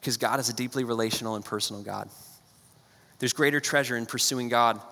Because 0.00 0.16
God 0.16 0.38
is 0.40 0.48
a 0.48 0.52
deeply 0.52 0.84
relational 0.84 1.36
and 1.36 1.44
personal 1.44 1.82
God. 1.82 2.08
There's 3.22 3.32
greater 3.32 3.60
treasure 3.60 3.96
in 3.96 4.04
pursuing 4.04 4.50
God 4.50 4.82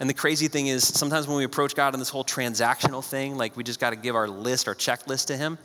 and 0.00 0.08
the 0.08 0.14
crazy 0.14 0.48
thing 0.48 0.68
is, 0.68 0.86
sometimes 0.86 1.26
when 1.28 1.36
we 1.36 1.44
approach 1.44 1.74
God 1.74 1.92
in 1.92 2.00
this 2.00 2.08
whole 2.08 2.24
transactional 2.24 3.04
thing, 3.04 3.36
like 3.36 3.54
we 3.54 3.62
just 3.62 3.78
got 3.78 3.90
to 3.90 3.96
give 3.96 4.16
our 4.16 4.28
list, 4.28 4.66
our 4.66 4.74
checklist 4.74 5.26
to 5.26 5.36
Him, 5.36 5.58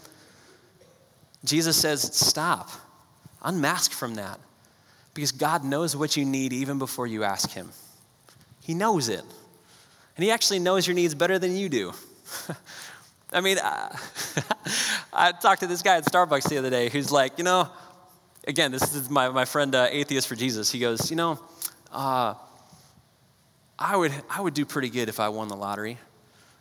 Jesus 1.45 1.77
says, 1.77 2.01
stop, 2.01 2.69
unmask 3.41 3.91
from 3.91 4.15
that. 4.15 4.39
Because 5.13 5.31
God 5.31 5.63
knows 5.63 5.95
what 5.95 6.17
you 6.17 6.25
need 6.25 6.51
even 6.51 6.79
before 6.79 7.07
you 7.07 7.23
ask 7.23 7.51
Him. 7.51 7.71
He 8.61 8.73
knows 8.73 9.07
it. 9.07 9.23
And 10.17 10.23
He 10.23 10.31
actually 10.31 10.59
knows 10.59 10.85
your 10.85 10.95
needs 10.95 11.15
better 11.15 11.39
than 11.39 11.55
you 11.55 11.69
do. 11.69 11.93
I 13.31 13.39
mean, 13.39 13.57
uh, 13.57 13.95
I 15.13 15.31
talked 15.31 15.61
to 15.61 15.67
this 15.67 15.81
guy 15.81 15.95
at 15.95 16.05
Starbucks 16.05 16.49
the 16.49 16.57
other 16.57 16.69
day 16.69 16.89
who's 16.89 17.11
like, 17.11 17.37
you 17.37 17.45
know, 17.45 17.69
again, 18.45 18.73
this 18.73 18.93
is 18.93 19.09
my, 19.09 19.29
my 19.29 19.45
friend, 19.45 19.73
uh, 19.73 19.87
Atheist 19.89 20.27
for 20.27 20.35
Jesus. 20.35 20.71
He 20.71 20.79
goes, 20.79 21.09
you 21.09 21.15
know, 21.15 21.39
uh, 21.95 22.35
I 23.79 23.95
would, 23.95 24.11
I 24.29 24.41
would 24.41 24.53
do 24.53 24.65
pretty 24.65 24.89
good 24.89 25.09
if 25.09 25.19
I 25.19 25.29
won 25.29 25.47
the 25.47 25.55
lottery. 25.55 25.97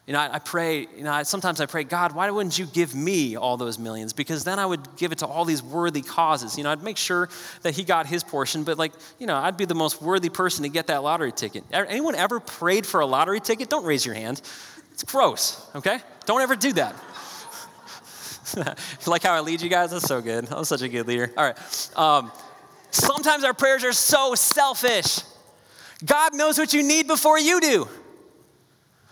You 0.07 0.12
know, 0.12 0.20
I, 0.20 0.35
I 0.35 0.39
pray, 0.39 0.80
you 0.97 1.03
know, 1.03 1.12
I, 1.12 1.22
sometimes 1.22 1.61
I 1.61 1.66
pray, 1.66 1.82
God, 1.85 2.14
why 2.14 2.30
wouldn't 2.30 2.59
you 2.59 2.66
give 2.66 2.95
me 2.95 3.37
all 3.37 3.57
those 3.57 3.78
millions? 3.78 4.12
Because 4.12 4.45
then 4.45 4.59
I 4.59 4.66
would 4.66 4.97
give 4.97 5.12
it 5.12 5.18
to 5.18 5.26
all 5.26 5.45
these 5.45 5.62
worthy 5.62 6.03
causes. 6.03 6.59
You 6.59 6.64
know, 6.64 6.70
I'd 6.70 6.82
make 6.82 6.99
sure 6.99 7.28
that 7.62 7.74
he 7.74 7.85
got 7.85 8.07
his 8.07 8.22
portion, 8.22 8.64
but 8.64 8.78
like, 8.78 8.93
you 9.18 9.26
know, 9.26 9.37
I'd 9.37 9.57
be 9.57 9.64
the 9.64 9.74
most 9.74 10.03
worthy 10.03 10.28
person 10.28 10.62
to 10.64 10.68
get 10.68 10.89
that 10.89 11.03
lottery 11.03 11.32
ticket. 11.32 11.64
Anyone 11.72 12.14
ever 12.14 12.39
prayed 12.39 12.87
for 12.87 13.01
a 13.01 13.07
lottery 13.07 13.41
ticket? 13.41 13.70
Don't 13.70 13.85
raise 13.85 14.05
your 14.05 14.14
hand. 14.14 14.41
It's 14.93 15.05
gross, 15.05 15.68
okay? 15.74 15.99
Don't 16.26 16.43
ever 16.43 16.55
do 16.55 16.72
that. 16.74 16.95
like 19.07 19.22
how 19.22 19.32
I 19.32 19.41
lead 19.41 19.62
you 19.62 19.70
guys? 19.70 19.91
That's 19.91 20.07
so 20.07 20.20
good. 20.20 20.53
I'm 20.53 20.64
such 20.64 20.82
a 20.82 20.89
good 20.89 21.09
leader. 21.09 21.32
All 21.37 21.45
right. 21.45 21.91
Um, 21.97 22.30
sometimes 22.95 23.45
our 23.45 23.55
prayers 23.55 23.84
are 23.84 23.92
so 23.92 24.34
selfish. 24.34 25.20
God 26.05 26.34
knows 26.34 26.59
what 26.59 26.72
you 26.72 26.82
need 26.82 27.07
before 27.07 27.38
you 27.38 27.61
do. 27.61 27.88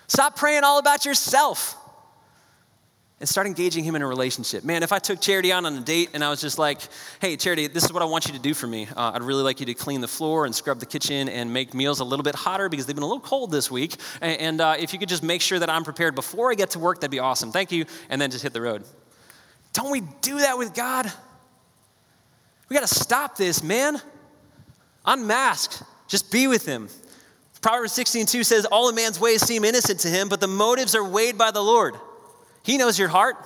Stop 0.09 0.37
praying 0.37 0.65
all 0.65 0.79
about 0.79 1.05
yourself 1.05 1.77
and 3.23 3.29
start 3.29 3.47
engaging 3.47 3.85
him 3.85 3.95
in 3.95 4.03
a 4.03 4.07
relationship. 4.07 4.65
Man, 4.65 4.83
if 4.83 4.93
I 4.93 4.99
took 4.99 5.21
Charity 5.21 5.53
on 5.53 5.65
on 5.65 5.77
a 5.77 5.81
date 5.81 6.11
and 6.13 6.25
I 6.25 6.29
was 6.29 6.41
just 6.41 6.59
like, 6.59 6.81
hey, 7.21 7.37
Charity, 7.37 7.69
this 7.69 7.85
is 7.85 7.93
what 7.93 8.03
I 8.03 8.05
want 8.05 8.27
you 8.27 8.33
to 8.33 8.39
do 8.41 8.53
for 8.53 8.67
me. 8.67 8.89
Uh, 8.97 9.13
I'd 9.15 9.23
really 9.23 9.45
like 9.45 9.61
you 9.61 9.67
to 9.67 9.75
clean 9.75 10.01
the 10.01 10.09
floor 10.09 10.45
and 10.45 10.53
scrub 10.53 10.81
the 10.81 10.87
kitchen 10.87 11.29
and 11.29 11.53
make 11.53 11.73
meals 11.73 12.01
a 12.01 12.05
little 12.05 12.25
bit 12.25 12.35
hotter 12.35 12.69
because 12.69 12.85
they've 12.85 12.97
been 12.97 13.05
a 13.05 13.07
little 13.07 13.21
cold 13.21 13.53
this 13.53 13.71
week. 13.71 13.95
And, 14.21 14.41
and 14.41 14.61
uh, 14.61 14.75
if 14.77 14.93
you 14.93 14.99
could 14.99 15.09
just 15.09 15.23
make 15.23 15.41
sure 15.41 15.61
that 15.61 15.71
I'm 15.71 15.85
prepared 15.85 16.17
before 16.17 16.51
I 16.51 16.57
get 16.57 16.71
to 16.71 16.81
work, 16.81 17.01
that'd 17.01 17.13
be 17.13 17.21
awesome. 17.21 17.53
Thank 17.53 17.71
you. 17.71 17.85
And 18.11 18.21
then 18.21 18.33
just 18.33 18.43
hit 18.43 18.53
the 18.53 18.61
road. 18.61 18.83
Don't 19.73 19.93
we 19.93 20.03
do 20.21 20.39
that 20.39 20.59
with 20.59 20.75
God? 20.75 21.11
We 22.69 22.75
got 22.75 22.87
to 22.87 22.95
stop 22.95 23.37
this, 23.37 23.63
man. 23.63 24.01
Unmask. 25.05 25.85
Just 26.09 26.31
be 26.31 26.47
with 26.47 26.65
him. 26.65 26.89
Proverbs 27.61 27.93
16, 27.93 28.27
2 28.27 28.45
says, 28.45 28.65
All 28.65 28.89
a 28.89 28.93
man's 28.93 29.21
ways 29.21 29.43
seem 29.43 29.65
innocent 29.65 30.01
to 30.01 30.09
him, 30.09 30.29
but 30.29 30.41
the 30.41 30.49
motives 30.49 30.95
are 30.95 31.05
weighed 31.05 31.39
by 31.39 31.51
the 31.51 31.63
Lord. 31.63 31.95
He 32.65 32.77
knows 32.77 32.99
your 32.99 33.09
heart. 33.09 33.37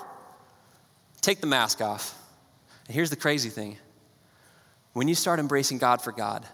Take 1.20 1.40
the 1.40 1.46
mask 1.46 1.82
off. 1.82 2.18
And 2.86 2.94
here's 2.94 3.10
the 3.10 3.16
crazy 3.16 3.50
thing 3.50 3.78
when 4.92 5.08
you 5.08 5.14
start 5.14 5.38
embracing 5.38 5.76
God 5.76 6.00
for 6.00 6.12
God, 6.12 6.46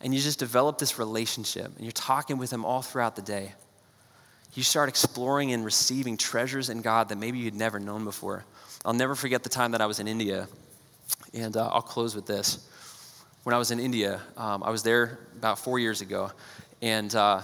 and 0.00 0.12
you 0.12 0.20
just 0.20 0.40
develop 0.40 0.78
this 0.78 0.98
relationship, 0.98 1.66
and 1.66 1.84
you're 1.84 1.92
talking 1.92 2.36
with 2.36 2.52
Him 2.52 2.64
all 2.64 2.82
throughout 2.82 3.14
the 3.14 3.22
day, 3.22 3.54
you 4.54 4.64
start 4.64 4.88
exploring 4.88 5.52
and 5.52 5.64
receiving 5.64 6.16
treasures 6.16 6.68
in 6.68 6.82
God 6.82 7.08
that 7.10 7.18
maybe 7.18 7.38
you'd 7.38 7.54
never 7.54 7.78
known 7.78 8.04
before. 8.04 8.44
I'll 8.84 8.92
never 8.92 9.14
forget 9.14 9.44
the 9.44 9.48
time 9.48 9.70
that 9.72 9.80
I 9.80 9.86
was 9.86 10.00
in 10.00 10.08
India, 10.08 10.48
and 11.34 11.56
uh, 11.56 11.68
I'll 11.68 11.82
close 11.82 12.14
with 12.14 12.26
this 12.26 12.68
when 13.44 13.54
I 13.54 13.58
was 13.58 13.70
in 13.70 13.80
India. 13.80 14.20
Um, 14.36 14.62
I 14.62 14.70
was 14.70 14.82
there 14.82 15.18
about 15.36 15.58
four 15.58 15.78
years 15.78 16.00
ago, 16.00 16.30
and 16.80 17.14
uh, 17.14 17.42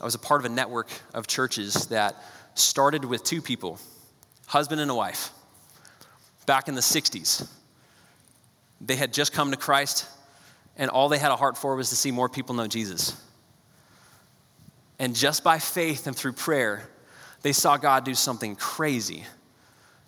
I 0.00 0.04
was 0.04 0.14
a 0.14 0.18
part 0.18 0.40
of 0.40 0.50
a 0.50 0.54
network 0.54 0.88
of 1.14 1.26
churches 1.26 1.86
that 1.86 2.22
started 2.54 3.04
with 3.04 3.24
two 3.24 3.40
people, 3.40 3.78
husband 4.46 4.80
and 4.80 4.90
a 4.90 4.94
wife, 4.94 5.30
back 6.46 6.68
in 6.68 6.74
the 6.74 6.80
60s. 6.80 7.48
They 8.80 8.96
had 8.96 9.12
just 9.12 9.32
come 9.32 9.50
to 9.50 9.56
Christ, 9.56 10.06
and 10.76 10.90
all 10.90 11.08
they 11.08 11.18
had 11.18 11.30
a 11.30 11.36
heart 11.36 11.56
for 11.56 11.74
was 11.76 11.90
to 11.90 11.96
see 11.96 12.10
more 12.10 12.28
people 12.28 12.54
know 12.54 12.66
Jesus. 12.66 13.20
And 14.98 15.14
just 15.14 15.44
by 15.44 15.58
faith 15.58 16.06
and 16.06 16.14
through 16.14 16.32
prayer, 16.32 16.88
they 17.42 17.52
saw 17.52 17.76
God 17.76 18.04
do 18.04 18.14
something 18.14 18.56
crazy 18.56 19.24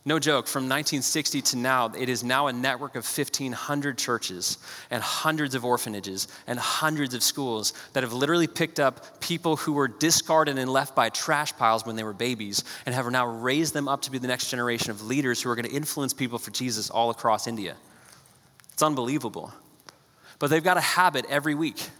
no 0.06 0.18
joke, 0.18 0.46
from 0.46 0.62
1960 0.62 1.42
to 1.42 1.56
now, 1.58 1.92
it 1.96 2.08
is 2.08 2.24
now 2.24 2.46
a 2.46 2.52
network 2.54 2.96
of 2.96 3.04
1,500 3.04 3.98
churches 3.98 4.56
and 4.90 5.02
hundreds 5.02 5.54
of 5.54 5.62
orphanages 5.62 6.26
and 6.46 6.58
hundreds 6.58 7.12
of 7.12 7.22
schools 7.22 7.74
that 7.92 8.02
have 8.02 8.14
literally 8.14 8.46
picked 8.46 8.80
up 8.80 9.20
people 9.20 9.56
who 9.56 9.74
were 9.74 9.88
discarded 9.88 10.56
and 10.56 10.72
left 10.72 10.94
by 10.94 11.10
trash 11.10 11.54
piles 11.54 11.84
when 11.84 11.96
they 11.96 12.02
were 12.02 12.14
babies 12.14 12.64
and 12.86 12.94
have 12.94 13.10
now 13.10 13.26
raised 13.26 13.74
them 13.74 13.88
up 13.88 14.00
to 14.00 14.10
be 14.10 14.16
the 14.16 14.26
next 14.26 14.48
generation 14.48 14.90
of 14.90 15.06
leaders 15.06 15.42
who 15.42 15.50
are 15.50 15.54
going 15.54 15.68
to 15.68 15.74
influence 15.74 16.14
people 16.14 16.38
for 16.38 16.50
Jesus 16.50 16.88
all 16.88 17.10
across 17.10 17.46
India. 17.46 17.76
It's 18.72 18.82
unbelievable. 18.82 19.52
But 20.38 20.48
they've 20.48 20.64
got 20.64 20.78
a 20.78 20.82
habit 20.82 21.26
every 21.28 21.54
week. 21.54 21.90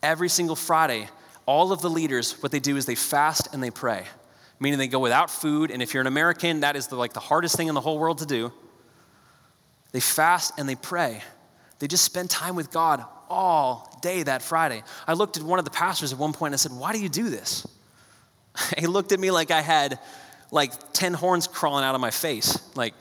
Every 0.00 0.28
single 0.28 0.54
Friday, 0.54 1.08
all 1.44 1.72
of 1.72 1.82
the 1.82 1.90
leaders, 1.90 2.40
what 2.40 2.52
they 2.52 2.60
do 2.60 2.76
is 2.76 2.86
they 2.86 2.94
fast 2.94 3.52
and 3.52 3.60
they 3.60 3.70
pray 3.70 4.04
meaning 4.60 4.78
they 4.78 4.88
go 4.88 4.98
without 4.98 5.30
food. 5.30 5.70
And 5.70 5.82
if 5.82 5.94
you're 5.94 6.02
an 6.02 6.06
American, 6.06 6.60
that 6.60 6.76
is 6.76 6.86
the, 6.86 6.96
like 6.96 7.14
the 7.14 7.20
hardest 7.20 7.56
thing 7.56 7.68
in 7.68 7.74
the 7.74 7.80
whole 7.80 7.98
world 7.98 8.18
to 8.18 8.26
do. 8.26 8.52
They 9.92 10.00
fast 10.00 10.52
and 10.58 10.68
they 10.68 10.76
pray. 10.76 11.22
They 11.80 11.88
just 11.88 12.04
spend 12.04 12.30
time 12.30 12.54
with 12.54 12.70
God 12.70 13.04
all 13.28 13.98
day 14.02 14.22
that 14.22 14.42
Friday. 14.42 14.84
I 15.06 15.14
looked 15.14 15.38
at 15.38 15.42
one 15.42 15.58
of 15.58 15.64
the 15.64 15.70
pastors 15.70 16.12
at 16.12 16.18
one 16.18 16.32
point 16.32 16.52
and 16.52 16.54
I 16.54 16.58
said, 16.58 16.72
Why 16.72 16.92
do 16.92 17.00
you 17.00 17.08
do 17.08 17.30
this? 17.30 17.66
he 18.78 18.86
looked 18.86 19.12
at 19.12 19.18
me 19.18 19.30
like 19.30 19.50
I 19.50 19.62
had 19.62 19.98
like 20.52 20.72
10 20.92 21.14
horns 21.14 21.46
crawling 21.46 21.84
out 21.84 21.94
of 21.94 22.00
my 22.00 22.10
face. 22.10 22.58
Like, 22.76 22.94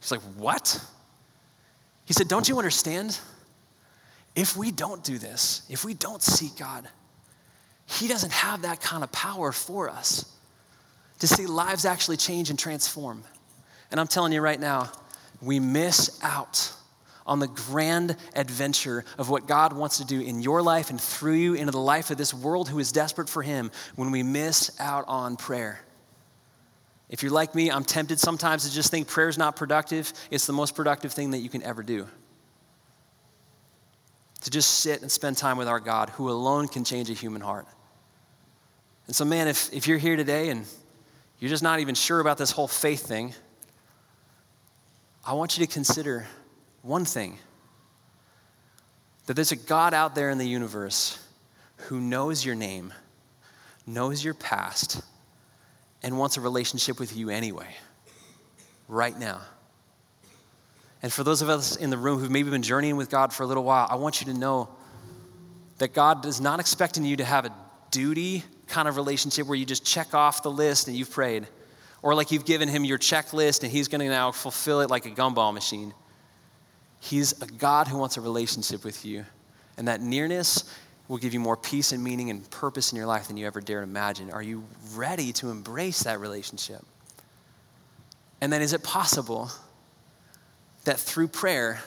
he's 0.00 0.10
like, 0.10 0.20
What? 0.36 0.84
He 2.04 2.12
said, 2.12 2.28
Don't 2.28 2.48
you 2.48 2.58
understand? 2.58 3.18
If 4.34 4.56
we 4.56 4.72
don't 4.72 5.04
do 5.04 5.16
this, 5.16 5.62
if 5.70 5.84
we 5.84 5.94
don't 5.94 6.20
seek 6.20 6.56
God, 6.56 6.88
He 7.86 8.08
doesn't 8.08 8.32
have 8.32 8.62
that 8.62 8.80
kind 8.80 9.04
of 9.04 9.12
power 9.12 9.52
for 9.52 9.88
us 9.88 10.24
to 11.20 11.26
see 11.26 11.46
lives 11.46 11.84
actually 11.84 12.16
change 12.16 12.50
and 12.50 12.58
transform. 12.58 13.24
And 13.90 14.00
I'm 14.00 14.08
telling 14.08 14.32
you 14.32 14.40
right 14.40 14.58
now, 14.58 14.90
we 15.40 15.60
miss 15.60 16.18
out 16.22 16.72
on 17.26 17.38
the 17.38 17.46
grand 17.46 18.16
adventure 18.34 19.04
of 19.16 19.30
what 19.30 19.46
God 19.46 19.72
wants 19.72 19.98
to 19.98 20.04
do 20.04 20.20
in 20.20 20.42
your 20.42 20.62
life 20.62 20.90
and 20.90 21.00
through 21.00 21.34
you 21.34 21.54
into 21.54 21.72
the 21.72 21.80
life 21.80 22.10
of 22.10 22.18
this 22.18 22.34
world 22.34 22.68
who 22.68 22.78
is 22.78 22.92
desperate 22.92 23.28
for 23.28 23.42
Him 23.42 23.70
when 23.96 24.10
we 24.10 24.22
miss 24.22 24.70
out 24.78 25.04
on 25.08 25.36
prayer. 25.36 25.80
If 27.08 27.22
you're 27.22 27.32
like 27.32 27.54
me, 27.54 27.70
I'm 27.70 27.84
tempted 27.84 28.18
sometimes 28.18 28.68
to 28.68 28.74
just 28.74 28.90
think 28.90 29.08
prayer 29.08 29.28
is 29.28 29.38
not 29.38 29.56
productive. 29.56 30.12
It's 30.30 30.46
the 30.46 30.52
most 30.52 30.74
productive 30.74 31.12
thing 31.12 31.30
that 31.30 31.38
you 31.38 31.48
can 31.48 31.62
ever 31.62 31.82
do. 31.82 32.06
To 34.42 34.50
just 34.50 34.80
sit 34.80 35.00
and 35.00 35.10
spend 35.10 35.38
time 35.38 35.56
with 35.56 35.68
our 35.68 35.80
God 35.80 36.10
who 36.10 36.28
alone 36.30 36.68
can 36.68 36.84
change 36.84 37.08
a 37.08 37.14
human 37.14 37.40
heart. 37.40 37.66
And 39.06 39.14
so, 39.14 39.24
man, 39.24 39.48
if, 39.48 39.72
if 39.72 39.86
you're 39.86 39.98
here 39.98 40.16
today 40.16 40.48
and 40.48 40.66
you're 41.38 41.50
just 41.50 41.62
not 41.62 41.80
even 41.80 41.94
sure 41.94 42.20
about 42.20 42.38
this 42.38 42.50
whole 42.50 42.68
faith 42.68 43.06
thing, 43.06 43.34
I 45.26 45.32
want 45.34 45.58
you 45.58 45.66
to 45.66 45.72
consider 45.72 46.26
one 46.82 47.04
thing 47.04 47.38
that 49.26 49.34
there's 49.34 49.52
a 49.52 49.56
God 49.56 49.94
out 49.94 50.14
there 50.14 50.30
in 50.30 50.38
the 50.38 50.46
universe 50.46 51.18
who 51.76 52.00
knows 52.00 52.44
your 52.44 52.54
name, 52.54 52.92
knows 53.86 54.22
your 54.22 54.34
past, 54.34 55.00
and 56.02 56.18
wants 56.18 56.36
a 56.36 56.40
relationship 56.40 57.00
with 57.00 57.16
you 57.16 57.30
anyway, 57.30 57.68
right 58.88 59.18
now. 59.18 59.40
And 61.02 61.12
for 61.12 61.24
those 61.24 61.42
of 61.42 61.48
us 61.48 61.76
in 61.76 61.90
the 61.90 61.98
room 61.98 62.18
who've 62.18 62.30
maybe 62.30 62.50
been 62.50 62.62
journeying 62.62 62.96
with 62.96 63.10
God 63.10 63.32
for 63.32 63.42
a 63.42 63.46
little 63.46 63.64
while, 63.64 63.86
I 63.90 63.96
want 63.96 64.20
you 64.20 64.32
to 64.32 64.38
know 64.38 64.68
that 65.78 65.92
God 65.92 66.24
is 66.26 66.40
not 66.40 66.60
expecting 66.60 67.04
you 67.04 67.16
to 67.16 67.24
have 67.24 67.46
a 67.46 67.54
duty 67.90 68.44
kind 68.66 68.88
of 68.88 68.96
relationship 68.96 69.46
where 69.46 69.56
you 69.56 69.66
just 69.66 69.84
check 69.84 70.14
off 70.14 70.42
the 70.42 70.50
list 70.50 70.88
and 70.88 70.96
you've 70.96 71.10
prayed. 71.10 71.46
Or 72.02 72.14
like 72.14 72.30
you've 72.30 72.44
given 72.44 72.68
him 72.68 72.84
your 72.84 72.98
checklist 72.98 73.62
and 73.62 73.72
he's 73.72 73.88
going 73.88 74.00
to 74.00 74.08
now 74.08 74.30
fulfill 74.32 74.80
it 74.80 74.90
like 74.90 75.06
a 75.06 75.10
gumball 75.10 75.54
machine. 75.54 75.94
He's 77.00 77.40
a 77.40 77.46
God 77.46 77.88
who 77.88 77.98
wants 77.98 78.16
a 78.16 78.20
relationship 78.20 78.84
with 78.84 79.04
you. 79.04 79.24
And 79.76 79.88
that 79.88 80.00
nearness 80.00 80.64
will 81.08 81.18
give 81.18 81.34
you 81.34 81.40
more 81.40 81.56
peace 81.56 81.92
and 81.92 82.02
meaning 82.02 82.30
and 82.30 82.48
purpose 82.50 82.92
in 82.92 82.96
your 82.96 83.06
life 83.06 83.28
than 83.28 83.36
you 83.36 83.46
ever 83.46 83.60
dared 83.60 83.84
imagine. 83.84 84.30
Are 84.30 84.42
you 84.42 84.64
ready 84.94 85.32
to 85.34 85.50
embrace 85.50 86.04
that 86.04 86.20
relationship? 86.20 86.82
And 88.40 88.52
then 88.52 88.62
is 88.62 88.72
it 88.72 88.82
possible 88.82 89.50
that 90.84 90.98
through 90.98 91.28
prayer, 91.28 91.82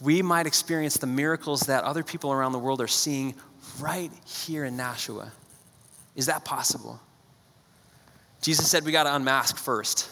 we 0.00 0.22
might 0.22 0.46
experience 0.46 0.96
the 0.96 1.06
miracles 1.06 1.62
that 1.62 1.84
other 1.84 2.02
people 2.02 2.32
around 2.32 2.52
the 2.52 2.58
world 2.58 2.80
are 2.80 2.88
seeing 2.88 3.34
right 3.80 4.10
here 4.24 4.64
in 4.64 4.76
Nashua? 4.76 5.32
Is 6.16 6.26
that 6.26 6.44
possible? 6.44 7.00
Jesus 8.42 8.70
said 8.70 8.84
we 8.84 8.92
got 8.92 9.04
to 9.04 9.14
unmask 9.14 9.56
first. 9.56 10.10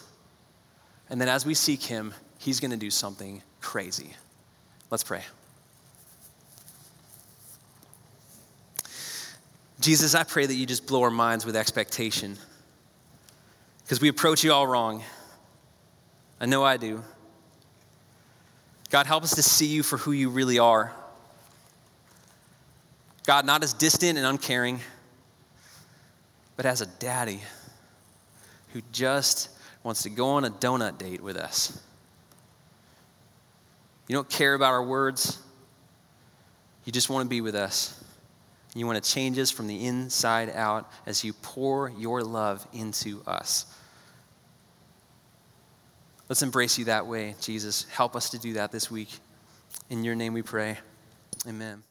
And 1.10 1.20
then 1.20 1.28
as 1.28 1.46
we 1.46 1.54
seek 1.54 1.82
him, 1.82 2.14
he's 2.38 2.60
going 2.60 2.70
to 2.70 2.76
do 2.76 2.90
something 2.90 3.42
crazy. 3.60 4.14
Let's 4.90 5.04
pray. 5.04 5.22
Jesus, 9.80 10.14
I 10.14 10.24
pray 10.24 10.44
that 10.44 10.54
you 10.54 10.66
just 10.66 10.86
blow 10.86 11.02
our 11.02 11.10
minds 11.10 11.46
with 11.46 11.56
expectation 11.56 12.36
because 13.82 14.00
we 14.00 14.08
approach 14.08 14.42
you 14.44 14.52
all 14.52 14.66
wrong. 14.66 15.02
I 16.40 16.46
know 16.46 16.64
I 16.64 16.76
do. 16.76 17.02
God, 18.90 19.06
help 19.06 19.22
us 19.22 19.34
to 19.36 19.42
see 19.42 19.66
you 19.66 19.82
for 19.82 19.98
who 19.98 20.12
you 20.12 20.30
really 20.30 20.58
are. 20.58 20.92
God, 23.26 23.44
not 23.44 23.62
as 23.62 23.72
distant 23.74 24.16
and 24.18 24.26
uncaring, 24.26 24.80
but 26.58 26.66
as 26.66 26.80
a 26.80 26.86
daddy 26.86 27.40
who 28.72 28.82
just 28.90 29.48
wants 29.84 30.02
to 30.02 30.10
go 30.10 30.30
on 30.30 30.44
a 30.44 30.50
donut 30.50 30.98
date 30.98 31.22
with 31.22 31.36
us. 31.36 31.80
You 34.08 34.16
don't 34.16 34.28
care 34.28 34.54
about 34.54 34.72
our 34.72 34.82
words, 34.82 35.38
you 36.84 36.90
just 36.90 37.08
want 37.08 37.24
to 37.24 37.28
be 37.28 37.40
with 37.40 37.54
us. 37.54 37.94
You 38.74 38.86
want 38.86 39.02
to 39.02 39.10
change 39.10 39.38
us 39.38 39.50
from 39.50 39.66
the 39.66 39.86
inside 39.86 40.50
out 40.50 40.90
as 41.06 41.24
you 41.24 41.32
pour 41.32 41.90
your 41.90 42.22
love 42.22 42.66
into 42.72 43.22
us. 43.26 43.64
Let's 46.28 46.42
embrace 46.42 46.76
you 46.78 46.86
that 46.86 47.06
way, 47.06 47.34
Jesus. 47.40 47.86
Help 47.90 48.14
us 48.14 48.30
to 48.30 48.38
do 48.38 48.54
that 48.54 48.72
this 48.72 48.90
week. 48.90 49.10
In 49.90 50.04
your 50.04 50.14
name 50.14 50.34
we 50.34 50.42
pray. 50.42 50.78
Amen. 51.46 51.87